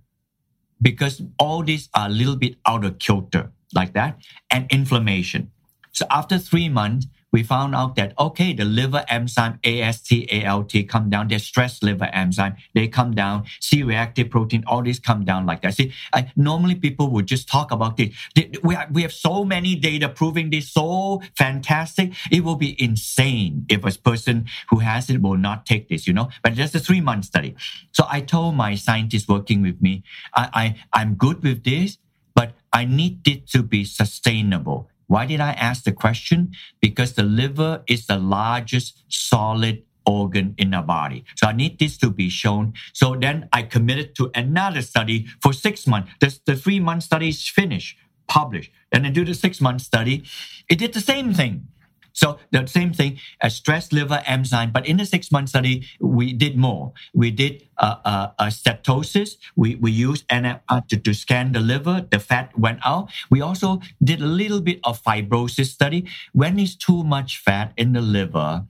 because 0.81 1.23
all 1.39 1.63
these 1.63 1.89
are 1.95 2.07
a 2.07 2.11
little 2.11 2.37
bit 2.37 2.57
out 2.67 2.85
of 2.85 2.99
kilter 2.99 3.53
like 3.75 3.95
that, 3.95 4.19
and 4.51 4.71
inflammation. 4.71 5.51
So 5.93 6.07
after 6.11 6.39
three 6.39 6.69
months, 6.69 7.07
we 7.35 7.43
found 7.43 7.75
out 7.75 7.97
that 7.97 8.15
okay, 8.17 8.53
the 8.53 8.65
liver 8.65 9.05
enzyme 9.09 9.59
AST, 9.65 10.13
ALT 10.47 10.73
come 10.87 11.11
down. 11.11 11.27
Their 11.27 11.41
stress 11.41 11.83
liver 11.83 12.09
enzyme 12.13 12.55
they 12.75 12.87
come 12.87 13.13
down. 13.13 13.47
C-reactive 13.59 14.31
protein, 14.31 14.63
all 14.69 14.83
these 14.83 15.01
come 15.01 15.25
down 15.25 15.45
like 15.45 15.63
that. 15.63 15.75
See, 15.75 15.93
I, 16.13 16.31
normally 16.37 16.77
people 16.77 17.11
would 17.11 17.27
just 17.27 17.49
talk 17.49 17.73
about 17.73 17.97
this. 17.97 18.15
We 18.63 18.77
have, 18.77 18.93
we 18.93 19.03
have 19.03 19.13
so 19.13 19.45
many 19.45 19.75
data 19.75 20.09
proving 20.09 20.51
this 20.51 20.71
so 20.71 21.23
fantastic. 21.37 22.13
It 22.31 22.45
will 22.45 22.55
be 22.55 22.81
insane 22.81 23.67
if 23.69 23.85
a 23.85 23.91
person 23.99 24.47
who 24.71 24.79
has 24.79 25.11
it 25.11 25.21
will 25.21 25.37
not 25.37 25.67
take 25.67 25.89
this, 25.89 26.07
you 26.07 26.13
know. 26.13 26.29
But 26.45 26.55
just 26.55 26.77
a 26.77 26.79
three 26.79 27.01
month 27.01 27.25
study. 27.25 27.57
So 27.91 28.07
I 28.09 28.21
told 28.21 28.55
my 28.55 28.77
scientists 28.77 29.27
working 29.27 29.61
with 29.61 29.83
me, 29.83 30.05
I, 30.37 30.49
I 30.55 31.01
I'm 31.01 31.15
good 31.17 31.43
with 31.43 31.65
this 31.65 31.99
but 32.35 32.53
I 32.73 32.85
need 32.85 33.27
it 33.29 33.47
to 33.51 33.63
be 33.63 33.85
sustainable. 33.85 34.91
Why 35.07 35.27
did 35.27 35.41
I 35.41 35.53
ask 35.53 35.85
the 35.85 35.93
question? 35.93 36.53
Because 36.81 37.15
the 37.15 37.23
liver 37.23 37.83
is 37.87 38.07
the 38.07 38.19
largest 38.19 39.05
solid 39.09 39.83
organ 40.07 40.55
in 40.59 40.75
our 40.75 40.83
body. 40.83 41.25
So 41.37 41.47
I 41.47 41.53
need 41.53 41.79
this 41.79 41.97
to 41.99 42.11
be 42.11 42.29
shown. 42.29 42.75
So 42.93 43.17
then 43.17 43.49
I 43.53 43.63
committed 43.63 44.15
to 44.17 44.31
another 44.35 44.83
study 44.83 45.27
for 45.41 45.53
six 45.53 45.87
months. 45.87 46.11
The, 46.21 46.39
the 46.45 46.57
three 46.57 46.81
month 46.81 47.05
study 47.05 47.29
is 47.29 47.49
finished, 47.49 47.97
published. 48.29 48.71
And 48.93 49.07
I 49.07 49.11
do 49.11 49.25
the 49.25 49.35
six 49.35 49.61
month 49.61 49.83
study. 49.83 50.25
It 50.69 50.79
did 50.79 50.93
the 50.93 51.01
same 51.01 51.33
thing. 51.33 51.69
So 52.15 52.39
the 52.53 52.67
same 52.67 52.95
thing 52.95 53.19
as 53.41 53.57
stress 53.57 53.93
liver 53.93 54.23
enzyme, 54.25 54.71
but 54.71 54.87
in 54.87 54.97
the 54.97 55.05
six 55.05 55.31
month 55.31 55.51
study, 55.51 55.87
we 56.01 56.33
did 56.33 56.57
more. 56.57 56.93
We 57.13 57.31
did 57.31 57.67
uh, 57.77 57.97
uh, 58.05 58.29
uh, 58.39 58.47
steatosis. 58.47 59.37
We, 59.57 59.75
we 59.75 59.91
used 59.91 60.27
NFR 60.29 60.89
to, 60.89 60.97
to 60.97 61.13
scan 61.13 61.53
the 61.53 61.61
liver. 61.61 62.07
The 62.09 62.21
fat 62.21 62.57
went 62.59 62.79
out. 62.87 63.11
We 63.31 63.41
also 63.41 63.81
did 64.03 64.23
a 64.23 64.27
little 64.27 64.61
bit 64.61 64.79
of 64.85 65.03
fibrosis 65.03 65.67
study. 65.67 66.07
When 66.33 66.55
too 66.77 67.03
much 67.03 67.39
fat 67.39 67.73
in 67.77 67.93
the 67.93 68.01
liver, 68.01 68.65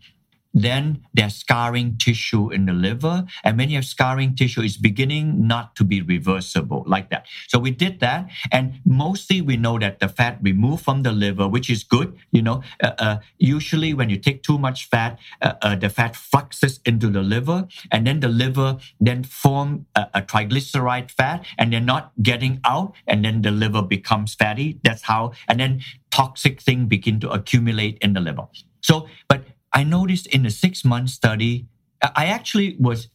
then 0.55 1.05
there's 1.13 1.35
scarring 1.35 1.99
tissue 1.99 2.51
in 2.51 2.67
the 2.67 2.73
liver. 2.73 3.27
And 3.43 3.59
when 3.59 3.69
you 3.69 3.77
have 3.77 3.85
scarring 3.85 4.37
tissue, 4.37 4.63
it's 4.63 4.77
beginning 4.77 5.47
not 5.47 5.75
to 5.77 5.85
be 5.85 6.01
reversible 6.01 6.85
like 6.87 7.11
that. 7.11 7.27
So 7.49 7.59
we 7.59 7.73
did 7.73 8.01
that. 8.01 8.31
And 8.53 8.81
mostly 8.87 9.43
we 9.43 9.57
know 9.57 9.79
that 9.81 9.99
the 9.99 10.09
fat 10.09 10.39
removed 10.41 10.85
from 10.85 11.03
the 11.03 11.13
liver, 11.13 11.49
which 11.49 11.69
is 11.69 11.83
good. 11.83 12.17
You 12.31 12.43
know, 12.43 12.63
uh, 12.83 12.93
uh, 12.99 13.17
usually 13.39 13.95
when 13.95 14.09
you 14.09 14.17
take 14.17 14.43
too 14.43 14.59
much 14.59 14.89
fat, 14.89 15.19
uh, 15.43 15.55
uh 15.61 15.75
the 15.75 15.91
fat 15.91 16.15
fluxes 16.15 16.81
into 16.85 17.09
the 17.09 17.23
liver 17.23 17.67
and 17.91 18.07
then 18.07 18.21
the 18.21 18.29
liver 18.29 18.79
then 19.01 19.25
form 19.25 19.87
a, 19.97 20.07
a 20.15 20.23
triglyceride 20.23 21.11
fat 21.11 21.45
and 21.59 21.73
they're 21.73 21.81
not 21.81 22.13
getting 22.23 22.61
out. 22.65 22.95
And 23.09 23.25
then 23.25 23.43
the 23.43 23.51
liver 23.51 23.83
becomes 23.83 24.35
fatty. 24.35 24.79
That's 24.85 25.03
how, 25.03 25.33
and 25.49 25.59
then 25.59 25.81
toxic 26.11 26.61
thing 26.61 26.87
begin 26.87 27.19
to 27.21 27.31
accumulate 27.31 27.99
in 27.99 28.13
the 28.13 28.21
liver. 28.21 28.47
So, 28.81 29.09
but 29.29 29.43
I 29.75 29.83
noticed 29.85 30.27
in 30.29 30.45
the 30.45 30.51
six 30.51 30.85
month 30.85 31.11
study, 31.11 31.67
I 32.01 32.27
actually 32.27 32.77
was 32.79 33.09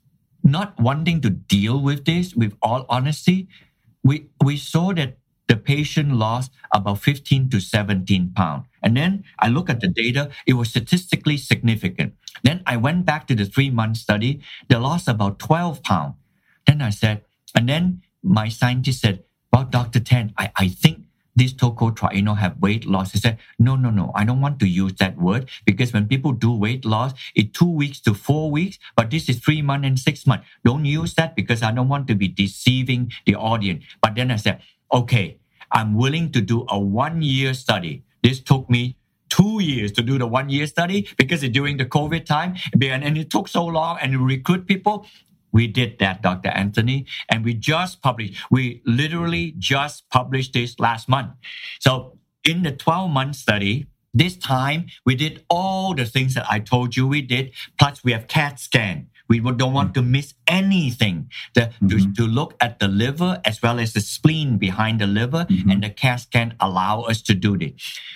not 0.43 0.79
wanting 0.79 1.21
to 1.21 1.29
deal 1.29 1.81
with 1.81 2.05
this 2.05 2.35
with 2.35 2.53
all 2.61 2.85
honesty. 2.89 3.47
We, 4.03 4.27
we 4.43 4.57
saw 4.57 4.93
that 4.93 5.17
the 5.47 5.55
patient 5.55 6.13
lost 6.13 6.51
about 6.73 6.99
15 6.99 7.49
to 7.49 7.59
17 7.59 8.33
pounds. 8.35 8.67
And 8.83 8.95
then 8.95 9.23
I 9.39 9.49
look 9.49 9.69
at 9.69 9.79
the 9.79 9.87
data, 9.87 10.29
it 10.45 10.53
was 10.53 10.69
statistically 10.69 11.37
significant. 11.37 12.13
Then 12.43 12.61
I 12.67 12.77
went 12.77 13.05
back 13.05 13.25
to 13.27 13.35
the 13.35 13.45
three 13.45 13.69
month 13.69 13.97
study, 13.97 14.41
they 14.67 14.75
lost 14.75 15.07
about 15.07 15.39
12 15.39 15.81
pounds. 15.81 16.15
Then 16.67 16.81
I 16.81 16.91
said, 16.91 17.23
and 17.55 17.67
then 17.67 18.03
my 18.21 18.49
scientist 18.49 19.01
said, 19.01 19.23
well, 19.51 19.63
Dr. 19.63 19.99
Tan, 19.99 20.33
I, 20.37 20.51
I 20.55 20.67
think 20.67 21.05
this 21.39 21.53
tocotrienol 21.53 22.37
have 22.37 22.59
weight 22.59 22.85
loss. 22.85 23.11
He 23.11 23.19
said, 23.19 23.37
no, 23.57 23.75
no, 23.75 23.89
no, 23.89 24.11
I 24.15 24.25
don't 24.25 24.41
want 24.41 24.59
to 24.59 24.67
use 24.67 24.93
that 24.95 25.17
word 25.17 25.49
because 25.65 25.93
when 25.93 26.07
people 26.07 26.31
do 26.31 26.51
weight 26.51 26.85
loss, 26.85 27.13
it's 27.35 27.57
two 27.57 27.69
weeks 27.71 27.99
to 28.01 28.13
four 28.13 28.51
weeks, 28.51 28.77
but 28.95 29.09
this 29.09 29.29
is 29.29 29.39
three 29.39 29.61
months 29.61 29.87
and 29.87 29.97
six 29.97 30.27
months. 30.27 30.47
Don't 30.65 30.85
use 30.85 31.13
that 31.15 31.35
because 31.35 31.63
I 31.63 31.71
don't 31.71 31.87
want 31.87 32.07
to 32.07 32.15
be 32.15 32.27
deceiving 32.27 33.11
the 33.25 33.35
audience. 33.35 33.83
But 34.01 34.15
then 34.15 34.31
I 34.31 34.35
said, 34.35 34.61
okay, 34.93 35.37
I'm 35.71 35.95
willing 35.95 36.31
to 36.31 36.41
do 36.41 36.65
a 36.69 36.79
one 36.79 37.21
year 37.21 37.53
study. 37.53 38.03
This 38.23 38.39
took 38.39 38.69
me 38.69 38.97
two 39.29 39.61
years 39.61 39.91
to 39.93 40.01
do 40.01 40.17
the 40.17 40.25
one 40.27 40.49
year 40.49 40.65
study 40.67 41.07
because 41.17 41.41
during 41.49 41.77
the 41.77 41.85
COVID 41.85 42.25
time. 42.25 42.55
And 42.73 43.17
it 43.17 43.29
took 43.29 43.47
so 43.47 43.65
long 43.65 43.97
and 44.01 44.25
recruit 44.25 44.67
people. 44.67 45.05
We 45.51 45.67
did 45.67 45.99
that, 45.99 46.21
Dr. 46.21 46.49
Anthony, 46.49 47.05
and 47.29 47.43
we 47.43 47.53
just 47.53 48.01
published, 48.01 48.39
we 48.51 48.81
literally 48.85 49.53
just 49.57 50.09
published 50.09 50.53
this 50.53 50.79
last 50.79 51.09
month. 51.09 51.31
So 51.79 52.17
in 52.43 52.63
the 52.63 52.71
12 52.71 53.09
month 53.11 53.35
study, 53.35 53.87
this 54.13 54.35
time 54.37 54.87
we 55.05 55.15
did 55.15 55.45
all 55.49 55.93
the 55.93 56.05
things 56.05 56.33
that 56.33 56.45
I 56.49 56.59
told 56.59 56.95
you 56.95 57.07
we 57.07 57.21
did, 57.21 57.51
plus 57.77 58.03
we 58.03 58.11
have 58.11 58.27
CAT 58.27 58.59
scan. 58.59 59.07
We 59.29 59.39
don't 59.39 59.73
want 59.73 59.93
to 59.93 60.01
miss 60.01 60.33
anything. 60.47 61.29
The, 61.53 61.61
mm-hmm. 61.61 61.87
to, 61.87 62.13
to, 62.15 62.23
look 62.23 62.55
at 62.59 62.79
the 62.79 62.87
liver 62.87 63.39
as 63.45 63.61
well 63.61 63.79
as 63.79 63.93
the 63.93 64.01
spleen 64.01 64.57
behind 64.57 64.99
the 64.99 65.07
liver, 65.07 65.45
mm-hmm. 65.45 65.69
and 65.69 65.83
the 65.83 65.89
CAT 65.89 66.21
scan 66.21 66.55
allow 66.59 67.01
us 67.01 67.21
to 67.23 67.35
do 67.35 67.57
this. 67.57 67.73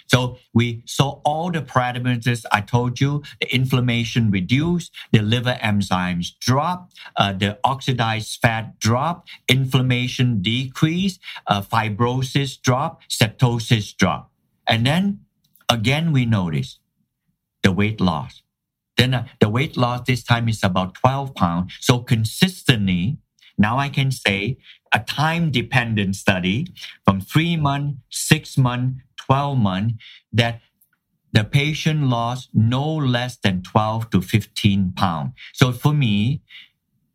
So 0.07 0.37
we 0.53 0.83
saw 0.85 1.21
all 1.23 1.51
the 1.51 1.61
parameters 1.61 2.45
I 2.51 2.61
told 2.61 2.99
you: 2.99 3.23
the 3.39 3.53
inflammation 3.53 4.31
reduced, 4.31 4.91
the 5.11 5.21
liver 5.21 5.57
enzymes 5.61 6.37
drop, 6.39 6.91
uh, 7.15 7.33
the 7.33 7.59
oxidized 7.63 8.39
fat 8.41 8.79
drop, 8.79 9.27
inflammation 9.47 10.41
decrease, 10.41 11.19
uh, 11.47 11.61
fibrosis 11.61 12.59
drop, 12.61 13.01
steatosis 13.09 13.95
drop, 13.95 14.31
and 14.67 14.85
then 14.85 15.21
again 15.69 16.11
we 16.11 16.25
notice 16.25 16.79
the 17.63 17.71
weight 17.71 18.01
loss 18.01 18.42
then 18.97 19.13
uh, 19.13 19.27
the 19.39 19.49
weight 19.49 19.77
loss 19.77 20.01
this 20.05 20.23
time 20.23 20.47
is 20.47 20.63
about 20.63 20.95
12 20.95 21.35
pounds. 21.35 21.73
So 21.79 21.99
consistently, 21.99 23.17
now 23.57 23.77
I 23.77 23.89
can 23.89 24.11
say 24.11 24.57
a 24.93 24.99
time 24.99 25.51
dependent 25.51 26.15
study 26.15 26.67
from 27.05 27.21
three 27.21 27.55
months, 27.55 27.99
six 28.09 28.57
months, 28.57 29.01
12 29.17 29.57
months 29.57 29.95
that 30.31 30.61
the 31.31 31.43
patient 31.43 32.03
lost 32.03 32.49
no 32.53 32.95
less 32.95 33.37
than 33.37 33.63
12 33.63 34.09
to 34.11 34.21
15 34.21 34.93
pounds. 34.95 35.33
So 35.53 35.71
for 35.71 35.93
me, 35.93 36.41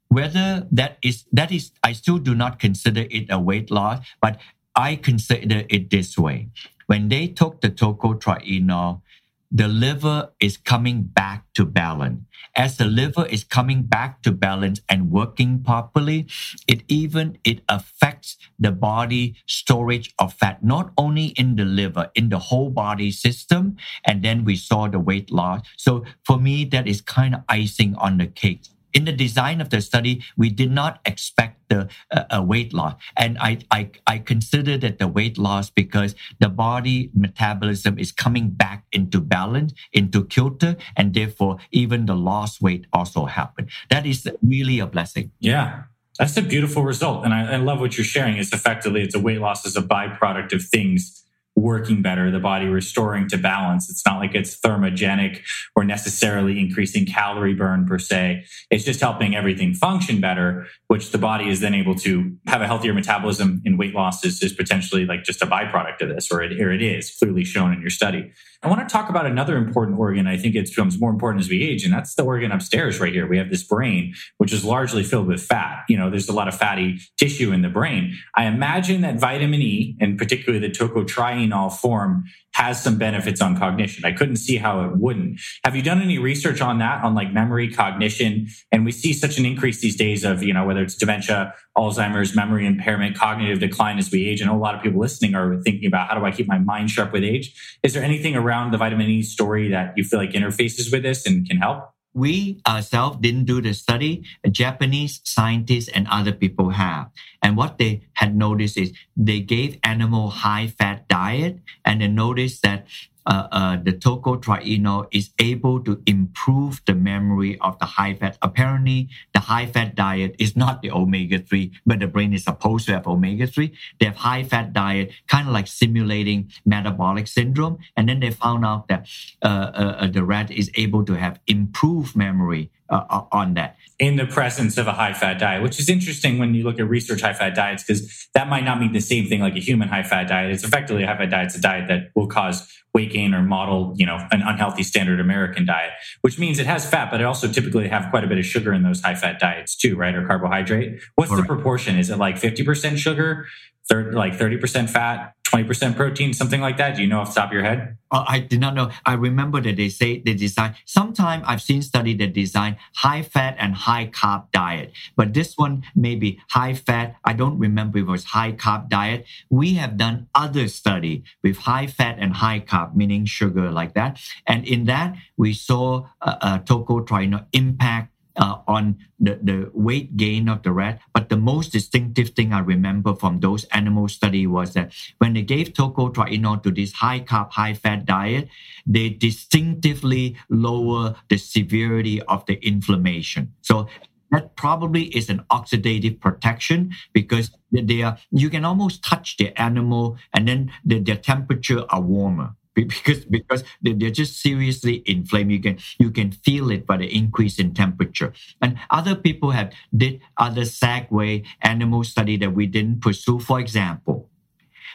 whether 0.09 0.67
that 0.73 0.99
is, 1.03 1.25
that 1.33 1.53
is, 1.53 1.71
I 1.85 1.93
still 1.93 2.19
do 2.19 2.35
not 2.35 2.59
consider 2.59 3.07
it 3.11 3.27
a 3.31 3.39
weight 3.39 3.71
loss, 3.71 4.05
but 4.21 4.39
I 4.75 4.97
consider 4.97 5.65
it 5.69 5.91
this 5.91 6.19
way. 6.19 6.49
When 6.87 7.09
they 7.09 7.29
took 7.29 7.61
the 7.61 7.71
tocotrienol, 7.71 9.03
the 9.51 9.69
liver 9.69 10.31
is 10.41 10.57
coming 10.57 11.03
back 11.03 11.45
to 11.55 11.65
balance. 11.65 12.21
As 12.55 12.77
the 12.77 12.85
liver 12.85 13.27
is 13.27 13.45
coming 13.45 13.83
back 13.83 14.23
to 14.23 14.33
balance 14.33 14.81
and 14.89 15.11
working 15.11 15.63
properly, 15.63 16.27
it 16.67 16.83
even 16.89 17.39
it 17.45 17.61
affects 17.69 18.37
the 18.59 18.73
body 18.73 19.37
storage 19.47 20.13
of 20.19 20.35
fat, 20.35 20.63
not 20.63 20.93
only 20.99 21.27
in 21.39 21.57
the 21.57 21.65
liver, 21.65 22.11
in 22.15 22.29
the 22.29 22.39
whole 22.39 22.71
body 22.71 23.11
system. 23.11 23.77
And 24.05 24.23
then 24.23 24.45
we 24.45 24.57
saw 24.57 24.89
the 24.89 24.99
weight 24.99 25.31
loss. 25.31 25.63
So 25.77 26.05
for 26.25 26.39
me, 26.39 26.65
that 26.67 26.87
is 26.87 27.01
kind 27.01 27.35
of 27.35 27.43
icing 27.49 27.95
on 27.97 28.19
the 28.19 28.27
cake 28.27 28.63
in 28.99 29.05
the 29.05 29.13
design 29.13 29.61
of 29.61 29.71
the 29.71 29.81
study, 29.81 30.25
we 30.37 30.51
did 30.51 30.73
not 30.73 30.99
expect 31.05 31.55
the 31.69 31.89
uh, 32.11 32.43
weight 32.43 32.75
loss, 32.75 32.95
and 33.17 33.39
I, 33.39 33.59
I 33.71 33.91
I 34.07 34.19
consider 34.19 34.77
that 34.79 34.99
the 34.99 35.07
weight 35.07 35.39
loss 35.39 35.71
because 35.71 36.17
the 36.41 36.49
body 36.49 37.11
metabolism 37.15 37.97
is 38.05 38.11
coming 38.11 38.51
back 38.51 38.81
into 38.91 39.21
balance, 39.21 39.73
into 39.93 40.25
kilter, 40.25 40.77
and 40.97 41.15
therefore 41.15 41.59
even 41.71 42.07
the 42.07 42.17
lost 42.17 42.61
weight 42.61 42.87
also 42.93 43.27
happened. 43.27 43.71
That 43.89 44.05
is 44.05 44.29
really 44.43 44.81
a 44.81 44.87
blessing. 44.87 45.31
Yeah. 45.39 45.85
That's 46.19 46.37
a 46.37 46.43
beautiful 46.43 46.83
result. 46.83 47.25
And 47.25 47.33
I, 47.33 47.53
I 47.53 47.57
love 47.59 47.79
what 47.79 47.97
you're 47.97 48.13
sharing. 48.17 48.39
Is 48.39 48.53
effectively 48.53 49.03
it's 49.03 49.15
a 49.15 49.21
weight 49.21 49.41
loss 49.41 49.65
as 49.65 49.77
a 49.77 49.83
byproduct 49.83 50.53
of 50.53 50.65
things 50.65 51.23
working 51.59 52.03
better, 52.03 52.31
the 52.31 52.41
body 52.41 52.67
restoring 52.67 53.29
to 53.29 53.37
balance. 53.37 53.91
It's 53.91 54.05
not 54.07 54.19
like 54.19 54.35
it's 54.35 54.59
thermogenic 54.59 55.41
or 55.75 55.85
necessarily 55.85 56.59
increasing 56.59 57.05
calorie 57.07 57.55
burn 57.55 57.87
per 57.87 57.99
se. 57.99 58.45
It's 58.71 58.85
just 58.85 59.01
helping 59.01 59.35
everything 59.35 59.75
function 59.75 60.21
better, 60.21 60.67
which 60.87 61.11
the 61.11 61.19
body 61.19 61.49
is 61.49 61.61
then 61.61 61.75
able 61.75 61.95
to 61.97 62.37
have 62.47 62.63
a 62.63 62.67
healthier 62.67 62.95
metabolism 62.95 63.61
in 63.65 63.77
weight 63.77 63.95
loss 63.95 64.25
is, 64.25 64.43
is 64.43 64.53
potentially 64.53 65.05
like 65.05 65.25
just 65.25 65.43
a 65.43 65.47
byproduct 65.47 66.01
of 66.01 66.09
this, 66.09 66.31
or 66.31 66.43
it, 66.43 66.61
or 66.61 66.73
it 66.73 66.83
is 66.83 67.15
clearly 67.19 67.45
shown 67.45 67.73
in 67.73 67.81
your 67.81 67.91
study. 67.91 68.33
I 68.61 68.69
want 68.69 68.87
to 68.89 68.93
talk 68.93 69.09
about 69.09 69.25
another 69.25 69.57
important 69.57 70.01
organ. 70.01 70.27
I 70.27 70.37
think 70.37 70.57
it 70.57 70.69
becomes 70.69 70.99
more 70.99 71.11
important 71.11 71.45
as 71.45 71.49
we 71.49 71.63
age, 71.63 71.85
and 71.85 71.93
that's 71.93 72.17
the 72.17 72.25
organ 72.25 72.51
upstairs 72.51 72.99
right 72.99 73.13
here. 73.13 73.25
We 73.25 73.39
have 73.39 73.51
this 73.51 73.63
brain, 73.63 74.15
which 74.39 74.53
is 74.53 74.65
largely 74.65 75.05
filled 75.05 75.29
with 75.29 75.41
fat. 75.41 75.85
You 75.89 75.97
know, 75.97 76.11
there's 76.11 76.29
a 76.29 76.33
lot 76.33 76.49
of 76.49 76.57
fatty 76.57 76.99
tissue 77.17 77.53
in 77.53 77.63
the 77.63 77.69
brain. 77.69 78.17
I 78.35 78.47
imagine 78.47 79.03
that 79.03 79.21
vitamin 79.21 79.63
E, 79.63 79.97
and 80.01 80.19
particularly 80.19 80.67
the 80.67 80.75
tocotrienol 80.75 81.73
form, 81.73 82.25
has 82.59 82.83
some 82.83 82.99
benefits 82.99 83.41
on 83.41 83.57
cognition. 83.57 84.05
I 84.05 84.11
couldn't 84.11 84.35
see 84.37 84.57
how 84.57 84.85
it 84.85 84.97
wouldn't. 84.97 85.41
Have 85.65 85.77
you 85.77 85.83
done 85.83 86.03
any 86.03 86.19
research 86.19 86.61
on 86.61 86.79
that, 86.81 87.05
on 87.05 87.15
like 87.15 87.33
memory, 87.33 87.73
cognition? 87.73 88.49
And 88.73 88.85
we 88.85 88.91
see 88.91 89.13
such 89.13 89.39
an 89.39 89.47
increase 89.47 89.81
these 89.81 89.95
days 89.95 90.25
of, 90.25 90.43
you 90.43 90.53
know, 90.53 90.67
whether 90.67 90.83
it's 90.83 90.97
dementia, 90.97 91.55
Alzheimer's, 91.77 92.35
memory 92.35 92.67
impairment, 92.67 93.17
cognitive 93.17 93.61
decline 93.61 93.99
as 93.99 94.11
we 94.11 94.29
age. 94.29 94.43
I 94.43 94.47
know 94.47 94.57
a 94.57 94.59
lot 94.59 94.75
of 94.75 94.83
people 94.83 95.01
listening 95.01 95.37
are 95.37 95.63
thinking 95.63 95.87
about 95.87 96.09
how 96.09 96.19
do 96.19 96.25
I 96.25 96.33
keep 96.33 96.49
my 96.49 96.59
mind 96.59 96.91
sharp 96.91 97.13
with 97.13 97.23
age? 97.23 97.79
Is 97.85 97.95
there 97.95 98.03
anything 98.03 98.35
around 98.35 98.73
the 98.73 98.79
vitamin 98.79 99.07
E 99.07 99.23
story 99.23 99.69
that 99.69 99.93
you 99.97 100.03
feel 100.03 100.19
like 100.19 100.31
interfaces 100.31 100.91
with 100.91 101.05
this 101.05 101.27
and 101.27 101.49
can 101.49 101.59
help? 101.59 101.95
We 102.15 102.61
ourselves 102.67 103.19
didn't 103.21 103.45
do 103.45 103.61
the 103.61 103.75
study. 103.75 104.25
Japanese 104.51 105.21
scientists 105.25 105.89
and 105.89 106.07
other 106.11 106.33
people 106.33 106.71
have. 106.71 107.11
And 107.43 107.57
what 107.57 107.79
they 107.79 108.03
had 108.15 108.35
noticed 108.35 108.77
is 108.77 108.93
they 109.17 109.41
gave 109.41 109.79
animal 109.85 110.31
high 110.31 110.67
fat 110.67 111.07
diet 111.09 111.59
and 111.85 112.01
they 112.01 112.09
noticed 112.09 112.63
that 112.63 112.87
uh, 113.29 113.47
uh, 113.53 113.77
the 113.77 113.93
tocotrienol 113.93 115.07
is 115.11 115.31
able 115.39 115.81
to 115.85 116.03
improve 116.07 116.81
the 116.87 116.95
memory 116.95 117.59
of 117.61 117.79
the 117.79 117.85
high 117.85 118.15
fat. 118.15 118.39
Apparently, 118.41 119.11
the 119.35 119.41
high 119.41 119.67
fat 119.67 119.95
diet 119.95 120.35
is 120.39 120.57
not 120.57 120.81
the 120.81 120.91
omega 120.91 121.39
3, 121.39 121.71
but 121.85 122.01
the 122.01 122.07
brain 122.07 122.33
is 122.33 122.45
supposed 122.45 122.87
to 122.87 122.93
have 122.93 123.07
omega 123.07 123.47
3. 123.47 123.71
They 124.01 124.07
have 124.07 124.17
high 124.17 124.45
fat 124.45 124.73
diet, 124.73 125.13
kind 125.29 125.47
of 125.47 125.53
like 125.53 125.67
simulating 125.67 126.51
metabolic 126.65 127.27
syndrome. 127.27 127.79
And 127.97 128.09
then 128.09 128.21
they 128.21 128.31
found 128.31 128.65
out 128.65 128.89
that 128.89 129.07
uh, 129.43 129.71
uh, 129.75 129.97
uh 130.01 130.07
the 130.07 130.25
rat 130.25 130.51
is 130.51 130.71
able 130.75 131.05
to 131.05 131.15
have 131.15 131.39
improved 131.47 132.17
memory 132.17 132.71
uh, 132.91 133.05
uh, 133.11 133.25
on 133.33 133.55
that. 133.55 133.77
In 133.99 134.17
the 134.17 134.27
presence 134.27 134.79
of 134.79 134.87
a 134.87 134.93
high 134.93 135.13
fat 135.13 135.39
diet, 135.39 135.63
which 135.63 135.79
is 135.79 135.89
interesting 135.89 136.39
when 136.39 136.55
you 136.55 136.63
look 136.65 136.79
at 136.79 136.89
research 136.89 137.21
high 137.21 137.33
fat 137.33 137.55
diets, 137.55 137.83
because 137.83 138.29
that 138.35 138.49
might 138.49 138.65
not 138.65 138.81
mean 138.81 138.93
the 138.93 139.01
same 139.01 139.27
thing 139.27 139.41
like 139.41 139.57
a 139.57 139.61
human 139.61 139.89
high 139.89 140.03
fat 140.03 140.29
diet. 140.29 140.53
It's 140.53 140.65
effectively 140.65 141.03
a 141.03 141.07
high 141.07 141.17
fat 141.17 141.31
diet. 141.31 141.47
It's 141.47 141.57
a 141.57 141.61
diet 141.61 141.89
that 141.89 142.11
will 142.15 142.29
cause 142.29 142.67
weight 142.95 143.13
gain 143.13 143.35
or 143.35 143.43
model, 143.43 143.93
you 143.97 144.07
know, 144.07 144.17
an 144.31 144.43
unhealthy 144.43 144.83
standard 144.83 145.21
American 145.21 145.67
diet, 145.67 145.91
which 146.23 146.39
means 146.39 146.59
it 146.59 146.67
has 146.67 146.89
fat, 146.89 147.11
but 147.11 147.21
it 147.21 147.25
also 147.25 147.47
typically 147.47 147.89
have 147.89 148.11
quite 148.11 148.25
a 148.25 148.27
bit 148.27 148.39
of 148.39 148.47
sugar 148.47 148.73
in 148.73 148.83
those 148.83 149.01
high 149.01 149.15
fat 149.15 149.39
diets 149.39 149.77
too, 149.77 149.97
right? 149.97 150.15
Or 150.15 150.27
carbohydrate. 150.27 151.01
What's 151.15 151.35
the 151.35 151.43
proportion? 151.43 151.99
Is 151.99 152.11
it 152.11 152.17
like 152.17 152.37
50% 152.37 152.97
sugar, 152.97 153.47
third, 153.89 154.15
like 154.15 154.39
30% 154.39 154.89
fat, 154.89 155.35
20% 155.65 155.97
protein, 155.97 156.33
something 156.33 156.61
like 156.61 156.77
that? 156.77 156.97
Do 156.97 157.03
you 157.03 157.09
know 157.09 157.21
off 157.21 157.35
the 157.35 157.41
top 157.41 157.51
of 157.51 157.53
your 157.53 157.63
head? 157.63 157.97
Uh, 158.11 158.25
I 158.27 158.41
did 158.41 158.61
not 158.61 158.75
know. 158.75 158.91
I 159.05 159.15
remember 159.15 159.61
that 159.61 159.77
they 159.77 159.89
say 159.89 160.21
they 160.21 160.35
design, 160.35 160.75
sometime 160.85 161.43
I've 161.45 161.61
seen 161.61 161.83
study 161.83 162.15
that 162.15 162.33
design 162.33 162.77
high 162.97 163.23
fat 163.23 163.57
and 163.59 163.75
high 163.75 164.07
carb 164.07 164.51
diet, 164.53 164.93
but 165.17 165.35
this 165.35 165.59
one 165.59 165.85
may 165.95 166.15
be 166.15 166.41
high 166.49 166.75
fat. 166.75 167.17
I 167.25 167.35
don't 167.35 167.59
remember 167.59 167.99
it 167.99 168.07
was 168.07 168.25
high 168.25 168.53
carb 168.53 168.89
diet. 168.89 169.27
We 169.51 169.75
have 169.75 169.97
done 169.97 170.29
other 170.35 170.69
study 170.69 171.25
with 171.43 171.59
high 171.59 171.87
fat 171.87 172.17
and 172.19 172.33
high 172.35 172.61
carb, 172.61 172.95
meaning 172.95 173.27
sugar 173.27 173.71
like 173.71 173.95
that. 173.95 174.21
And 174.47 174.67
in 174.67 174.85
that, 174.85 175.17
we 175.37 175.53
saw 175.53 176.07
a, 176.21 176.31
a 176.31 176.63
tocotrienol 176.65 177.47
impact 177.53 178.13
uh, 178.39 178.59
on 178.67 178.99
the, 179.19 179.39
the 179.43 179.71
weight 179.75 180.17
gain 180.17 180.49
of 180.49 180.63
the 180.63 180.73
rat. 180.73 181.01
But 181.13 181.29
the 181.29 181.37
most 181.37 181.73
distinctive 181.73 182.31
thing 182.31 182.53
I 182.53 182.61
remember 182.61 183.15
from 183.15 183.41
those 183.41 183.65
animal 183.65 184.09
study 184.09 184.47
was 184.47 184.75
that 184.75 184.93
when 185.19 185.35
they 185.35 185.43
gave 185.43 185.73
tocotrienol 185.73 186.63
to 186.63 186.71
this 186.71 186.93
high 186.93 187.21
carb, 187.21 187.51
high 187.51 187.75
fat 187.75 188.07
diet, 188.07 188.49
they 188.87 189.11
distinctively 189.11 190.37
lower 190.49 191.17
the 191.29 191.37
severity 191.37 192.23
of 192.23 192.47
the 192.47 192.55
inflammation. 192.67 193.53
So 193.61 193.89
that 194.31 194.57
probably 194.57 195.05
is 195.05 195.29
an 195.31 195.43
oxidative 195.51 196.21
protection 196.21 196.93
because 197.13 197.51
they 197.73 198.03
are 198.03 198.19
you 198.31 198.51
can 198.51 198.65
almost 198.65 199.03
touch 199.03 199.37
the 199.39 199.59
animal 199.61 200.19
and 200.35 200.47
then 200.47 200.71
the, 200.85 200.99
their 200.99 201.17
temperature 201.17 201.85
are 201.89 202.01
warmer 202.01 202.55
because 202.85 203.25
because 203.25 203.65
they're 203.83 204.11
just 204.11 204.41
seriously 204.41 205.03
inflamed. 205.07 205.51
You 205.53 205.61
can 205.61 205.79
you 205.99 206.11
can 206.11 206.33
feel 206.33 206.71
it 206.71 206.87
by 206.87 206.99
the 206.99 207.07
increase 207.15 207.59
in 207.59 207.75
temperature. 207.75 208.33
And 208.61 208.79
other 208.91 209.15
people 209.15 209.53
have 209.53 209.73
did 209.97 210.21
other 210.37 210.63
segue 210.63 211.45
animal 211.63 212.05
study 212.05 212.37
that 212.39 212.55
we 212.55 212.67
didn't 212.67 213.01
pursue. 213.01 213.39
For 213.41 213.61
example, 213.61 214.29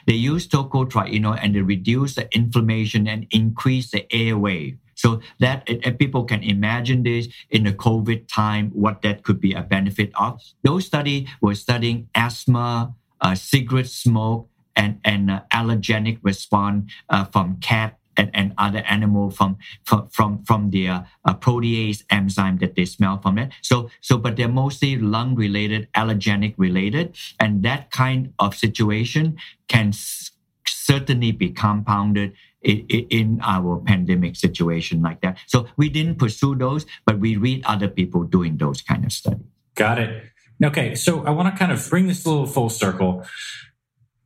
they 0.05 0.13
use 0.13 0.47
tocotrienol 0.47 1.39
and 1.41 1.55
they 1.55 1.61
reduce 1.61 2.15
the 2.15 2.27
inflammation 2.35 3.07
and 3.07 3.27
increase 3.31 3.91
the 3.91 4.05
airway. 4.13 4.77
So 4.95 5.21
that 5.39 5.67
people 5.97 6.23
can 6.23 6.43
imagine 6.43 7.03
this 7.03 7.27
in 7.49 7.63
the 7.63 7.73
COVID 7.73 8.27
time, 8.27 8.69
what 8.71 9.01
that 9.01 9.23
could 9.23 9.41
be 9.41 9.53
a 9.53 9.61
benefit 9.61 10.11
of. 10.15 10.39
Those 10.63 10.85
study 10.85 11.27
were 11.41 11.55
studying 11.55 12.09
asthma, 12.13 12.93
uh, 13.19 13.35
cigarette 13.35 13.87
smoke, 13.87 14.49
and, 14.75 14.99
and 15.03 15.31
uh, 15.31 15.41
allergenic 15.51 16.19
response 16.23 16.91
uh, 17.09 17.25
from 17.25 17.57
cat 17.57 17.97
and, 18.17 18.29
and 18.33 18.53
other 18.57 18.83
animal 18.87 19.31
from 19.31 19.57
from 19.83 20.07
from, 20.09 20.43
from 20.45 20.69
their 20.69 21.07
uh, 21.25 21.33
protease 21.33 22.03
enzyme 22.09 22.57
that 22.59 22.75
they 22.75 22.85
smell 22.85 23.19
from 23.21 23.37
it. 23.37 23.51
So 23.61 23.89
so 24.01 24.17
but 24.17 24.35
they're 24.35 24.47
mostly 24.47 24.97
lung 24.97 25.35
related, 25.35 25.87
allergenic 25.93 26.55
related, 26.57 27.15
and 27.39 27.63
that 27.63 27.91
kind 27.91 28.33
of 28.39 28.55
situation 28.55 29.37
can 29.67 29.89
s- 29.89 30.31
certainly 30.67 31.31
be 31.31 31.49
compounded 31.49 32.33
in, 32.61 32.85
in 32.87 33.39
our 33.43 33.79
pandemic 33.79 34.35
situation 34.35 35.01
like 35.01 35.21
that. 35.21 35.37
So 35.47 35.67
we 35.75 35.89
didn't 35.89 36.15
pursue 36.15 36.55
those, 36.55 36.85
but 37.05 37.19
we 37.19 37.35
read 37.35 37.63
other 37.65 37.87
people 37.87 38.23
doing 38.23 38.57
those 38.57 38.81
kind 38.81 39.05
of 39.05 39.11
studies. 39.11 39.45
Got 39.75 39.99
it. 39.99 40.23
Okay, 40.63 40.95
so 40.95 41.25
I 41.25 41.31
want 41.31 41.53
to 41.53 41.57
kind 41.57 41.71
of 41.71 41.89
bring 41.89 42.07
this 42.07 42.25
a 42.25 42.29
little 42.29 42.45
full 42.45 42.69
circle 42.69 43.25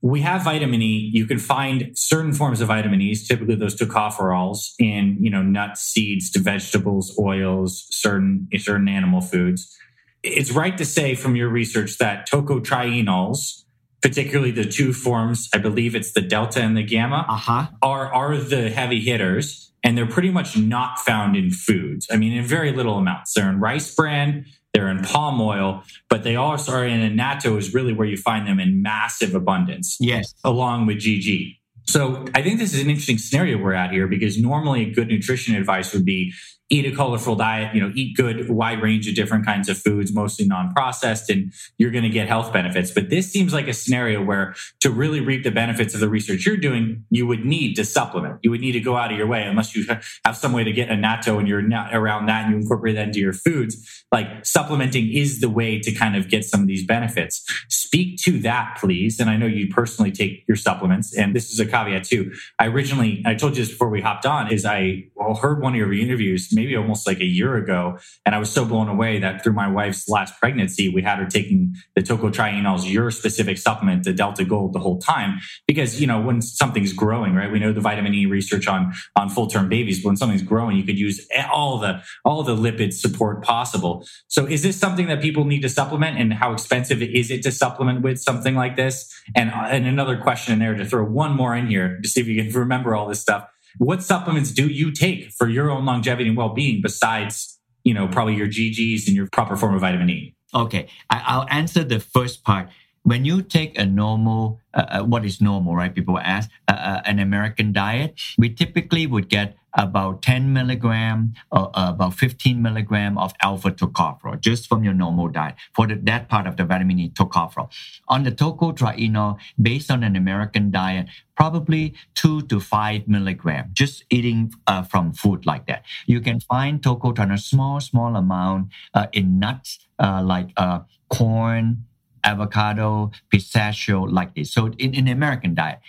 we 0.02 0.22
have 0.22 0.44
vitamin 0.44 0.82
E. 0.82 1.10
You 1.14 1.26
can 1.26 1.40
find 1.40 1.92
certain 1.96 2.34
forms 2.34 2.62
of 2.62 2.68
vitamin 2.68 3.02
E's, 3.02 3.28
typically 3.28 3.56
those 3.56 3.76
tocopherols, 3.76 4.74
in 4.80 5.18
you 5.20 5.30
know 5.30 5.42
nuts, 5.42 5.82
seeds, 5.82 6.30
to 6.32 6.40
vegetables, 6.40 7.18
oils, 7.20 7.88
certain 7.90 8.48
certain 8.58 8.88
animal 8.88 9.22
foods. 9.22 9.76
It's 10.24 10.52
right 10.52 10.78
to 10.78 10.86
say 10.86 11.16
from 11.16 11.36
your 11.36 11.50
research 11.50 11.98
that 11.98 12.30
tocotrienols, 12.30 13.64
particularly 14.02 14.52
the 14.52 14.66
two 14.66 14.94
forms, 14.94 15.50
I 15.54 15.58
believe 15.60 15.96
it's 15.96 16.12
the 16.12 16.22
delta 16.22 16.62
and 16.62 16.76
the 16.76 16.84
gamma, 16.84 17.26
uh-huh. 17.28 17.68
are 17.82 18.14
are 18.14 18.38
the 18.38 18.70
heavy 18.70 19.02
hitters, 19.02 19.72
and 19.84 19.98
they're 19.98 20.06
pretty 20.08 20.30
much 20.30 20.58
not 20.58 21.00
found 21.00 21.36
in 21.36 21.50
foods. 21.50 22.08
I 22.12 22.18
mean, 22.18 22.34
in 22.34 22.46
very 22.46 22.72
little 22.72 22.98
amounts. 22.98 23.34
They're 23.34 23.50
in 23.50 23.60
rice 23.60 23.94
bran, 23.94 24.46
they're 24.78 24.90
in 24.90 25.00
palm 25.00 25.42
oil, 25.42 25.84
but 26.08 26.24
they 26.24 26.36
also 26.36 26.72
are 26.72 26.86
in 26.86 27.02
annatto 27.02 27.58
is 27.58 27.74
really 27.74 27.94
where 27.94 28.08
you 28.08 28.16
find 28.16 28.48
them 28.48 28.60
in 28.60 28.84
massive 28.84 29.34
abundance. 29.34 29.98
Yes. 30.00 30.36
Along 30.44 30.86
with 30.86 30.98
GG. 30.98 31.58
So 31.88 32.26
I 32.36 32.44
think 32.44 32.60
this 32.60 32.76
is 32.76 32.82
an 32.84 32.90
interesting 32.90 33.18
scenario 33.18 33.58
we're 33.58 33.74
at 33.74 33.92
here 33.92 34.08
because 34.08 34.38
normally 34.38 34.92
good 34.92 35.08
nutrition 35.08 35.56
advice 35.56 35.94
would 35.94 36.06
be 36.06 36.32
eat 36.70 36.86
a 36.86 36.96
colorful 36.96 37.36
diet, 37.36 37.74
you 37.74 37.80
know, 37.80 37.92
eat 37.96 38.16
good, 38.18 38.50
wide 38.50 38.82
range 38.82 39.08
of 39.08 39.16
different 39.16 39.46
kinds 39.46 39.70
of 39.70 39.78
foods, 39.78 40.14
mostly 40.14 40.46
non-processed, 40.46 41.30
and 41.30 41.54
you're 41.78 41.92
going 41.92 42.04
to 42.04 42.10
get 42.10 42.28
health 42.28 42.52
benefits. 42.52 42.92
But 42.92 43.10
this 43.10 43.32
seems 43.32 43.54
like 43.54 43.68
a 43.68 43.74
scenario 43.74 44.24
where 44.24 44.54
to 44.82 44.90
really 44.90 45.22
reap 45.22 45.44
the 45.44 45.52
benefits 45.52 45.94
of 45.94 46.02
the 46.02 46.10
research 46.10 46.46
you're 46.46 46.58
doing, 46.58 47.06
you 47.10 47.26
would 47.26 47.46
need 47.46 47.76
to 47.76 47.86
supplement. 47.86 48.40
You 48.44 48.52
would 48.52 48.60
need 48.60 48.74
to 48.74 48.82
go 48.82 48.98
out 48.98 49.12
of 49.12 49.18
your 49.18 49.28
way 49.28 49.44
unless 49.44 49.76
you 49.76 49.86
have 50.26 50.36
some 50.36 50.52
way 50.52 50.66
to 50.66 50.72
get 50.74 50.90
annatto 50.90 51.40
and 51.40 51.48
you're 51.48 51.62
not 51.62 51.96
around 51.96 52.26
that 52.26 52.46
and 52.46 52.54
you 52.54 52.60
incorporate 52.60 52.96
that 52.96 53.08
into 53.08 53.20
your 53.20 53.34
foods. 53.34 54.06
Like 54.12 54.46
supplementing 54.46 55.12
is 55.12 55.40
the 55.40 55.50
way 55.50 55.80
to 55.80 55.92
kind 55.94 56.16
of 56.18 56.28
get 56.30 56.44
some 56.44 56.62
of 56.62 56.68
these 56.68 56.86
benefits. 56.86 57.46
Speak 57.70 58.18
to 58.24 58.40
that, 58.40 58.78
please. 58.80 59.20
And 59.20 59.30
I 59.30 59.38
know 59.38 59.46
you 59.46 59.70
personally 59.70 60.12
take 60.12 60.44
your 60.48 60.58
supplements. 60.58 61.16
And 61.16 61.34
this 61.34 61.52
is 61.52 61.60
a 61.62 61.66
caveat 61.66 62.04
too. 62.04 62.34
I 62.60 62.68
originally, 62.68 63.24
I 63.26 63.36
told 63.36 63.56
you 63.56 63.64
this 63.64 63.72
before 63.72 63.90
we 63.90 64.02
hopped 64.02 64.26
on, 64.26 64.52
is 64.52 64.66
I 64.66 65.06
heard 65.42 65.62
one 65.62 65.74
of 65.74 65.78
your 65.78 65.94
interviews 65.94 66.50
maybe 66.58 66.76
almost 66.76 67.08
like 67.08 67.20
a 67.20 67.26
year 67.26 67.56
ago. 67.56 67.98
And 68.26 68.36
I 68.36 68.40
was 68.40 68.52
so 68.52 68.66
blown 68.66 68.90
away 68.90 69.20
that 69.20 69.44
through 69.44 69.54
my 69.54 69.70
wife's 69.70 70.10
last 70.10 70.38
pregnancy, 70.40 70.90
we 70.90 71.02
had 71.02 71.20
her 71.20 71.26
taking 71.26 71.76
the 71.96 72.02
tocotrienols, 72.02 72.92
your 72.92 73.12
specific 73.12 73.58
supplement, 73.58 74.04
the 74.04 74.12
Delta 74.12 74.44
Gold 74.44 74.74
the 74.74 74.80
whole 74.80 75.00
time. 75.00 75.40
Because, 75.68 76.02
you 76.02 76.08
know, 76.08 76.20
when 76.20 76.42
something's 76.42 76.92
growing, 76.92 77.34
right? 77.36 77.52
We 77.52 77.60
know 77.60 77.72
the 77.72 77.82
vitamin 77.82 78.14
E 78.14 78.26
research 78.26 78.68
on, 78.68 78.92
on 79.16 79.30
full 79.30 79.48
term 79.48 79.70
babies, 79.70 80.02
but 80.02 80.10
when 80.10 80.18
something's 80.18 80.42
growing, 80.42 80.76
you 80.76 80.84
could 80.84 81.00
use 81.00 81.26
all 81.52 81.78
the, 81.80 82.02
all 82.26 82.44
the 82.44 82.56
lipid 82.56 82.94
support 82.94 83.44
possible. 83.44 84.06
So 84.28 84.46
is 84.46 84.64
this 84.64 84.78
something 84.78 85.08
that 85.08 85.22
people 85.22 85.46
need 85.46 85.62
to 85.62 85.70
supplement 85.70 86.18
and 86.18 86.34
how 86.34 86.52
expensive 86.52 87.02
is 87.02 87.32
it 87.32 87.44
to 87.44 87.52
supplement 87.52 88.02
with 88.02 88.20
something 88.20 88.56
like 88.56 88.76
this? 88.76 89.14
And, 89.36 89.52
and 89.52 89.86
another 89.86 90.18
question 90.18 90.54
in 90.54 90.60
there 90.60 90.76
to 90.76 90.86
throw 90.86 91.06
one 91.06 91.36
more 91.36 91.56
in 91.56 91.68
here 91.68 92.00
to 92.02 92.10
see 92.10 92.22
if 92.22 92.28
you 92.28 92.42
can 92.42 92.52
remember 92.54 92.96
all 92.96 93.08
this 93.08 93.22
stuff 93.22 93.48
what 93.78 94.04
supplements 94.04 94.52
do 94.52 94.68
you 94.68 94.92
take 94.92 95.32
for 95.32 95.48
your 95.48 95.70
own 95.70 95.86
longevity 95.86 96.30
and 96.30 96.38
well-being 96.38 96.82
besides, 96.82 97.60
you 97.84 97.94
know, 97.94 98.08
probably 98.08 98.36
your 98.36 98.48
GGs 98.48 99.08
and 99.08 99.16
your 99.16 99.28
proper 99.32 99.56
form 99.56 99.76
of 99.76 99.82
vitamin 99.82 100.10
E? 100.10 100.36
Okay, 100.54 100.88
I, 101.10 101.38
will 101.38 101.48
answer 101.50 101.84
the 101.84 102.00
first 102.00 102.44
part. 102.44 102.70
When 103.04 103.24
you 103.24 103.42
take 103.42 103.78
a 103.78 103.86
normal, 103.86 104.60
uh, 104.74 104.86
uh, 104.90 105.04
what 105.04 105.26
is 105.26 105.40
normal, 105.42 105.76
right? 105.76 105.94
People 105.94 106.20
ask 106.20 106.50
uh, 106.68 106.72
uh 106.74 107.02
an 107.06 107.20
American 107.20 107.72
diet. 107.72 108.20
We 108.38 108.50
typically 108.50 109.08
would 109.08 109.30
get 109.30 109.56
about 109.78 110.22
10 110.24 110.52
milligram 110.52 111.34
or 111.52 111.70
uh, 111.78 111.92
about 111.92 112.16
15 112.16 112.62
milligram 112.62 113.18
of 113.18 113.34
alpha 113.42 113.72
tocopherol 113.72 114.40
just 114.40 114.68
from 114.68 114.84
your 114.84 114.94
normal 114.94 115.28
diet 115.28 115.56
for 115.74 115.88
the, 115.88 115.96
that 115.96 116.28
part 116.28 116.48
of 116.48 116.58
the 116.58 116.66
vitamin 116.66 117.00
E 117.00 117.10
tocopherol. 117.10 117.70
On 118.08 118.24
the 118.24 118.32
tocotrienol, 118.32 119.38
based 119.62 119.92
on 119.92 120.04
an 120.04 120.16
American 120.16 120.72
diet, 120.72 121.08
probably 121.36 121.94
two 122.16 122.42
to 122.44 122.60
five 122.60 123.08
milligram, 123.08 123.70
just 123.74 124.04
eating 124.10 124.52
uh, 124.66 124.82
from 124.82 125.14
food 125.14 125.46
like 125.46 125.68
that. 125.68 125.84
You 126.08 126.20
can 126.20 126.40
find 126.40 126.82
tocotrienol 126.82 127.40
small, 127.40 127.80
small 127.80 128.16
amount 128.16 128.70
uh, 128.94 129.08
in 129.14 129.40
nuts 129.40 129.80
uh, 130.00 130.22
like 130.24 130.50
uh, 130.58 130.80
corn, 131.10 131.86
avocado, 132.24 133.12
pistachio, 133.30 134.02
like 134.04 134.36
this. 134.36 134.52
So 134.52 134.68
in, 134.78 134.94
in 134.94 135.06
the 135.06 135.12
American 135.12 135.54
diet, 135.54 135.80
uh, 135.80 135.82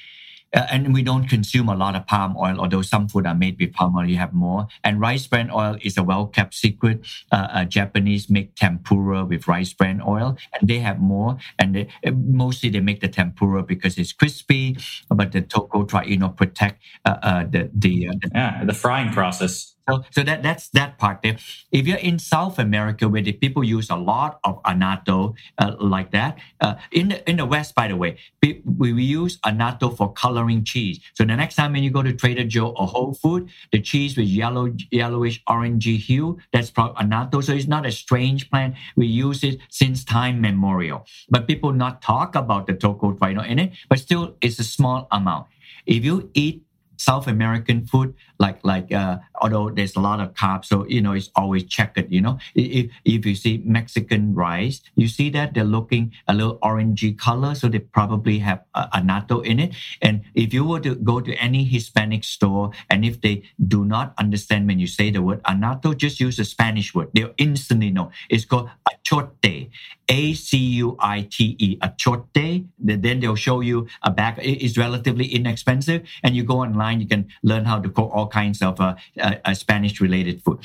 and 0.53 0.95
we 0.95 1.03
don't 1.03 1.29
consume 1.29 1.69
a 1.69 1.77
lot 1.77 1.95
of 1.95 2.07
palm 2.07 2.37
oil, 2.37 2.59
although 2.59 2.83
some 2.83 3.09
food 3.09 3.27
are 3.27 3.35
made 3.35 3.59
with 3.59 3.73
palm 3.73 3.97
oil, 3.97 4.09
you 4.09 4.17
have 4.17 4.33
more. 4.33 4.67
And 4.83 5.01
rice 5.01 5.27
bran 5.27 5.51
oil 5.51 5.77
is 5.83 5.97
a 5.97 6.03
well 6.03 6.27
kept 6.27 6.55
secret. 6.55 7.07
Uh, 7.31 7.49
uh, 7.53 7.65
Japanese 7.65 8.31
make 8.31 8.55
tempura 8.55 9.25
with 9.25 9.47
rice 9.47 9.73
bran 9.73 10.01
oil, 10.01 10.37
and 10.55 10.69
they 10.69 10.79
have 10.79 11.01
more. 11.01 11.39
And 11.59 11.75
they, 11.75 11.89
uh, 12.07 12.13
mostly 12.13 12.71
they 12.71 12.81
make 12.81 13.01
the 13.01 13.09
tempura 13.09 13.63
because 13.63 13.99
it's 13.99 14.13
crispy, 14.13 14.77
but 15.09 15.33
the 15.33 15.43
tocotrienol 15.43 16.37
protect 16.37 16.83
uh, 17.05 17.17
uh, 17.23 17.45
the 17.45 17.71
the, 17.75 18.09
the 18.21 18.31
yeah 18.35 18.65
the 18.65 18.75
frying 18.75 19.13
process. 19.13 19.75
So, 19.89 20.05
so 20.11 20.23
that 20.23 20.43
that's 20.43 20.69
that 20.71 20.99
part 20.99 21.23
there. 21.23 21.37
If 21.73 21.87
you're 21.87 21.99
in 21.99 22.19
South 22.19 22.59
America, 22.59 23.09
where 23.09 23.23
the 23.23 23.33
people 23.33 23.65
use 23.65 23.89
a 23.89 23.97
lot 23.97 24.39
of 24.45 24.61
annatto 24.65 25.35
uh, 25.59 25.77
like 25.81 26.11
that, 26.13 26.39
uh, 26.61 26.75
in 26.93 27.09
the 27.09 27.29
in 27.29 27.37
the 27.37 27.47
West, 27.47 27.75
by 27.75 27.89
the 27.89 27.97
way, 27.97 28.19
we, 28.43 28.63
we 28.67 29.03
use 29.03 29.39
annatto 29.45 29.91
for 29.91 30.13
coloring 30.13 30.65
cheese. 30.65 31.01
So 31.15 31.25
the 31.25 31.37
next 31.37 31.55
time 31.55 31.73
when 31.73 31.83
you 31.83 31.91
go 31.91 32.03
to 32.03 32.13
Trader 32.13 32.45
Joe 32.45 32.75
or 32.77 32.87
Whole 32.87 33.15
Food, 33.15 33.49
the 33.73 33.81
cheese 33.81 34.17
with 34.17 34.27
yellow 34.27 34.75
yellowish 34.91 35.43
orangey 35.49 35.97
hue, 35.99 36.39
that's 36.53 36.71
probably 36.71 36.97
annatto. 37.05 37.41
So 37.41 37.53
it's 37.55 37.67
not 37.67 37.87
a 37.87 37.93
strange 37.93 38.51
plant. 38.51 38.75
We 38.97 39.07
use 39.07 39.43
it 39.43 39.59
since 39.71 40.05
time 40.05 40.41
memorial. 40.41 41.07
But 41.31 41.47
people 41.47 41.73
not 41.73 42.03
talk 42.03 42.35
about 42.35 42.67
the 42.67 42.75
tocotrienol 42.75 43.49
in 43.49 43.59
it, 43.59 43.73
but 43.89 43.99
still 43.99 44.37
it's 44.41 44.59
a 44.59 44.65
small 44.65 45.09
amount. 45.11 45.47
If 45.87 46.05
you 46.05 46.31
eat 46.35 46.65
South 46.99 47.27
American 47.27 47.87
food, 47.87 48.15
like 48.39 48.59
like 48.65 48.93
uh, 48.93 49.19
although 49.41 49.71
there's 49.71 49.97
a 49.97 50.01
lot 50.01 50.21
of 50.21 50.35
carbs, 50.35 50.67
so 50.67 50.85
you 50.87 51.01
know 51.01 51.13
it's 51.13 51.31
always 51.35 51.65
checkered. 51.65 52.11
You 52.11 52.21
know, 52.21 52.39
if 52.55 52.91
if 53.05 53.25
you 53.25 53.35
see 53.35 53.63
Mexican 53.65 54.35
rice, 54.35 54.83
you 54.97 55.09
see 55.09 55.31
that 55.31 55.55
they're 55.55 55.65
looking 55.65 56.13
a 56.27 56.35
little 56.35 56.59
orangey 56.59 57.17
color, 57.17 57.55
so 57.55 57.69
they 57.69 57.79
probably 57.79 58.41
have 58.41 58.61
a, 58.75 58.89
annatto 58.93 59.41
in 59.41 59.61
it. 59.61 59.75
And 60.03 60.23
if 60.35 60.53
you 60.53 60.65
were 60.65 60.81
to 60.81 60.97
go 60.97 61.21
to 61.21 61.33
any 61.35 61.65
Hispanic 61.65 62.25
store, 62.25 62.73
and 62.91 63.05
if 63.05 63.21
they 63.21 63.45
do 63.67 63.85
not 63.85 64.13
understand 64.19 64.67
when 64.67 64.79
you 64.79 64.89
say 64.89 65.11
the 65.11 65.23
word 65.23 65.41
annatto, 65.45 65.95
just 65.95 66.19
use 66.19 66.37
the 66.37 66.45
Spanish 66.45 66.95
word. 66.95 67.09
They'll 67.15 67.35
instantly 67.39 67.91
know. 67.91 68.11
It's 68.29 68.45
called 68.45 68.71
achote, 68.91 69.71
A 70.09 70.35
C 70.35 70.59
U 70.83 70.97
I 70.99 71.29
T 71.31 71.57
E, 71.59 71.79
achote. 71.79 72.67
Then 72.79 73.21
they'll 73.21 73.37
show 73.37 73.61
you 73.61 73.87
a 74.03 74.11
bag. 74.11 74.35
It's 74.43 74.77
relatively 74.77 75.27
inexpensive, 75.27 76.03
and 76.25 76.35
you 76.35 76.43
go 76.43 76.61
online 76.61 76.88
online, 76.89 77.01
you 77.01 77.07
can 77.07 77.29
learn 77.43 77.65
how 77.65 77.81
to 77.81 77.89
cook 77.89 78.11
all 78.13 78.29
kinds 78.29 78.63
of 78.63 78.81
uh, 78.81 78.97
uh, 79.21 79.55
Spanish 79.55 80.01
related 80.01 80.43
food. 80.43 80.59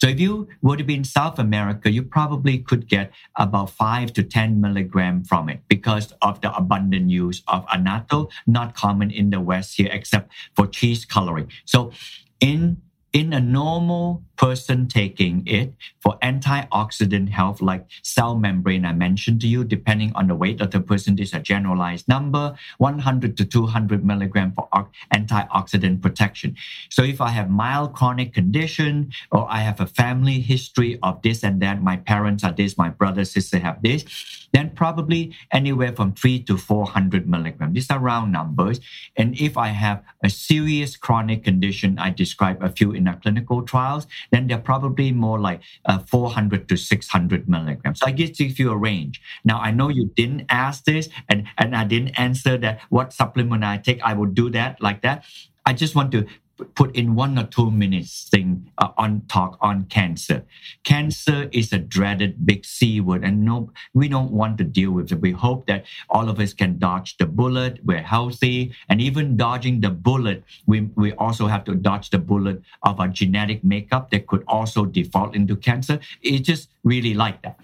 So 0.00 0.08
if 0.08 0.20
you 0.20 0.48
were 0.62 0.76
to 0.76 0.84
be 0.84 0.94
in 0.94 1.04
South 1.04 1.38
America, 1.38 1.90
you 1.90 2.02
probably 2.02 2.58
could 2.58 2.88
get 2.88 3.12
about 3.36 3.70
five 3.70 4.12
to 4.14 4.22
10 4.22 4.60
milligram 4.60 5.24
from 5.24 5.48
it 5.48 5.60
because 5.68 6.14
of 6.22 6.40
the 6.40 6.54
abundant 6.54 7.10
use 7.10 7.42
of 7.48 7.64
annatto, 7.72 8.28
not 8.46 8.74
common 8.74 9.10
in 9.10 9.30
the 9.30 9.40
West 9.40 9.76
here, 9.76 9.90
except 9.92 10.32
for 10.54 10.66
cheese 10.66 11.04
coloring. 11.04 11.50
So 11.64 11.92
in 12.40 12.80
in 13.12 13.32
a 13.32 13.40
normal 13.40 14.22
person 14.36 14.86
taking 14.88 15.42
it 15.46 15.74
for 16.00 16.16
antioxidant 16.22 17.28
health, 17.28 17.60
like 17.60 17.84
cell 18.02 18.36
membrane, 18.36 18.84
I 18.84 18.92
mentioned 18.92 19.40
to 19.42 19.48
you, 19.48 19.64
depending 19.64 20.12
on 20.14 20.28
the 20.28 20.34
weight 20.34 20.60
of 20.60 20.70
the 20.70 20.80
person, 20.80 21.16
this 21.16 21.28
is 21.28 21.34
a 21.34 21.40
generalized 21.40 22.08
number, 22.08 22.56
100 22.78 23.36
to 23.36 23.44
200 23.44 24.04
milligram 24.04 24.52
for 24.52 24.68
antioxidant 25.12 26.00
protection. 26.00 26.56
So 26.88 27.02
if 27.02 27.20
I 27.20 27.30
have 27.30 27.50
mild 27.50 27.94
chronic 27.94 28.32
condition 28.32 29.12
or 29.30 29.46
I 29.50 29.58
have 29.58 29.80
a 29.80 29.86
family 29.86 30.40
history 30.40 30.98
of 31.02 31.20
this 31.22 31.42
and 31.42 31.60
that, 31.60 31.82
my 31.82 31.96
parents 31.96 32.44
are 32.44 32.52
this, 32.52 32.78
my 32.78 32.88
brother, 32.88 33.24
sister 33.24 33.58
have 33.58 33.82
this, 33.82 34.04
then 34.52 34.70
probably 34.70 35.34
anywhere 35.52 35.92
from 35.92 36.12
three 36.12 36.42
to 36.44 36.56
400 36.56 37.28
milligrams. 37.28 37.74
These 37.74 37.90
are 37.90 37.98
round 37.98 38.32
numbers. 38.32 38.80
And 39.16 39.38
if 39.40 39.56
I 39.56 39.68
have 39.68 40.02
a 40.24 40.30
serious 40.30 40.96
chronic 40.96 41.44
condition, 41.44 41.98
I 41.98 42.10
describe 42.10 42.62
a 42.62 42.70
few 42.70 42.92
in 42.92 43.08
our 43.08 43.16
clinical 43.16 43.62
trials, 43.62 44.06
then 44.32 44.46
they're 44.46 44.58
probably 44.58 45.12
more 45.12 45.38
like 45.38 45.60
uh, 45.84 45.98
400 46.00 46.68
to 46.68 46.76
600 46.76 47.48
milligrams. 47.48 48.00
So 48.00 48.06
I 48.06 48.12
give 48.12 48.58
you 48.58 48.70
a 48.70 48.76
range. 48.76 49.20
Now, 49.44 49.60
I 49.60 49.70
know 49.70 49.88
you 49.88 50.10
didn't 50.16 50.46
ask 50.48 50.84
this 50.84 51.08
and, 51.28 51.46
and 51.58 51.76
I 51.76 51.84
didn't 51.84 52.18
answer 52.18 52.56
that 52.58 52.80
what 52.88 53.12
supplement 53.12 53.64
I 53.64 53.78
take, 53.78 54.00
I 54.02 54.14
will 54.14 54.26
do 54.26 54.50
that 54.50 54.80
like 54.80 55.02
that. 55.02 55.24
I 55.66 55.72
just 55.72 55.94
want 55.94 56.10
to 56.12 56.26
put 56.74 56.94
in 56.94 57.14
one 57.14 57.38
or 57.38 57.44
two 57.44 57.70
minutes 57.70 58.28
thing 58.30 58.70
uh, 58.78 58.88
on 58.96 59.22
talk 59.28 59.58
on 59.60 59.84
cancer. 59.84 60.44
Cancer 60.84 61.48
is 61.52 61.72
a 61.72 61.78
dreaded 61.78 62.46
big 62.46 62.64
C 62.64 63.00
word, 63.00 63.24
and 63.24 63.44
no, 63.44 63.72
we 63.94 64.08
don't 64.08 64.30
want 64.30 64.58
to 64.58 64.64
deal 64.64 64.90
with 64.92 65.12
it. 65.12 65.20
We 65.20 65.32
hope 65.32 65.66
that 65.66 65.84
all 66.08 66.28
of 66.28 66.38
us 66.40 66.52
can 66.52 66.78
dodge 66.78 67.16
the 67.16 67.26
bullet. 67.26 67.80
We're 67.84 68.02
healthy, 68.02 68.72
and 68.88 69.00
even 69.00 69.36
dodging 69.36 69.80
the 69.80 69.90
bullet, 69.90 70.44
we 70.66 70.82
we 70.94 71.12
also 71.14 71.46
have 71.46 71.64
to 71.64 71.74
dodge 71.74 72.10
the 72.10 72.18
bullet 72.18 72.62
of 72.82 73.00
our 73.00 73.08
genetic 73.08 73.64
makeup 73.64 74.10
that 74.10 74.26
could 74.26 74.44
also 74.46 74.84
default 74.84 75.34
into 75.34 75.56
cancer. 75.56 76.00
It's 76.22 76.46
just 76.46 76.70
really 76.84 77.14
like 77.14 77.42
that. 77.42 77.58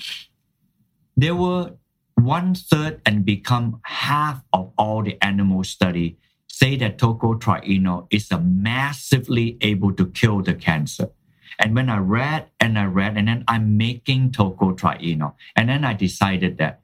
There 1.16 1.34
were 1.34 1.72
one 2.14 2.54
third 2.54 3.00
and 3.04 3.24
become 3.24 3.80
half 3.82 4.42
of 4.52 4.72
all 4.78 5.02
the 5.02 5.22
animal 5.22 5.64
study 5.64 6.16
say 6.56 6.74
that 6.74 6.96
tocotrienol 6.96 8.06
is 8.08 8.32
massively 8.32 9.58
able 9.60 9.92
to 9.92 10.06
kill 10.06 10.40
the 10.40 10.54
cancer. 10.54 11.10
And 11.58 11.74
when 11.74 11.90
I 11.90 11.98
read 11.98 12.46
and 12.58 12.78
I 12.78 12.86
read, 12.86 13.18
and 13.18 13.28
then 13.28 13.44
I'm 13.46 13.76
making 13.76 14.30
tocotrienol, 14.30 15.34
and 15.54 15.68
then 15.68 15.84
I 15.84 15.92
decided 15.92 16.56
that 16.56 16.80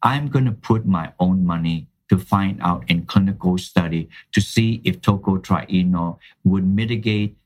I'm 0.00 0.28
going 0.28 0.44
to 0.44 0.52
put 0.52 0.86
my 0.86 1.12
own 1.18 1.44
money 1.44 1.88
to 2.08 2.18
find 2.18 2.60
out 2.62 2.84
in 2.86 3.06
clinical 3.06 3.58
study 3.58 4.08
to 4.30 4.40
see 4.40 4.80
if 4.84 5.00
tocotrienol 5.00 6.18
would 6.44 6.64
mitigate 6.64 7.36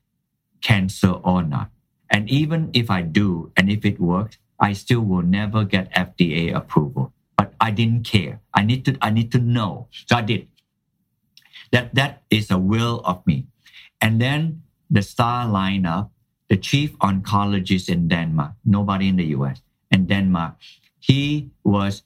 cancer 0.61 1.13
or 1.13 1.43
not. 1.43 1.71
And 2.11 2.29
even 2.29 2.69
if 2.75 2.91
I 2.91 3.01
do, 3.01 3.53
and 3.57 3.71
if 3.71 3.87
it 3.87 3.99
works, 3.99 4.37
I 4.59 4.75
still 4.75 5.01
will 5.01 5.23
never 5.23 5.65
get 5.65 5.91
FDA 5.95 6.55
approval. 6.55 7.15
But 7.39 7.55
I 7.59 7.71
didn't 7.71 8.05
care. 8.05 8.43
I 8.53 8.65
need 8.65 8.85
to, 8.85 8.99
I 9.01 9.09
need 9.09 9.33
to 9.33 9.39
know. 9.39 9.89
So 10.05 10.17
I 10.17 10.21
did. 10.21 10.50
That 11.73 11.95
that 11.95 12.23
is 12.31 12.51
a 12.51 12.59
will 12.59 13.01
of 13.05 13.27
me. 13.27 13.47
And 14.01 14.21
then 14.21 14.63
the 14.91 15.03
star 15.03 15.47
lineup, 15.47 16.11
the 16.49 16.57
chief 16.57 16.99
oncologist 16.99 17.89
in 17.89 18.09
Denmark, 18.09 18.55
nobody 18.65 19.09
in 19.09 19.17
the 19.17 19.27
US, 19.39 19.63
in 19.91 20.07
Denmark, 20.07 20.57
he 20.99 21.51
was 21.63 22.03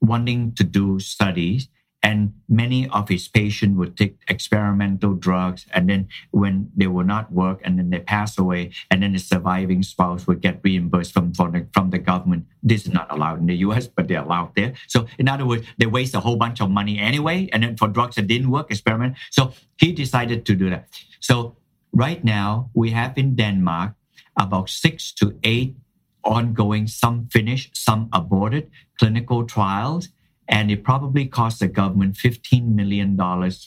wanting 0.00 0.52
to 0.54 0.64
do 0.64 1.00
studies 1.00 1.68
and 2.06 2.32
many 2.48 2.88
of 2.90 3.08
his 3.08 3.26
patients 3.26 3.76
would 3.76 3.96
take 3.96 4.14
experimental 4.28 5.14
drugs 5.14 5.66
and 5.74 5.90
then 5.90 6.06
when 6.30 6.70
they 6.76 6.86
will 6.86 7.04
not 7.04 7.32
work 7.32 7.60
and 7.64 7.80
then 7.80 7.90
they 7.90 7.98
pass 7.98 8.38
away 8.38 8.70
and 8.92 9.02
then 9.02 9.12
the 9.12 9.18
surviving 9.18 9.82
spouse 9.82 10.24
would 10.28 10.40
get 10.40 10.60
reimbursed 10.62 11.12
from, 11.12 11.34
from, 11.34 11.50
the, 11.50 11.66
from 11.74 11.90
the 11.90 11.98
government. 11.98 12.46
This 12.62 12.86
is 12.86 12.92
not 12.92 13.10
allowed 13.10 13.40
in 13.40 13.46
the 13.46 13.56
us 13.56 13.88
but 13.88 14.06
they're 14.06 14.22
allowed 14.22 14.54
there. 14.54 14.74
So 14.86 15.08
in 15.18 15.26
other 15.26 15.44
words 15.44 15.66
they 15.78 15.86
waste 15.86 16.14
a 16.14 16.20
whole 16.20 16.36
bunch 16.36 16.60
of 16.60 16.70
money 16.70 16.96
anyway 16.96 17.48
and 17.52 17.64
then 17.64 17.76
for 17.76 17.88
drugs 17.88 18.14
that 18.14 18.28
didn't 18.28 18.52
work 18.52 18.70
experiment. 18.70 19.16
So 19.32 19.52
he 19.76 19.90
decided 19.90 20.46
to 20.46 20.54
do 20.54 20.70
that. 20.70 20.86
So 21.18 21.56
right 21.92 22.22
now 22.22 22.70
we 22.72 22.92
have 22.92 23.18
in 23.18 23.34
denmark 23.34 23.94
about 24.38 24.70
six 24.70 25.10
to 25.14 25.36
eight 25.42 25.74
ongoing 26.22 26.86
some 26.86 27.26
finished 27.32 27.76
some 27.76 28.08
aborted 28.12 28.70
clinical 28.98 29.44
trials 29.44 30.08
and 30.48 30.70
it 30.70 30.84
probably 30.84 31.26
cost 31.26 31.60
the 31.60 31.68
government 31.68 32.14
$15 32.14 32.68
million 32.68 33.16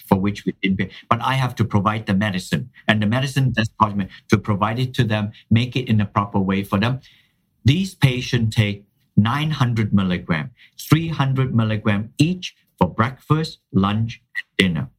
for 0.08 0.20
which 0.20 0.46
we 0.46 0.54
didn't 0.62 0.78
pay. 0.78 0.90
But 1.10 1.22
I 1.22 1.34
have 1.34 1.56
to 1.56 1.66
provide 1.66 2.06
the 2.06 2.14
medicine, 2.14 2.70
and 2.88 3.02
the 3.02 3.08
medicine 3.08 3.54
that's 3.56 3.70
cost 3.80 3.96
me 3.96 4.08
to 4.30 4.38
provide 4.38 4.80
it 4.80 4.94
to 4.96 5.04
them, 5.04 5.32
make 5.50 5.76
it 5.76 5.90
in 5.90 6.02
a 6.02 6.06
proper 6.06 6.40
way 6.40 6.64
for 6.64 6.80
them. 6.80 7.02
These 7.66 7.96
patients 7.96 8.56
take 8.56 8.86
900 9.18 9.94
milligram, 9.94 10.52
300 10.80 11.54
milligram 11.54 12.14
each 12.18 12.56
for 12.78 12.88
breakfast, 12.88 13.60
lunch, 13.74 14.22
and 14.36 14.46
dinner. 14.58 14.90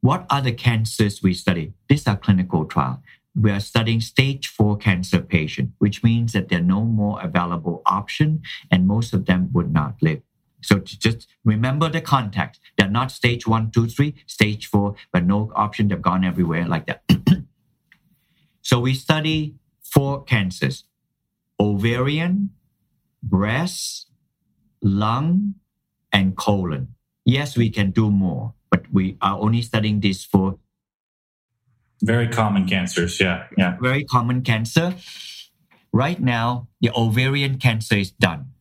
What 0.00 0.26
are 0.30 0.40
the 0.40 0.52
cancers 0.52 1.22
we 1.22 1.34
study? 1.34 1.72
These 1.88 2.06
are 2.06 2.16
clinical 2.16 2.64
trials. 2.64 2.98
We 3.34 3.50
are 3.50 3.60
studying 3.60 4.00
stage 4.00 4.48
four 4.48 4.76
cancer 4.76 5.20
patient, 5.20 5.72
which 5.78 6.02
means 6.04 6.32
that 6.32 6.48
there 6.48 6.60
are 6.60 6.62
no 6.62 6.84
more 6.84 7.20
available 7.22 7.82
option, 7.84 8.42
and 8.70 8.86
most 8.86 9.12
of 9.12 9.26
them 9.26 9.50
would 9.52 9.72
not 9.72 9.96
live. 10.02 10.22
So 10.64 10.78
just 10.78 11.28
remember 11.44 11.88
the 11.88 12.00
context. 12.00 12.60
They're 12.78 12.88
not 12.88 13.10
stage 13.10 13.46
one, 13.46 13.70
two, 13.70 13.86
three, 13.86 14.14
stage 14.26 14.66
four, 14.66 14.94
but 15.12 15.24
no 15.24 15.52
option. 15.54 15.88
They've 15.88 16.00
gone 16.00 16.24
everywhere 16.24 16.66
like 16.66 16.86
that. 16.86 17.02
so 18.62 18.80
we 18.80 18.94
study 18.94 19.56
four 19.82 20.24
cancers 20.24 20.84
ovarian, 21.60 22.50
breast, 23.22 24.08
lung, 24.82 25.54
and 26.12 26.36
colon. 26.36 26.94
Yes, 27.24 27.56
we 27.56 27.70
can 27.70 27.90
do 27.90 28.10
more, 28.10 28.54
but 28.70 28.92
we 28.92 29.16
are 29.20 29.38
only 29.38 29.62
studying 29.62 30.00
this 30.00 30.24
for 30.24 30.58
very 32.02 32.28
common 32.28 32.66
cancers. 32.66 33.20
Yeah. 33.20 33.46
Yeah. 33.56 33.76
Very 33.80 34.04
common 34.04 34.42
cancer. 34.42 34.94
Right 35.92 36.20
now, 36.20 36.68
the 36.80 36.90
ovarian 36.94 37.58
cancer 37.58 37.96
is 37.96 38.10
done 38.10 38.53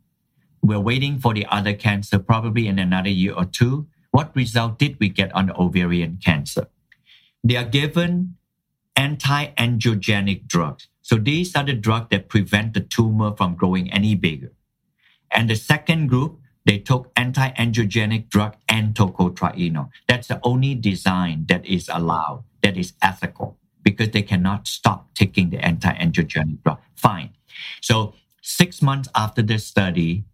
we're 0.64 0.80
waiting 0.80 1.20
for 1.20 1.34
the 1.34 1.45
other 1.47 1.74
cancer 1.74 2.18
probably 2.18 2.68
in 2.68 2.80
another 2.80 3.09
year 3.09 3.34
or 3.34 3.45
two. 3.45 3.86
what 4.14 4.36
result 4.36 4.78
did 4.78 4.95
we 4.99 5.09
get 5.09 5.34
on 5.34 5.47
the 5.47 5.55
ovarian 5.57 6.20
cancer? 6.24 6.68
They 7.43 7.55
are 7.55 7.66
given 7.66 8.36
anti-angiogenic 8.95 10.45
drugs. 10.47 10.88
So 11.01 11.16
these 11.18 11.55
are 11.55 11.64
the 11.66 11.74
drugs 11.74 12.09
that 12.11 12.30
prevent 12.30 12.76
the 12.76 12.80
tumor 12.80 13.36
from 13.36 13.55
growing 13.55 13.91
any 13.91 14.14
bigger. 14.14 14.53
And 15.32 15.49
the 15.49 15.55
second 15.55 16.07
group, 16.07 16.39
they 16.64 16.78
took 16.78 17.11
anti-angiogenic 17.18 18.30
drug 18.30 18.55
and 18.70 18.93
tocotrienol. 18.93 19.89
That's 20.07 20.28
the 20.28 20.39
only 20.43 20.76
design 20.76 21.45
that 21.49 21.66
is 21.66 21.89
allowed, 21.91 22.43
that 22.61 22.78
is 22.78 22.93
ethical, 23.01 23.57
because 23.82 24.11
they 24.11 24.22
cannot 24.22 24.68
stop 24.68 25.09
taking 25.16 25.49
the 25.49 25.57
anti-angiogenic 25.57 26.61
drug. 26.64 26.78
Fine. 26.95 27.32
So 27.82 28.14
six 28.43 28.80
months 28.84 29.09
after 29.16 29.41
this 29.41 29.66
study, 29.66 30.26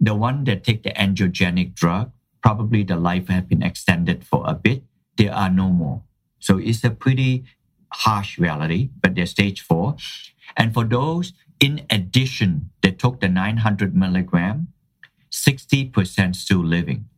the 0.00 0.14
one 0.14 0.44
that 0.44 0.64
take 0.64 0.82
the 0.82 0.90
angiogenic 0.90 1.74
drug, 1.74 2.12
probably 2.42 2.82
the 2.82 2.96
life 2.96 3.28
have 3.28 3.48
been 3.48 3.62
extended 3.62 4.24
for 4.24 4.44
a 4.46 4.54
bit. 4.54 4.82
There 5.16 5.32
are 5.32 5.50
no 5.50 5.70
more. 5.70 6.02
So 6.38 6.58
it's 6.58 6.84
a 6.84 6.90
pretty 6.90 7.44
harsh 7.92 8.38
reality, 8.38 8.90
but 9.00 9.14
they're 9.14 9.26
stage 9.26 9.60
four. 9.60 9.96
And 10.56 10.74
for 10.74 10.84
those, 10.84 11.32
in 11.60 11.86
addition, 11.88 12.70
they 12.82 12.90
took 12.90 13.20
the 13.20 13.28
900 13.28 13.96
milligram, 13.96 14.68
60% 15.30 16.36
still 16.36 16.64
living. 16.64 17.08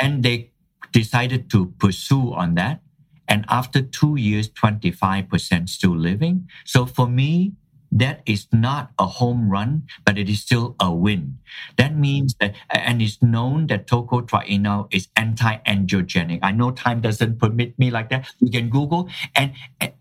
And 0.00 0.22
they 0.22 0.50
decided 0.92 1.50
to 1.50 1.72
pursue 1.78 2.34
on 2.34 2.54
that. 2.56 2.82
And 3.28 3.44
after 3.48 3.82
two 3.82 4.16
years, 4.16 4.48
25% 4.50 5.68
still 5.68 5.96
living. 5.96 6.48
So 6.64 6.86
for 6.86 7.08
me, 7.08 7.54
that 7.96 8.22
is 8.26 8.46
not 8.52 8.92
a 8.98 9.06
home 9.06 9.48
run, 9.50 9.88
but 10.04 10.18
it 10.18 10.28
is 10.28 10.40
still 10.40 10.76
a 10.80 10.92
win. 10.92 11.38
That 11.76 11.96
means 11.96 12.34
that, 12.40 12.54
and 12.70 13.00
it's 13.00 13.22
known 13.22 13.66
that 13.68 13.86
tocotrienol 13.86 14.92
is 14.92 15.08
anti-angiogenic. 15.16 16.40
I 16.42 16.52
know 16.52 16.70
time 16.70 17.00
doesn't 17.00 17.38
permit 17.38 17.78
me 17.78 17.90
like 17.90 18.10
that. 18.10 18.28
You 18.40 18.50
can 18.50 18.68
Google, 18.70 19.08
and 19.34 19.52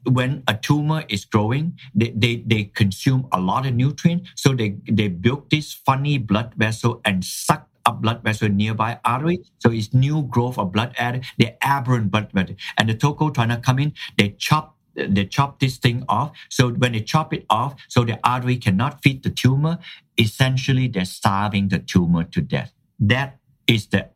when 0.03 0.43
a 0.47 0.55
tumor 0.55 1.03
is 1.07 1.25
growing, 1.25 1.79
they, 1.93 2.11
they, 2.15 2.43
they 2.45 2.65
consume 2.65 3.27
a 3.31 3.39
lot 3.39 3.65
of 3.65 3.73
nutrients. 3.73 4.29
So 4.35 4.53
they, 4.53 4.77
they 4.89 5.07
build 5.07 5.49
this 5.49 5.73
funny 5.73 6.17
blood 6.17 6.53
vessel 6.57 7.01
and 7.05 7.23
suck 7.23 7.67
a 7.87 7.91
blood 7.91 8.23
vessel 8.23 8.49
nearby 8.49 8.99
artery. 9.05 9.39
So 9.59 9.71
it's 9.71 9.93
new 9.93 10.23
growth 10.23 10.57
of 10.57 10.71
blood 10.71 10.95
artery. 10.99 11.21
They 11.37 11.55
aberrant 11.61 12.11
blood 12.11 12.31
vessel. 12.33 12.55
And 12.77 12.89
the 12.89 12.95
tocotrienol 12.95 13.61
come 13.61 13.77
in, 13.79 13.93
they 14.17 14.29
chop 14.39 14.74
they 14.95 15.25
chop 15.25 15.59
this 15.59 15.77
thing 15.77 16.05
off. 16.07 16.31
So 16.49 16.69
when 16.71 16.93
they 16.93 17.01
chop 17.01 17.33
it 17.33 17.45
off, 17.49 17.75
so 17.87 18.03
the 18.03 18.19
artery 18.23 18.57
cannot 18.57 19.01
feed 19.03 19.23
the 19.23 19.29
tumor, 19.29 19.79
essentially 20.17 20.87
they're 20.87 21.05
starving 21.05 21.69
the 21.69 21.79
tumor 21.79 22.23
to 22.23 22.41
death. 22.41 22.73
That 22.99 23.39
is 23.67 23.87
the 23.87 24.09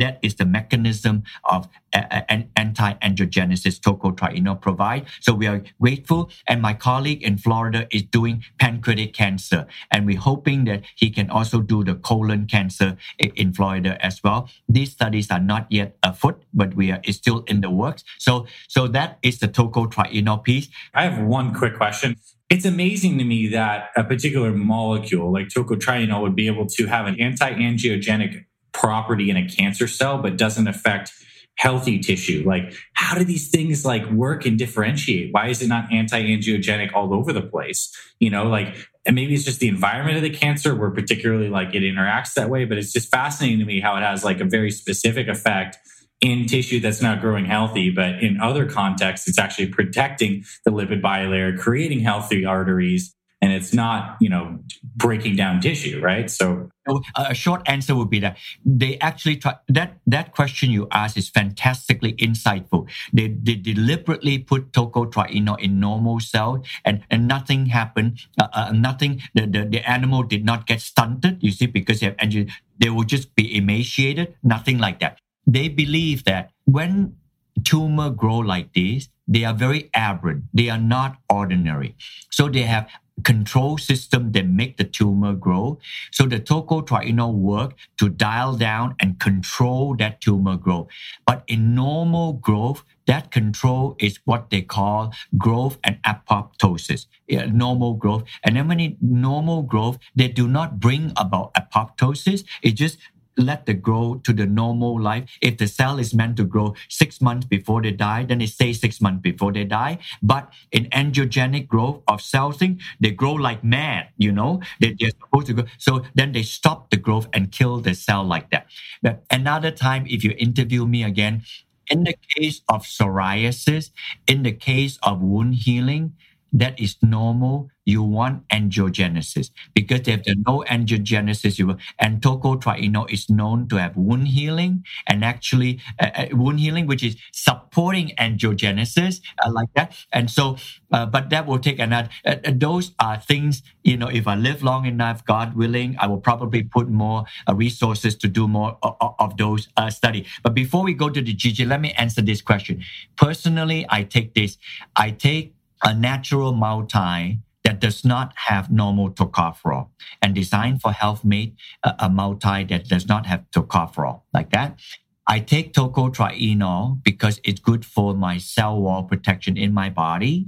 that 0.00 0.18
is 0.22 0.36
the 0.36 0.44
mechanism 0.44 1.22
of 1.44 1.68
an 1.92 2.50
anti-angiogenesis 2.56 3.78
tocotrienol 3.80 4.60
provide. 4.60 5.06
So 5.20 5.32
we 5.32 5.46
are 5.46 5.62
grateful. 5.80 6.30
And 6.46 6.60
my 6.60 6.74
colleague 6.74 7.22
in 7.22 7.38
Florida 7.38 7.86
is 7.90 8.02
doing 8.02 8.44
pancreatic 8.58 9.14
cancer. 9.14 9.66
And 9.90 10.06
we're 10.06 10.18
hoping 10.18 10.64
that 10.64 10.82
he 10.96 11.10
can 11.10 11.30
also 11.30 11.60
do 11.60 11.84
the 11.84 11.94
colon 11.94 12.46
cancer 12.46 12.96
in 13.18 13.52
Florida 13.52 14.04
as 14.04 14.22
well. 14.22 14.48
These 14.68 14.92
studies 14.92 15.30
are 15.30 15.40
not 15.40 15.66
yet 15.70 15.96
afoot, 16.02 16.42
but 16.52 16.74
we 16.74 16.90
are 16.90 17.00
it's 17.04 17.18
still 17.18 17.40
in 17.46 17.60
the 17.60 17.70
works. 17.70 18.04
So, 18.18 18.46
so 18.68 18.88
that 18.88 19.18
is 19.22 19.38
the 19.38 19.48
tocotrienol 19.48 20.42
piece. 20.42 20.68
I 20.94 21.04
have 21.04 21.24
one 21.24 21.54
quick 21.54 21.76
question. 21.76 22.16
It's 22.50 22.64
amazing 22.64 23.18
to 23.18 23.24
me 23.24 23.48
that 23.48 23.90
a 23.96 24.04
particular 24.04 24.52
molecule 24.52 25.32
like 25.32 25.48
tocotrienol 25.48 26.22
would 26.22 26.36
be 26.36 26.46
able 26.46 26.66
to 26.66 26.86
have 26.86 27.06
an 27.06 27.20
anti-angiogenic 27.20 28.44
property 28.84 29.30
in 29.30 29.36
a 29.38 29.48
cancer 29.48 29.88
cell, 29.88 30.18
but 30.18 30.36
doesn't 30.36 30.68
affect 30.68 31.10
healthy 31.56 31.98
tissue. 31.98 32.42
Like, 32.46 32.74
how 32.92 33.16
do 33.16 33.24
these 33.24 33.48
things 33.48 33.82
like 33.82 34.04
work 34.10 34.44
and 34.44 34.58
differentiate? 34.58 35.32
Why 35.32 35.48
is 35.48 35.62
it 35.62 35.68
not 35.68 35.90
anti-angiogenic 35.90 36.92
all 36.92 37.14
over 37.14 37.32
the 37.32 37.40
place? 37.40 37.90
You 38.20 38.28
know, 38.28 38.44
like, 38.44 38.76
and 39.06 39.14
maybe 39.14 39.32
it's 39.32 39.44
just 39.44 39.60
the 39.60 39.68
environment 39.68 40.18
of 40.18 40.22
the 40.22 40.30
cancer 40.30 40.74
where 40.74 40.90
particularly 40.90 41.48
like 41.48 41.74
it 41.74 41.82
interacts 41.82 42.34
that 42.34 42.50
way, 42.50 42.66
but 42.66 42.76
it's 42.76 42.92
just 42.92 43.10
fascinating 43.10 43.58
to 43.60 43.64
me 43.64 43.80
how 43.80 43.96
it 43.96 44.02
has 44.02 44.22
like 44.22 44.40
a 44.40 44.44
very 44.44 44.70
specific 44.70 45.28
effect 45.28 45.78
in 46.20 46.46
tissue 46.46 46.80
that's 46.80 47.00
not 47.00 47.22
growing 47.22 47.46
healthy, 47.46 47.90
but 47.90 48.22
in 48.22 48.38
other 48.40 48.68
contexts, 48.68 49.28
it's 49.28 49.38
actually 49.38 49.68
protecting 49.68 50.44
the 50.66 50.70
lipid 50.70 51.00
bilayer, 51.00 51.58
creating 51.58 52.00
healthy 52.00 52.44
arteries, 52.44 53.14
and 53.40 53.52
it's 53.52 53.74
not 53.74 54.16
you 54.20 54.30
know 54.30 54.58
breaking 54.96 55.36
down 55.36 55.60
tissue 55.60 56.00
right? 56.00 56.30
So 56.30 56.70
a 57.16 57.34
short 57.34 57.62
answer 57.66 57.94
would 57.94 58.10
be 58.10 58.20
that 58.20 58.36
they 58.64 58.98
actually 58.98 59.36
try 59.36 59.54
that 59.68 59.98
that 60.06 60.32
question 60.32 60.70
you 60.70 60.86
asked 60.90 61.16
is 61.16 61.28
fantastically 61.28 62.12
insightful. 62.14 62.88
They, 63.12 63.28
they 63.28 63.54
deliberately 63.54 64.38
put 64.38 64.72
tocotrienol 64.72 65.58
in 65.60 65.80
normal 65.80 66.20
cell 66.20 66.62
and 66.84 67.02
and 67.10 67.26
nothing 67.26 67.66
happened. 67.66 68.20
Uh, 68.38 68.48
uh, 68.52 68.72
nothing 68.72 69.22
the, 69.34 69.46
the 69.46 69.64
the 69.64 69.90
animal 69.90 70.22
did 70.22 70.44
not 70.44 70.66
get 70.66 70.80
stunted 70.80 71.42
you 71.42 71.50
see 71.50 71.66
because 71.66 72.00
they 72.00 72.06
have 72.06 72.16
engine 72.18 72.50
they 72.78 72.90
will 72.90 73.04
just 73.04 73.34
be 73.34 73.56
emaciated 73.56 74.34
nothing 74.42 74.78
like 74.78 75.00
that. 75.00 75.18
They 75.46 75.68
believe 75.68 76.24
that 76.24 76.50
when 76.64 77.16
tumor 77.64 78.10
grow 78.10 78.38
like 78.38 78.72
this 78.74 79.08
they 79.26 79.44
are 79.44 79.54
very 79.54 79.90
aberrant. 79.94 80.44
They 80.52 80.68
are 80.68 80.78
not 80.78 81.16
ordinary. 81.30 81.96
So 82.30 82.48
they 82.48 82.62
have 82.62 82.88
control 83.22 83.78
system 83.78 84.32
that 84.32 84.46
make 84.46 84.76
the 84.76 84.84
tumor 84.84 85.34
grow. 85.34 85.78
So 86.10 86.26
the 86.26 86.40
tocotrienol 86.40 87.34
work 87.34 87.74
to 87.98 88.08
dial 88.08 88.56
down 88.56 88.96
and 88.98 89.20
control 89.20 89.94
that 89.96 90.20
tumor 90.20 90.56
growth. 90.56 90.88
But 91.26 91.44
in 91.46 91.74
normal 91.74 92.34
growth, 92.34 92.82
that 93.06 93.30
control 93.30 93.96
is 94.00 94.18
what 94.24 94.48
they 94.50 94.62
call 94.62 95.12
growth 95.36 95.78
and 95.84 96.02
apoptosis, 96.02 97.06
normal 97.28 97.94
growth. 97.94 98.24
And 98.42 98.56
then 98.56 98.66
when 98.66 98.80
it 98.80 98.96
normal 99.00 99.62
growth, 99.62 99.98
they 100.16 100.28
do 100.28 100.48
not 100.48 100.80
bring 100.80 101.12
about 101.16 101.52
apoptosis. 101.54 102.44
It 102.62 102.72
just 102.72 102.98
let 103.36 103.66
the 103.66 103.74
grow 103.74 104.20
to 104.24 104.32
the 104.32 104.46
normal 104.46 105.00
life. 105.00 105.28
If 105.40 105.58
the 105.58 105.66
cell 105.66 105.98
is 105.98 106.14
meant 106.14 106.36
to 106.36 106.44
grow 106.44 106.74
six 106.88 107.20
months 107.20 107.46
before 107.46 107.82
they 107.82 107.90
die, 107.90 108.24
then 108.24 108.40
it 108.40 108.48
stays 108.48 108.80
six 108.80 109.00
months 109.00 109.22
before 109.22 109.52
they 109.52 109.64
die. 109.64 109.98
But 110.22 110.52
in 110.72 110.86
angiogenic 110.86 111.66
growth 111.66 112.02
of 112.08 112.22
cells, 112.22 112.62
they 113.00 113.10
grow 113.10 113.32
like 113.32 113.64
mad, 113.64 114.08
you 114.16 114.32
know, 114.32 114.60
they, 114.80 114.96
they're 114.98 115.10
supposed 115.10 115.46
to 115.48 115.54
grow. 115.54 115.64
So 115.78 116.04
then 116.14 116.32
they 116.32 116.42
stop 116.42 116.90
the 116.90 116.96
growth 116.96 117.28
and 117.32 117.50
kill 117.50 117.80
the 117.80 117.94
cell 117.94 118.24
like 118.24 118.50
that. 118.50 118.66
But 119.02 119.24
another 119.30 119.70
time, 119.70 120.06
if 120.08 120.22
you 120.24 120.34
interview 120.38 120.86
me 120.86 121.02
again, 121.02 121.42
in 121.90 122.04
the 122.04 122.14
case 122.36 122.62
of 122.68 122.84
psoriasis, 122.84 123.90
in 124.26 124.42
the 124.42 124.52
case 124.52 124.98
of 125.02 125.20
wound 125.20 125.56
healing, 125.56 126.14
that 126.54 126.78
is 126.80 126.96
normal. 127.02 127.68
You 127.84 128.02
want 128.02 128.48
angiogenesis 128.48 129.50
because 129.74 130.08
if 130.08 130.24
there's 130.24 130.38
no 130.46 130.64
angiogenesis, 130.66 131.58
you 131.58 131.66
will, 131.66 131.76
and 131.98 132.22
tocotrienol 132.22 133.10
is 133.10 133.28
known 133.28 133.68
to 133.68 133.76
have 133.76 133.94
wound 133.94 134.28
healing 134.28 134.84
and 135.06 135.22
actually 135.22 135.80
uh, 136.00 136.10
uh, 136.14 136.26
wound 136.32 136.60
healing, 136.60 136.86
which 136.86 137.02
is 137.02 137.16
supporting 137.32 138.12
angiogenesis 138.18 139.20
uh, 139.44 139.50
like 139.52 139.68
that. 139.74 139.94
And 140.12 140.30
so, 140.30 140.56
uh, 140.92 141.04
but 141.04 141.28
that 141.28 141.46
will 141.46 141.58
take 141.58 141.78
another. 141.78 142.08
Uh, 142.24 142.36
uh, 142.46 142.52
those 142.54 142.92
are 143.00 143.20
things 143.20 143.62
you 143.82 143.98
know. 143.98 144.08
If 144.08 144.26
I 144.26 144.36
live 144.36 144.62
long 144.62 144.86
enough, 144.86 145.22
God 145.26 145.54
willing, 145.54 145.96
I 145.98 146.06
will 146.06 146.20
probably 146.20 146.62
put 146.62 146.88
more 146.88 147.24
resources 147.52 148.16
to 148.16 148.28
do 148.28 148.48
more 148.48 148.78
of, 148.82 149.14
of 149.18 149.36
those 149.36 149.68
study. 149.90 150.24
But 150.42 150.54
before 150.54 150.84
we 150.84 150.94
go 150.94 151.10
to 151.10 151.20
the 151.20 151.34
GG, 151.34 151.66
let 151.68 151.80
me 151.82 151.92
answer 151.98 152.22
this 152.22 152.40
question. 152.40 152.82
Personally, 153.16 153.84
I 153.90 154.04
take 154.04 154.32
this. 154.34 154.56
I 154.96 155.10
take 155.10 155.54
a 155.84 155.94
natural 155.94 156.52
multi 156.52 157.40
that 157.62 157.80
does 157.80 158.04
not 158.04 158.32
have 158.36 158.70
normal 158.70 159.10
tocopherol 159.10 159.88
and 160.20 160.34
designed 160.34 160.80
for 160.80 160.92
health 160.92 161.24
made 161.24 161.56
uh, 161.82 161.92
a, 161.98 162.06
a 162.06 162.08
multi 162.08 162.64
that 162.64 162.88
does 162.88 163.06
not 163.06 163.26
have 163.26 163.44
tocopherol 163.54 164.22
like 164.32 164.50
that. 164.50 164.78
I 165.26 165.40
take 165.40 165.72
tocotrienol 165.72 167.02
because 167.02 167.40
it's 167.44 167.60
good 167.60 167.84
for 167.84 168.14
my 168.14 168.36
cell 168.38 168.80
wall 168.80 169.04
protection 169.04 169.56
in 169.56 169.72
my 169.72 169.88
body. 169.88 170.46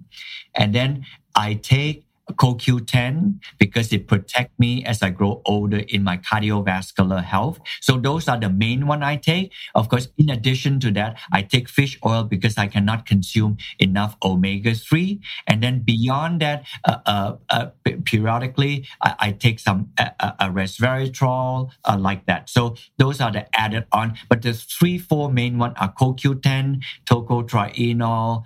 And 0.54 0.74
then 0.74 1.06
I 1.34 1.54
take 1.54 2.05
CoQ10 2.32 3.38
because 3.58 3.92
it 3.92 4.08
protect 4.08 4.58
me 4.58 4.84
as 4.84 5.02
I 5.02 5.10
grow 5.10 5.42
older 5.44 5.78
in 5.88 6.02
my 6.02 6.16
cardiovascular 6.18 7.22
health. 7.22 7.60
So 7.80 7.98
those 7.98 8.28
are 8.28 8.38
the 8.38 8.50
main 8.50 8.86
one 8.86 9.02
I 9.02 9.16
take. 9.16 9.52
Of 9.74 9.88
course, 9.88 10.08
in 10.18 10.30
addition 10.30 10.80
to 10.80 10.90
that, 10.92 11.18
I 11.32 11.42
take 11.42 11.68
fish 11.68 11.98
oil 12.04 12.24
because 12.24 12.58
I 12.58 12.66
cannot 12.66 13.06
consume 13.06 13.58
enough 13.78 14.16
omega 14.22 14.74
three. 14.74 15.20
And 15.46 15.62
then 15.62 15.80
beyond 15.80 16.40
that, 16.40 16.64
uh, 16.84 16.98
uh, 17.06 17.36
uh, 17.50 17.66
periodically 18.04 18.86
I, 19.00 19.14
I, 19.18 19.32
take 19.32 19.60
some 19.60 19.90
uh, 19.98 20.10
uh, 20.18 20.32
uh 20.40 20.48
resveratrol 20.48 21.70
like 21.98 22.26
that. 22.26 22.48
So 22.48 22.76
those 22.98 23.20
are 23.20 23.30
the 23.30 23.44
added 23.58 23.86
on. 23.92 24.18
But 24.28 24.42
the 24.42 24.54
three, 24.54 24.98
four 24.98 25.30
main 25.30 25.58
one 25.58 25.74
are 25.76 25.92
CoQ10, 25.92 26.82
tocotrienol, 27.04 28.44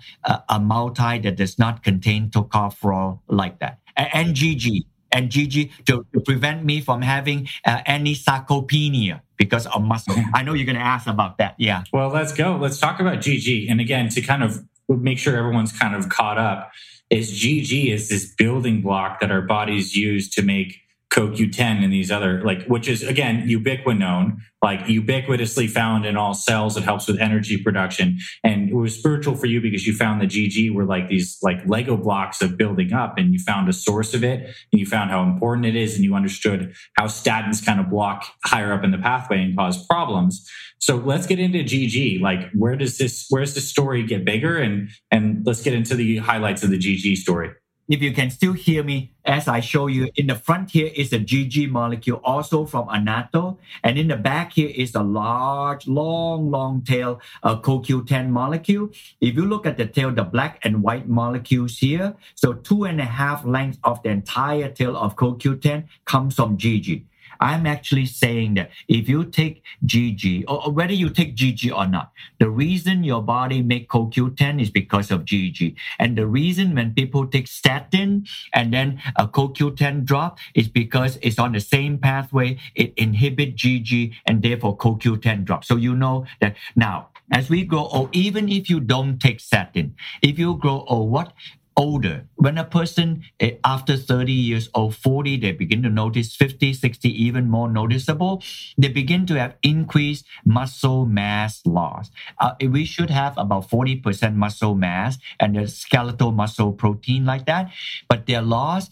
a 0.49 0.59
multi 0.59 1.19
that 1.19 1.35
does 1.37 1.57
not 1.57 1.83
contain 1.83 2.29
tocopherol 2.29 3.19
like 3.27 3.59
that. 3.59 3.70
NGG, 3.97 4.85
and 5.11 5.29
GG 5.29 5.85
to, 5.85 6.05
to 6.13 6.21
prevent 6.21 6.63
me 6.63 6.81
from 6.81 7.01
having 7.01 7.47
uh, 7.65 7.81
any 7.85 8.15
sarcopenia 8.15 9.21
because 9.37 9.67
of 9.67 9.81
muscle. 9.83 10.15
I 10.33 10.43
know 10.43 10.53
you're 10.53 10.65
going 10.65 10.77
to 10.77 10.81
ask 10.81 11.07
about 11.07 11.37
that. 11.39 11.55
Yeah. 11.57 11.83
Well, 11.91 12.09
let's 12.09 12.33
go. 12.33 12.57
Let's 12.57 12.79
talk 12.79 12.99
about 12.99 13.17
GG. 13.17 13.69
And 13.69 13.81
again, 13.81 14.09
to 14.09 14.21
kind 14.21 14.43
of 14.43 14.63
make 14.87 15.17
sure 15.17 15.35
everyone's 15.35 15.77
kind 15.77 15.95
of 15.95 16.09
caught 16.09 16.37
up, 16.37 16.71
is 17.09 17.31
GG 17.31 17.91
is 17.91 18.07
this 18.07 18.33
building 18.35 18.81
block 18.81 19.19
that 19.19 19.31
our 19.31 19.41
bodies 19.41 19.95
use 19.95 20.29
to 20.29 20.41
make 20.41 20.77
CoQ10 21.11 21.83
and 21.83 21.91
these 21.91 22.09
other 22.09 22.41
like, 22.43 22.65
which 22.67 22.87
is 22.87 23.03
again 23.03 23.47
ubiquinone, 23.47 24.37
like 24.63 24.79
ubiquitously 24.81 25.69
found 25.69 26.05
in 26.05 26.15
all 26.15 26.33
cells. 26.33 26.77
It 26.77 26.83
helps 26.83 27.07
with 27.07 27.19
energy 27.19 27.61
production, 27.61 28.17
and 28.43 28.69
it 28.69 28.75
was 28.75 28.95
spiritual 28.95 29.35
for 29.35 29.45
you 29.45 29.59
because 29.59 29.85
you 29.85 29.93
found 29.93 30.21
the 30.21 30.25
GG 30.25 30.73
were 30.73 30.85
like 30.85 31.09
these 31.09 31.37
like 31.41 31.57
Lego 31.65 31.97
blocks 31.97 32.41
of 32.41 32.57
building 32.57 32.93
up, 32.93 33.17
and 33.17 33.33
you 33.33 33.39
found 33.39 33.67
a 33.67 33.73
source 33.73 34.13
of 34.13 34.23
it, 34.23 34.39
and 34.71 34.79
you 34.79 34.85
found 34.85 35.11
how 35.11 35.23
important 35.23 35.65
it 35.65 35.75
is, 35.75 35.95
and 35.95 36.03
you 36.03 36.15
understood 36.15 36.73
how 36.95 37.05
statins 37.05 37.63
kind 37.65 37.81
of 37.81 37.89
block 37.89 38.25
higher 38.45 38.71
up 38.71 38.83
in 38.83 38.91
the 38.91 38.97
pathway 38.97 39.43
and 39.43 39.57
cause 39.57 39.85
problems. 39.87 40.49
So 40.79 40.95
let's 40.95 41.27
get 41.27 41.39
into 41.39 41.59
GG. 41.59 42.21
Like, 42.21 42.49
where 42.53 42.77
does 42.77 42.97
this 42.97 43.27
where 43.29 43.41
does 43.41 43.53
the 43.53 43.61
story 43.61 44.03
get 44.03 44.23
bigger, 44.23 44.57
and 44.57 44.89
and 45.11 45.45
let's 45.45 45.61
get 45.61 45.73
into 45.73 45.95
the 45.95 46.17
highlights 46.19 46.63
of 46.63 46.69
the 46.69 46.79
GG 46.79 47.17
story 47.17 47.51
if 47.87 48.01
you 48.01 48.13
can 48.13 48.29
still 48.29 48.53
hear 48.53 48.83
me 48.83 49.11
as 49.25 49.47
I 49.47 49.59
show 49.59 49.87
you, 49.87 50.09
in 50.15 50.27
the 50.27 50.35
front 50.35 50.71
here 50.71 50.91
is 50.95 51.13
a 51.13 51.19
GG 51.19 51.69
molecule, 51.69 52.19
also 52.23 52.65
from 52.65 52.87
annatto, 52.89 53.57
and 53.83 53.97
in 53.97 54.07
the 54.07 54.17
back 54.17 54.53
here 54.53 54.71
is 54.73 54.95
a 54.95 55.03
large, 55.03 55.87
long, 55.87 56.49
long 56.49 56.81
tail 56.81 57.21
uh, 57.43 57.59
CoQ10 57.59 58.29
molecule. 58.29 58.89
If 59.19 59.35
you 59.35 59.45
look 59.45 59.65
at 59.65 59.77
the 59.77 59.85
tail, 59.85 60.11
the 60.11 60.23
black 60.23 60.59
and 60.63 60.81
white 60.81 61.07
molecules 61.07 61.77
here, 61.77 62.15
so 62.35 62.53
two 62.53 62.85
and 62.85 62.99
a 62.99 63.05
half 63.05 63.45
lengths 63.45 63.79
of 63.83 64.01
the 64.03 64.09
entire 64.09 64.69
tail 64.69 64.97
of 64.97 65.15
CoQ10 65.15 65.87
comes 66.05 66.35
from 66.35 66.57
GG. 66.57 67.03
I'm 67.41 67.65
actually 67.65 68.05
saying 68.05 68.53
that 68.53 68.69
if 68.87 69.09
you 69.09 69.25
take 69.25 69.63
GG, 69.85 70.45
or 70.47 70.71
whether 70.71 70.93
you 70.93 71.09
take 71.09 71.35
GG 71.35 71.75
or 71.75 71.87
not, 71.87 72.11
the 72.39 72.49
reason 72.49 73.03
your 73.03 73.21
body 73.21 73.61
make 73.61 73.89
CoQ10 73.89 74.61
is 74.61 74.69
because 74.69 75.09
of 75.09 75.25
GG. 75.25 75.75
And 75.99 76.17
the 76.17 76.27
reason 76.27 76.75
when 76.75 76.93
people 76.93 77.25
take 77.27 77.47
statin 77.47 78.25
and 78.53 78.71
then 78.71 79.01
a 79.15 79.27
CoQ10 79.27 80.05
drop 80.05 80.37
is 80.53 80.67
because 80.67 81.17
it's 81.21 81.39
on 81.39 81.53
the 81.53 81.59
same 81.59 81.97
pathway, 81.97 82.59
it 82.75 82.93
inhibit 82.95 83.55
GG 83.55 84.13
and 84.27 84.43
therefore 84.43 84.77
CoQ10 84.77 85.43
drop. 85.43 85.65
So 85.65 85.75
you 85.75 85.95
know 85.95 86.25
that 86.39 86.55
now 86.75 87.09
as 87.31 87.49
we 87.49 87.63
grow 87.63 87.85
old, 87.87 88.09
even 88.15 88.49
if 88.49 88.69
you 88.69 88.79
don't 88.79 89.17
take 89.17 89.39
statin, 89.39 89.95
if 90.21 90.37
you 90.37 90.57
grow 90.57 90.83
old, 90.87 91.09
what 91.11 91.33
older. 91.77 92.25
When 92.35 92.57
a 92.57 92.63
person 92.63 93.23
eh, 93.39 93.57
after 93.63 93.97
30 93.97 94.31
years 94.31 94.69
old, 94.73 94.95
40, 94.95 95.37
they 95.37 95.51
begin 95.51 95.83
to 95.83 95.89
notice 95.89 96.35
50, 96.35 96.73
60, 96.73 97.09
even 97.23 97.49
more 97.49 97.69
noticeable. 97.69 98.43
They 98.77 98.89
begin 98.89 99.25
to 99.27 99.35
have 99.35 99.55
increased 99.63 100.25
muscle 100.45 101.05
mass 101.05 101.61
loss. 101.65 102.11
Uh, 102.39 102.53
we 102.61 102.85
should 102.85 103.09
have 103.09 103.37
about 103.37 103.69
40% 103.69 104.35
muscle 104.35 104.75
mass 104.75 105.17
and 105.39 105.55
the 105.55 105.67
skeletal 105.67 106.31
muscle 106.31 106.73
protein 106.73 107.25
like 107.25 107.45
that, 107.45 107.71
but 108.07 108.25
they're 108.25 108.41
lost 108.41 108.91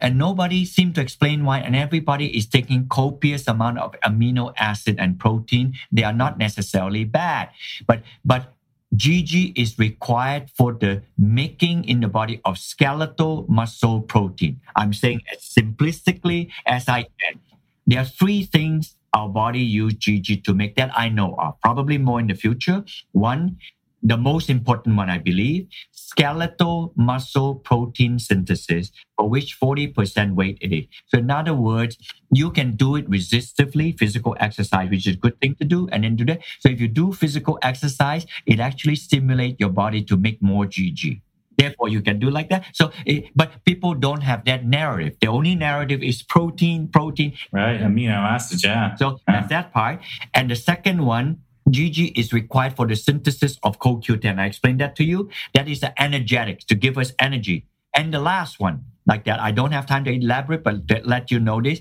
and 0.00 0.16
nobody 0.16 0.64
seemed 0.64 0.94
to 0.94 1.00
explain 1.00 1.44
why 1.44 1.58
and 1.58 1.74
everybody 1.74 2.36
is 2.36 2.46
taking 2.46 2.86
copious 2.88 3.48
amount 3.48 3.78
of 3.78 3.94
amino 4.04 4.52
acid 4.56 4.96
and 4.98 5.18
protein 5.18 5.74
they 5.90 6.04
are 6.04 6.12
not 6.12 6.38
necessarily 6.38 7.04
bad 7.04 7.50
but 7.86 8.02
but 8.24 8.54
GG 8.94 9.58
is 9.58 9.78
required 9.78 10.50
for 10.56 10.72
the 10.72 11.02
making 11.18 11.84
in 11.84 12.00
the 12.00 12.08
body 12.08 12.40
of 12.44 12.58
skeletal 12.58 13.44
muscle 13.48 14.00
protein. 14.00 14.60
I'm 14.76 14.92
saying 14.92 15.22
as 15.32 15.42
simplistically 15.42 16.50
as 16.66 16.88
I 16.88 17.02
can. 17.02 17.40
There 17.86 18.00
are 18.00 18.04
three 18.04 18.44
things 18.44 18.96
our 19.12 19.28
body 19.28 19.60
use 19.60 19.94
GG 19.94 20.44
to 20.44 20.54
make 20.54 20.76
that 20.76 20.90
I 20.96 21.08
know 21.08 21.34
of, 21.38 21.60
probably 21.60 21.98
more 21.98 22.20
in 22.20 22.26
the 22.26 22.34
future. 22.34 22.84
One 23.12 23.58
the 24.02 24.16
most 24.16 24.50
important 24.50 24.96
one, 24.96 25.10
I 25.10 25.18
believe, 25.18 25.68
skeletal 25.92 26.92
muscle 26.96 27.56
protein 27.56 28.18
synthesis, 28.18 28.90
for 29.16 29.28
which 29.28 29.58
40% 29.60 30.34
weight 30.34 30.58
it 30.60 30.74
is. 30.74 30.84
So, 31.08 31.18
in 31.18 31.30
other 31.30 31.54
words, 31.54 31.96
you 32.30 32.50
can 32.50 32.76
do 32.76 32.96
it 32.96 33.08
resistively, 33.10 33.98
physical 33.98 34.36
exercise, 34.40 34.90
which 34.90 35.06
is 35.06 35.14
a 35.14 35.18
good 35.18 35.40
thing 35.40 35.54
to 35.56 35.64
do, 35.64 35.88
and 35.90 36.04
then 36.04 36.16
do 36.16 36.24
that. 36.26 36.40
So, 36.60 36.68
if 36.68 36.80
you 36.80 36.88
do 36.88 37.12
physical 37.12 37.58
exercise, 37.62 38.26
it 38.46 38.60
actually 38.60 38.96
stimulates 38.96 39.56
your 39.58 39.70
body 39.70 40.02
to 40.04 40.16
make 40.16 40.42
more 40.42 40.66
GG. 40.66 41.20
Therefore, 41.58 41.88
you 41.88 42.02
can 42.02 42.18
do 42.18 42.30
like 42.30 42.50
that. 42.50 42.66
So, 42.74 42.92
it, 43.06 43.24
eh, 43.24 43.28
but 43.34 43.64
people 43.64 43.94
don't 43.94 44.22
have 44.22 44.44
that 44.44 44.64
narrative. 44.66 45.16
The 45.20 45.28
only 45.28 45.54
narrative 45.54 46.02
is 46.02 46.22
protein, 46.22 46.88
protein. 46.88 47.32
Right, 47.50 47.80
amino 47.80 48.14
acids, 48.14 48.62
yeah. 48.62 48.94
So, 48.96 49.18
yeah. 49.26 49.40
that's 49.40 49.48
that 49.48 49.72
part. 49.72 50.00
And 50.34 50.50
the 50.50 50.56
second 50.56 51.04
one 51.04 51.38
GG 51.68 52.18
is 52.18 52.32
required 52.32 52.76
for 52.76 52.86
the 52.86 52.96
synthesis 52.96 53.58
of 53.62 53.78
CoQ10. 53.80 54.38
I 54.38 54.46
explained 54.46 54.80
that 54.80 54.96
to 54.96 55.04
you. 55.04 55.30
That 55.54 55.68
is 55.68 55.80
the 55.80 56.00
energetics 56.00 56.64
to 56.66 56.74
give 56.74 56.96
us 56.98 57.12
energy. 57.18 57.66
And 57.94 58.14
the 58.14 58.20
last 58.20 58.60
one, 58.60 58.84
like 59.06 59.24
that, 59.24 59.40
I 59.40 59.50
don't 59.50 59.72
have 59.72 59.86
time 59.86 60.04
to 60.04 60.12
elaborate, 60.12 60.62
but 60.62 60.88
to 60.88 61.00
let 61.04 61.30
you 61.30 61.40
know 61.40 61.60
this. 61.60 61.80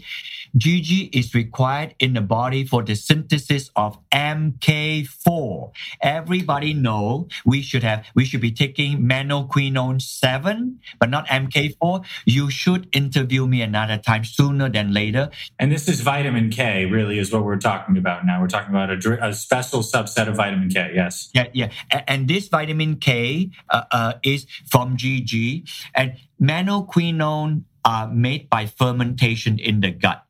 GG 0.58 1.10
is 1.14 1.34
required 1.34 1.96
in 2.00 2.14
the 2.14 2.22
body 2.22 2.66
for 2.66 2.82
the 2.82 2.96
synthesis 2.96 3.72
of 3.76 3.98
MK4. 4.12 5.72
Everybody 6.02 6.74
know 6.74 7.28
we 7.46 7.62
should 7.62 7.84
have 7.84 8.06
we 8.16 8.24
should 8.24 8.40
be 8.40 8.52
taking 8.52 9.00
menaquinone 9.00 10.02
7, 10.02 10.80
but 10.98 11.10
not 11.10 11.28
MK4. 11.28 12.06
You 12.26 12.50
should 12.50 12.88
interview 12.94 13.48
me 13.48 13.62
another 13.62 13.98
time 13.98 14.24
sooner 14.24 14.70
than 14.70 14.94
later. 14.94 15.30
And 15.60 15.72
this 15.72 15.90
is 15.90 16.02
vitamin 16.02 16.50
K, 16.52 16.86
really, 16.86 17.20
is 17.20 17.34
what 17.34 17.44
we're 17.44 17.58
talking 17.58 17.98
about 17.98 18.26
now. 18.26 18.40
We're 18.40 18.48
talking 18.48 18.74
about 18.74 18.90
a, 18.92 19.28
a 19.28 19.34
special 19.34 19.82
subset 19.82 20.30
of 20.30 20.38
vitamin 20.38 20.70
K. 20.70 20.92
Yes. 20.96 21.30
Yeah, 21.34 21.48
yeah. 21.54 21.72
And 22.08 22.30
this 22.30 22.48
vitamin 22.48 22.98
K 22.98 23.52
uh, 23.70 23.84
uh, 23.92 24.14
is 24.24 24.46
from 24.70 24.96
GG, 24.96 25.70
and 25.94 26.14
menaquinone 26.42 27.64
are 27.84 28.08
made 28.08 28.50
by 28.50 28.66
fermentation 28.66 29.60
in 29.60 29.82
the 29.82 29.92
gut 29.92 30.26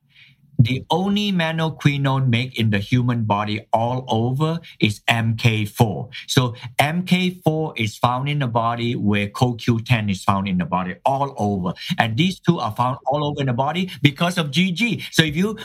the 0.60 0.84
only 0.89 1.32
menaquinone 1.32 2.28
made 2.28 2.58
in 2.58 2.70
the 2.70 2.80
human 2.80 3.26
body 3.26 3.68
all 3.74 4.06
over 4.08 4.60
is 4.80 5.01
MK4. 5.08 6.10
So 6.28 6.56
MK4 6.80 7.78
is 7.78 7.97
found 7.97 8.30
in 8.30 8.39
the 8.39 8.47
body 8.47 8.95
where 8.95 9.28
CoQ10 9.28 10.10
is 10.12 10.24
found 10.24 10.47
in 10.47 10.58
the 10.58 10.66
body 10.66 10.95
all 11.06 11.36
over. 11.38 11.74
And 11.97 12.18
these 12.18 12.39
two 12.39 12.60
are 12.60 12.72
found 12.72 12.97
all 13.08 13.26
over 13.26 13.41
in 13.41 13.47
the 13.47 13.53
body 13.53 13.91
because 14.01 14.38
of 14.38 14.51
GG. 14.51 15.03
So 15.12 15.24
if 15.24 15.36
you 15.36 15.58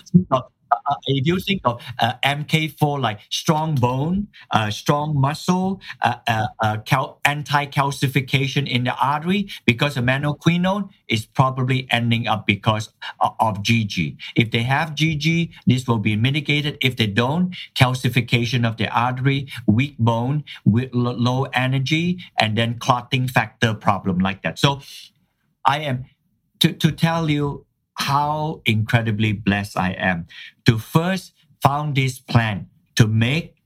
uh, 0.72 0.94
if 1.06 1.26
you 1.26 1.38
think 1.38 1.60
of 1.64 1.82
uh, 1.98 2.14
MK4 2.24 3.00
like 3.00 3.20
strong 3.30 3.74
bone, 3.74 4.28
uh, 4.50 4.70
strong 4.70 5.18
muscle, 5.20 5.80
uh, 6.02 6.16
uh, 6.26 6.46
uh, 6.60 6.76
cal- 6.78 7.20
anti-calcification 7.24 8.68
in 8.68 8.84
the 8.84 8.94
artery, 8.96 9.48
because 9.66 9.96
of 9.96 10.04
menaquinone 10.04 10.88
is 11.08 11.26
probably 11.26 11.86
ending 11.90 12.26
up 12.26 12.46
because 12.46 12.90
of 13.20 13.62
GG. 13.62 14.16
If 14.36 14.50
they 14.50 14.62
have 14.62 14.90
GG, 14.90 15.50
this 15.66 15.86
will 15.86 15.98
be 15.98 16.16
mitigated. 16.16 16.78
If 16.80 16.96
they 16.96 17.06
don't, 17.06 17.54
calcification 17.74 18.66
of 18.66 18.76
the 18.76 18.88
artery, 18.88 19.48
weak 19.66 19.96
bone, 19.98 20.44
with 20.64 20.90
low 20.92 21.44
energy, 21.54 22.18
and 22.38 22.56
then 22.56 22.78
clotting 22.78 23.28
factor 23.28 23.74
problem 23.74 24.18
like 24.18 24.42
that. 24.42 24.58
So 24.58 24.80
I 25.66 25.80
am 25.80 26.06
to, 26.60 26.72
to 26.72 26.92
tell 26.92 27.30
you 27.30 27.66
how 28.01 28.62
incredibly 28.64 29.32
blessed 29.32 29.76
I 29.76 29.92
am 29.92 30.26
to 30.64 30.78
first 30.78 31.34
found 31.62 31.94
this 31.94 32.18
plan 32.18 32.68
to 32.96 33.07
make 33.07 33.57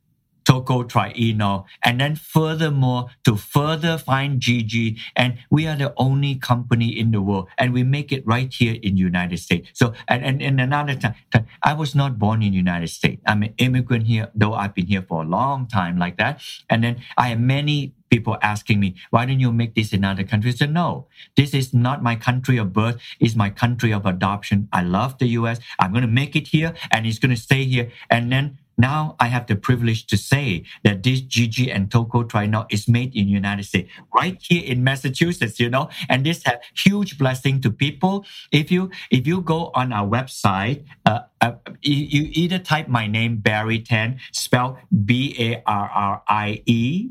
tocotrienol 0.44 1.64
and 1.82 2.00
then 2.00 2.16
furthermore 2.16 3.06
to 3.24 3.36
further 3.36 3.96
find 3.96 4.40
GG 4.40 4.98
and 5.16 5.38
we 5.50 5.66
are 5.66 5.76
the 5.76 5.94
only 5.96 6.34
company 6.34 6.88
in 6.88 7.12
the 7.12 7.22
world 7.22 7.48
and 7.56 7.72
we 7.72 7.82
make 7.82 8.12
it 8.12 8.26
right 8.26 8.52
here 8.52 8.76
in 8.82 8.96
United 8.96 9.38
States. 9.38 9.70
So 9.72 9.94
and, 10.08 10.24
and, 10.24 10.42
and 10.42 10.60
another 10.60 10.96
time, 10.96 11.14
I 11.62 11.72
was 11.72 11.94
not 11.94 12.18
born 12.18 12.42
in 12.42 12.52
United 12.52 12.88
States. 12.88 13.22
I'm 13.26 13.42
an 13.42 13.54
immigrant 13.58 14.06
here 14.06 14.30
though 14.34 14.52
I've 14.54 14.74
been 14.74 14.86
here 14.86 15.02
for 15.02 15.22
a 15.22 15.26
long 15.26 15.66
time 15.66 15.96
like 15.96 16.18
that. 16.18 16.42
And 16.68 16.84
then 16.84 17.00
I 17.16 17.28
have 17.28 17.40
many 17.40 17.94
people 18.14 18.38
asking 18.42 18.78
me, 18.78 18.94
why 19.10 19.26
don't 19.26 19.40
you 19.40 19.52
make 19.52 19.74
this 19.74 19.92
in 19.92 20.04
other 20.04 20.22
countries? 20.22 20.54
I 20.54 20.58
said, 20.58 20.72
no, 20.72 21.08
this 21.34 21.52
is 21.52 21.74
not 21.74 22.00
my 22.00 22.14
country 22.14 22.56
of 22.58 22.72
birth. 22.72 22.96
It's 23.18 23.34
my 23.34 23.50
country 23.50 23.92
of 23.92 24.06
adoption. 24.06 24.68
I 24.72 24.82
love 24.82 25.18
the 25.18 25.26
US. 25.38 25.58
I'm 25.80 25.90
going 25.90 26.06
to 26.10 26.16
make 26.22 26.36
it 26.36 26.46
here 26.46 26.74
and 26.92 27.06
it's 27.06 27.18
going 27.18 27.34
to 27.34 27.42
stay 27.48 27.64
here. 27.64 27.90
And 28.10 28.30
then 28.30 28.58
now 28.78 29.16
I 29.18 29.26
have 29.26 29.46
the 29.46 29.56
privilege 29.56 30.06
to 30.06 30.16
say 30.16 30.64
that 30.84 31.02
this 31.02 31.22
GG 31.22 31.74
and 31.74 31.90
tocotrienol 31.90 32.66
is 32.70 32.88
made 32.88 33.14
in 33.16 33.26
the 33.26 33.32
United 33.32 33.64
States, 33.64 33.90
right 34.14 34.36
here 34.40 34.64
in 34.64 34.82
Massachusetts, 34.82 35.60
you 35.60 35.70
know, 35.70 35.88
and 36.08 36.26
this 36.26 36.42
has 36.44 36.58
huge 36.76 37.18
blessing 37.18 37.60
to 37.62 37.70
people. 37.70 38.24
If 38.50 38.72
you 38.72 38.90
if 39.10 39.26
you 39.26 39.42
go 39.42 39.70
on 39.74 39.92
our 39.92 40.08
website, 40.08 40.84
uh, 41.06 41.20
uh, 41.40 41.52
you 41.82 42.30
either 42.32 42.58
type 42.58 42.88
my 42.88 43.06
name 43.06 43.36
Barrie 43.36 43.80
Tan, 43.80 44.18
spelled 44.32 44.76
B 45.04 45.36
A 45.38 45.62
R 45.66 45.88
R 45.94 46.22
I 46.26 46.62
E, 46.66 47.10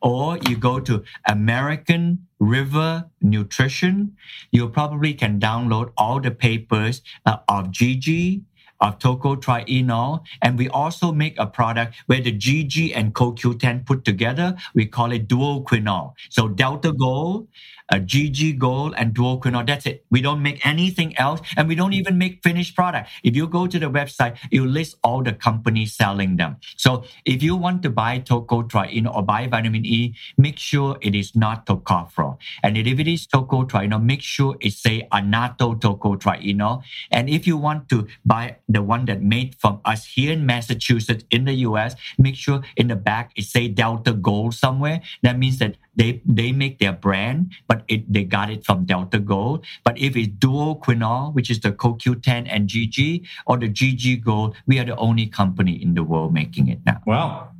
or 0.00 0.38
you 0.48 0.56
go 0.56 0.80
to 0.80 1.02
American 1.28 2.26
River 2.38 3.08
Nutrition, 3.20 4.16
you 4.50 4.68
probably 4.68 5.14
can 5.14 5.40
download 5.40 5.92
all 5.96 6.20
the 6.20 6.30
papers 6.30 7.02
uh, 7.26 7.38
of 7.48 7.68
GG, 7.68 8.42
of 8.80 8.98
tocotrienol. 8.98 10.20
And 10.42 10.58
we 10.58 10.68
also 10.68 11.12
make 11.12 11.34
a 11.38 11.46
product 11.46 11.96
where 12.06 12.20
the 12.20 12.32
GG 12.32 12.92
and 12.94 13.14
CoQ10 13.14 13.86
put 13.86 14.04
together. 14.04 14.56
We 14.74 14.86
call 14.86 15.12
it 15.12 15.28
Duoquinol. 15.28 16.12
So 16.28 16.48
Delta 16.48 16.92
Gold 16.92 17.48
a 17.90 17.96
GG 17.96 18.58
Gold 18.58 18.94
and 18.96 19.14
Duoquinol. 19.14 19.66
That's 19.66 19.86
it. 19.86 20.04
We 20.10 20.20
don't 20.20 20.42
make 20.42 20.64
anything 20.66 21.16
else, 21.18 21.40
and 21.56 21.68
we 21.68 21.74
don't 21.74 21.92
even 21.92 22.18
make 22.18 22.42
finished 22.42 22.74
product. 22.74 23.10
If 23.22 23.36
you 23.36 23.46
go 23.46 23.66
to 23.66 23.78
the 23.78 23.90
website, 23.90 24.36
you 24.50 24.66
list 24.66 24.96
all 25.02 25.22
the 25.22 25.32
companies 25.32 25.94
selling 25.94 26.36
them. 26.36 26.56
So 26.76 27.04
if 27.24 27.42
you 27.42 27.56
want 27.56 27.82
to 27.82 27.90
buy 27.90 28.20
tocotrienol 28.20 29.14
or 29.14 29.22
buy 29.22 29.46
vitamin 29.46 29.84
E, 29.84 30.14
make 30.38 30.58
sure 30.58 30.98
it 31.00 31.14
is 31.14 31.34
not 31.36 31.66
tocopherol. 31.66 32.38
And 32.62 32.76
if 32.76 32.98
it 32.98 33.08
is 33.08 33.26
tocotrienol, 33.26 34.02
make 34.02 34.22
sure 34.22 34.56
it 34.60 34.72
say 34.72 35.06
annatto 35.12 35.74
tocotrienol. 35.74 36.82
And 37.10 37.28
if 37.28 37.46
you 37.46 37.56
want 37.56 37.88
to 37.90 38.06
buy 38.24 38.56
the 38.68 38.82
one 38.82 39.04
that 39.06 39.22
made 39.22 39.56
from 39.56 39.80
us 39.84 40.06
here 40.06 40.32
in 40.32 40.46
Massachusetts 40.46 41.24
in 41.30 41.44
the 41.44 41.54
US, 41.68 41.94
make 42.18 42.36
sure 42.36 42.62
in 42.76 42.88
the 42.88 42.96
back 42.96 43.32
it 43.36 43.44
say 43.44 43.68
Delta 43.68 44.12
Gold 44.12 44.54
somewhere. 44.54 45.02
That 45.22 45.38
means 45.38 45.58
that 45.58 45.76
they 45.96 46.22
they 46.24 46.52
make 46.52 46.78
their 46.78 46.92
brand, 46.92 47.52
but 47.68 47.84
it, 47.88 48.10
they 48.12 48.24
got 48.24 48.50
it 48.50 48.64
from 48.64 48.84
Delta 48.84 49.18
Gold. 49.18 49.64
But 49.84 49.98
if 49.98 50.16
it's 50.16 50.28
Duoquinol, 50.28 51.34
which 51.34 51.50
is 51.50 51.60
the 51.60 51.72
CoQ10 51.72 52.46
and 52.50 52.68
GG, 52.68 53.26
or 53.46 53.58
the 53.58 53.68
GG 53.68 54.24
Gold, 54.24 54.56
we 54.66 54.78
are 54.78 54.84
the 54.84 54.96
only 54.96 55.26
company 55.26 55.80
in 55.80 55.94
the 55.94 56.02
world 56.02 56.32
making 56.32 56.68
it 56.68 56.80
now. 56.84 57.00
Well, 57.06 57.54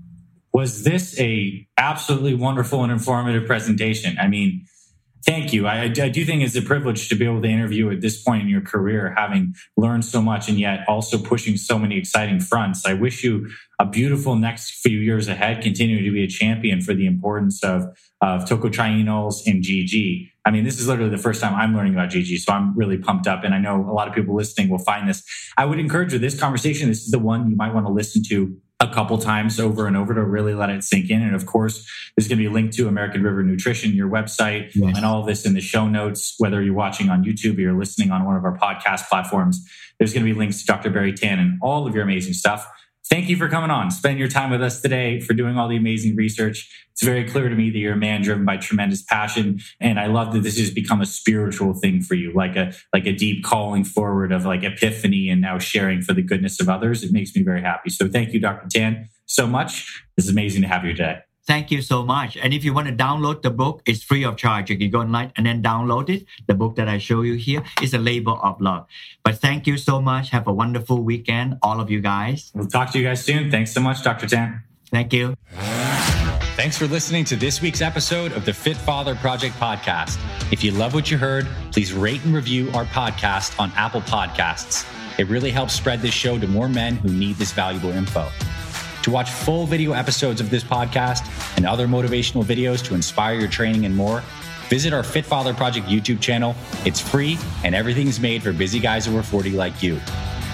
was 0.53 0.85
this 0.85 1.19
a 1.21 1.67
absolutely 1.79 2.35
wonderful 2.35 2.83
and 2.83 2.93
informative 2.93 3.47
presentation? 3.47 4.17
I 4.21 4.29
mean, 4.29 4.67
thank 5.25 5.53
you. 5.53 5.67
I, 5.67 5.83
I, 5.85 5.89
do 5.89 6.25
think 6.25 6.43
it's 6.43 6.57
a 6.57 6.63
privilege 6.63 7.09
to 7.09 7.15
be 7.15 7.25
able 7.25 7.43
to 7.43 7.49
interview 7.49 7.91
at 7.91 8.01
this 8.01 8.23
point 8.23 8.43
in 8.43 8.49
your 8.49 8.61
career, 8.61 9.15
having 9.17 9.55
learned 9.77 10.05
so 10.05 10.21
much 10.21 10.49
and 10.49 10.59
yet 10.59 10.85
also 10.89 11.19
pushing 11.19 11.57
so 11.57 11.79
many 11.79 11.99
exciting 11.99 12.41
fronts. 12.41 12.85
I 12.87 12.95
wish 12.95 13.25
you 13.25 13.49
a 13.79 13.87
beautiful 13.87 14.37
next 14.37 14.71
few 14.83 14.99
years 14.99 15.27
ahead, 15.29 15.63
continuing 15.63 16.05
to 16.05 16.13
be 16.13 16.25
a 16.25 16.29
champion 16.29 16.81
for 16.81 16.95
the 16.95 17.07
importance 17.07 17.65
of, 17.65 17.83
of 18.21 18.45
tocotrienols 18.45 19.47
and 19.47 19.63
GG. 19.63 20.31
I 20.45 20.51
mean, 20.51 20.65
this 20.65 20.79
is 20.79 20.87
literally 20.87 21.11
the 21.11 21.19
first 21.19 21.41
time 21.41 21.55
I'm 21.55 21.75
learning 21.75 21.95
about 21.95 22.11
GG, 22.11 22.39
so 22.39 22.53
I'm 22.53 22.77
really 22.77 22.99
pumped 22.99 23.27
up. 23.27 23.45
And 23.45 23.55
I 23.55 23.59
know 23.59 23.81
a 23.89 23.93
lot 23.93 24.09
of 24.09 24.15
people 24.15 24.35
listening 24.35 24.69
will 24.69 24.79
find 24.79 25.09
this. 25.09 25.23
I 25.57 25.65
would 25.65 25.79
encourage 25.79 26.13
you, 26.13 26.19
this 26.19 26.39
conversation, 26.39 26.89
this 26.89 27.03
is 27.03 27.11
the 27.11 27.19
one 27.19 27.49
you 27.51 27.57
might 27.57 27.73
want 27.73 27.87
to 27.87 27.93
listen 27.93 28.23
to 28.29 28.57
a 28.85 28.95
couple 28.95 29.19
times 29.19 29.59
over 29.59 29.87
and 29.87 29.97
over 29.97 30.15
to 30.15 30.23
really 30.23 30.55
let 30.55 30.71
it 30.71 30.85
sink 30.85 31.11
in. 31.11 31.23
And 31.23 31.35
of 31.35 31.47
course, 31.47 31.89
there's 32.17 32.29
going 32.29 32.39
to 32.39 32.43
be 32.43 32.47
a 32.47 32.51
link 32.51 32.73
to 32.73 32.87
American 32.87 33.23
River 33.23 33.43
Nutrition, 33.43 33.93
your 33.93 34.09
website, 34.09 34.71
yes. 34.75 34.97
and 34.97 35.05
all 35.05 35.21
of 35.21 35.27
this 35.27 35.45
in 35.45 35.55
the 35.55 35.61
show 35.61 35.89
notes, 35.89 36.35
whether 36.39 36.63
you're 36.63 36.75
watching 36.75 37.09
on 37.09 37.25
YouTube 37.25 37.59
or 37.59 37.63
you're 37.63 37.79
listening 37.79 38.11
on 38.11 38.25
one 38.25 38.37
of 38.37 38.45
our 38.45 38.57
podcast 38.57 39.09
platforms. 39.09 39.67
There's 39.99 40.13
going 40.13 40.27
to 40.27 40.33
be 40.33 40.39
links 40.39 40.61
to 40.61 40.67
Dr. 40.67 40.91
Barrie 40.91 41.13
Tan 41.13 41.39
and 41.39 41.59
all 41.63 41.87
of 41.87 41.95
your 41.95 42.05
amazing 42.05 42.35
stuff. 42.35 42.67
Thank 43.11 43.29
you 43.29 43.37
for 43.37 43.49
coming 43.49 43.71
on, 43.71 43.91
spending 43.91 44.19
your 44.19 44.29
time 44.29 44.51
with 44.51 44.63
us 44.63 44.81
today, 44.81 45.21
for 45.21 45.35
doing 45.35 45.59
all 45.59 45.69
the 45.69 45.77
amazing 45.77 46.17
research. 46.17 46.87
It's 46.93 47.03
very 47.03 47.29
clear 47.29 47.51
to 47.51 47.55
me 47.55 47.71
that 47.71 47.79
you're 47.79 47.93
a 47.93 47.97
man 47.97 48.23
driven 48.23 48.47
by 48.47 48.57
tremendous 48.57 49.03
passion, 49.03 49.61
and 49.79 50.01
I 50.01 50.07
love 50.07 50.33
that 50.33 50.43
this 50.43 50.59
has 50.59 50.71
become 50.71 51.03
a 51.03 51.07
spiritual 51.07 51.75
thing 51.75 52.01
for 52.01 52.15
you, 52.15 52.33
like 52.33 52.57
a 52.57 52.73
like 52.95 53.07
a 53.07 53.13
deep 53.13 53.45
calling 53.45 53.85
forward 53.85 54.33
of 54.33 54.47
like 54.47 54.63
epiphany 54.63 55.29
and 55.29 55.41
now 55.41 55.59
sharing 55.59 56.01
for 56.01 56.15
the 56.15 56.23
goodness 56.23 56.61
of 56.61 56.69
others. 56.69 57.03
It 57.03 57.13
makes 57.13 57.37
me 57.37 57.43
very 57.43 57.61
happy. 57.61 57.91
So 57.91 58.09
thank 58.09 58.33
you, 58.33 58.41
Dr. 58.41 58.69
Tan, 58.69 59.09
so 59.27 59.47
much. 59.47 60.05
It's 60.17 60.31
amazing 60.31 60.63
to 60.63 60.69
have 60.69 60.85
you 60.85 60.95
today. 60.95 61.19
Thank 61.47 61.71
you 61.71 61.83
so 61.83 62.03
much. 62.03 62.37
And 62.39 62.55
if 62.55 62.65
you 62.65 62.73
want 62.73 62.89
to 62.89 62.95
download 62.95 63.43
the 63.43 63.51
book, 63.51 63.83
it's 63.85 64.03
free 64.03 64.25
of 64.25 64.37
charge. 64.37 64.71
You 64.71 64.79
can 64.79 64.91
go 64.91 65.01
online 65.01 65.33
and 65.37 65.45
then 65.45 65.63
download 65.63 66.09
it. 66.09 66.25
The 66.47 66.55
book 66.55 66.77
that 66.77 66.89
I 66.89 66.97
show 66.99 67.21
you 67.21 67.35
here 67.35 67.63
is 67.83 67.93
a 67.93 67.99
labor 67.99 68.33
of 68.33 68.61
love. 68.61 68.87
But 69.23 69.39
thank 69.39 69.67
you 69.67 69.77
so 69.77 70.01
much. 70.01 70.31
Have 70.31 70.47
a 70.47 70.53
wonderful 70.53 71.03
weekend, 71.03 71.59
all 71.61 71.81
of 71.81 71.91
you 71.91 72.01
guys. 72.01 72.51
We'll 72.55 72.67
talk 72.67 72.93
to 72.93 72.99
you 72.99 73.05
guys 73.05 73.23
soon. 73.23 73.51
Thanks 73.51 73.73
so 73.73 73.81
much, 73.81 74.03
Dr. 74.03 74.27
Tan. 74.27 74.63
Thank 74.91 75.13
you. 75.13 75.37
Thanks 76.57 76.79
for 76.79 76.87
listening 76.87 77.25
to 77.27 77.37
this 77.37 77.61
week's 77.61 77.83
episode 77.83 78.33
of 78.33 78.45
the 78.45 78.55
Fit 78.55 78.77
Father 78.77 79.15
Project 79.17 79.55
podcast. 79.57 80.19
If 80.53 80.65
you 80.65 80.71
love 80.71 80.95
what 80.95 81.11
you 81.11 81.19
heard, 81.19 81.47
please 81.73 81.93
rate 81.93 82.25
and 82.25 82.35
review 82.35 82.71
our 82.73 82.85
podcast 82.87 83.59
on 83.61 83.71
Apple 83.77 84.03
Podcasts. 84.03 84.89
It 85.19 85.29
really 85.29 85.51
helps 85.51 85.75
spread 85.75 86.01
this 86.01 86.15
show 86.15 86.39
to 86.39 86.47
more 86.47 86.69
men 86.69 86.97
who 86.97 87.09
need 87.09 87.37
this 87.37 87.53
valuable 87.53 87.91
info. 87.91 88.29
To 89.05 89.11
watch 89.11 89.31
full 89.31 89.67
video 89.67 89.93
episodes 89.93 90.41
of 90.41 90.49
this 90.49 90.65
podcast 90.65 91.29
and 91.59 91.67
other 91.67 91.87
motivational 91.87 92.43
videos 92.43 92.83
to 92.87 92.95
inspire 92.95 93.39
your 93.39 93.51
training 93.51 93.85
and 93.85 93.95
more, 93.95 94.23
visit 94.71 94.95
our 94.95 95.03
Fit 95.03 95.27
Father 95.27 95.53
Project 95.53 95.89
YouTube 95.89 96.23
channel. 96.23 96.55
It's 96.87 97.01
free 97.01 97.37
and 97.65 97.75
everything's 97.75 98.19
made 98.19 98.43
for 98.43 98.55
busy 98.55 98.81
guys 98.81 99.07
over 99.07 99.23
40 99.23 99.51
like 99.51 99.83
you. 99.83 99.97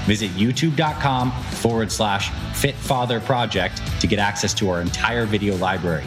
Visit 0.07 0.33
youtube.com 0.33 1.31
forward 1.31 1.93
slash 1.93 2.33
Fit 2.57 2.75
Father 2.75 3.21
Project 3.21 3.81
to 4.01 4.09
get 4.09 4.19
access 4.19 4.53
to 4.55 4.69
our 4.69 4.81
entire 4.81 5.27
video 5.27 5.55
library. 5.55 6.07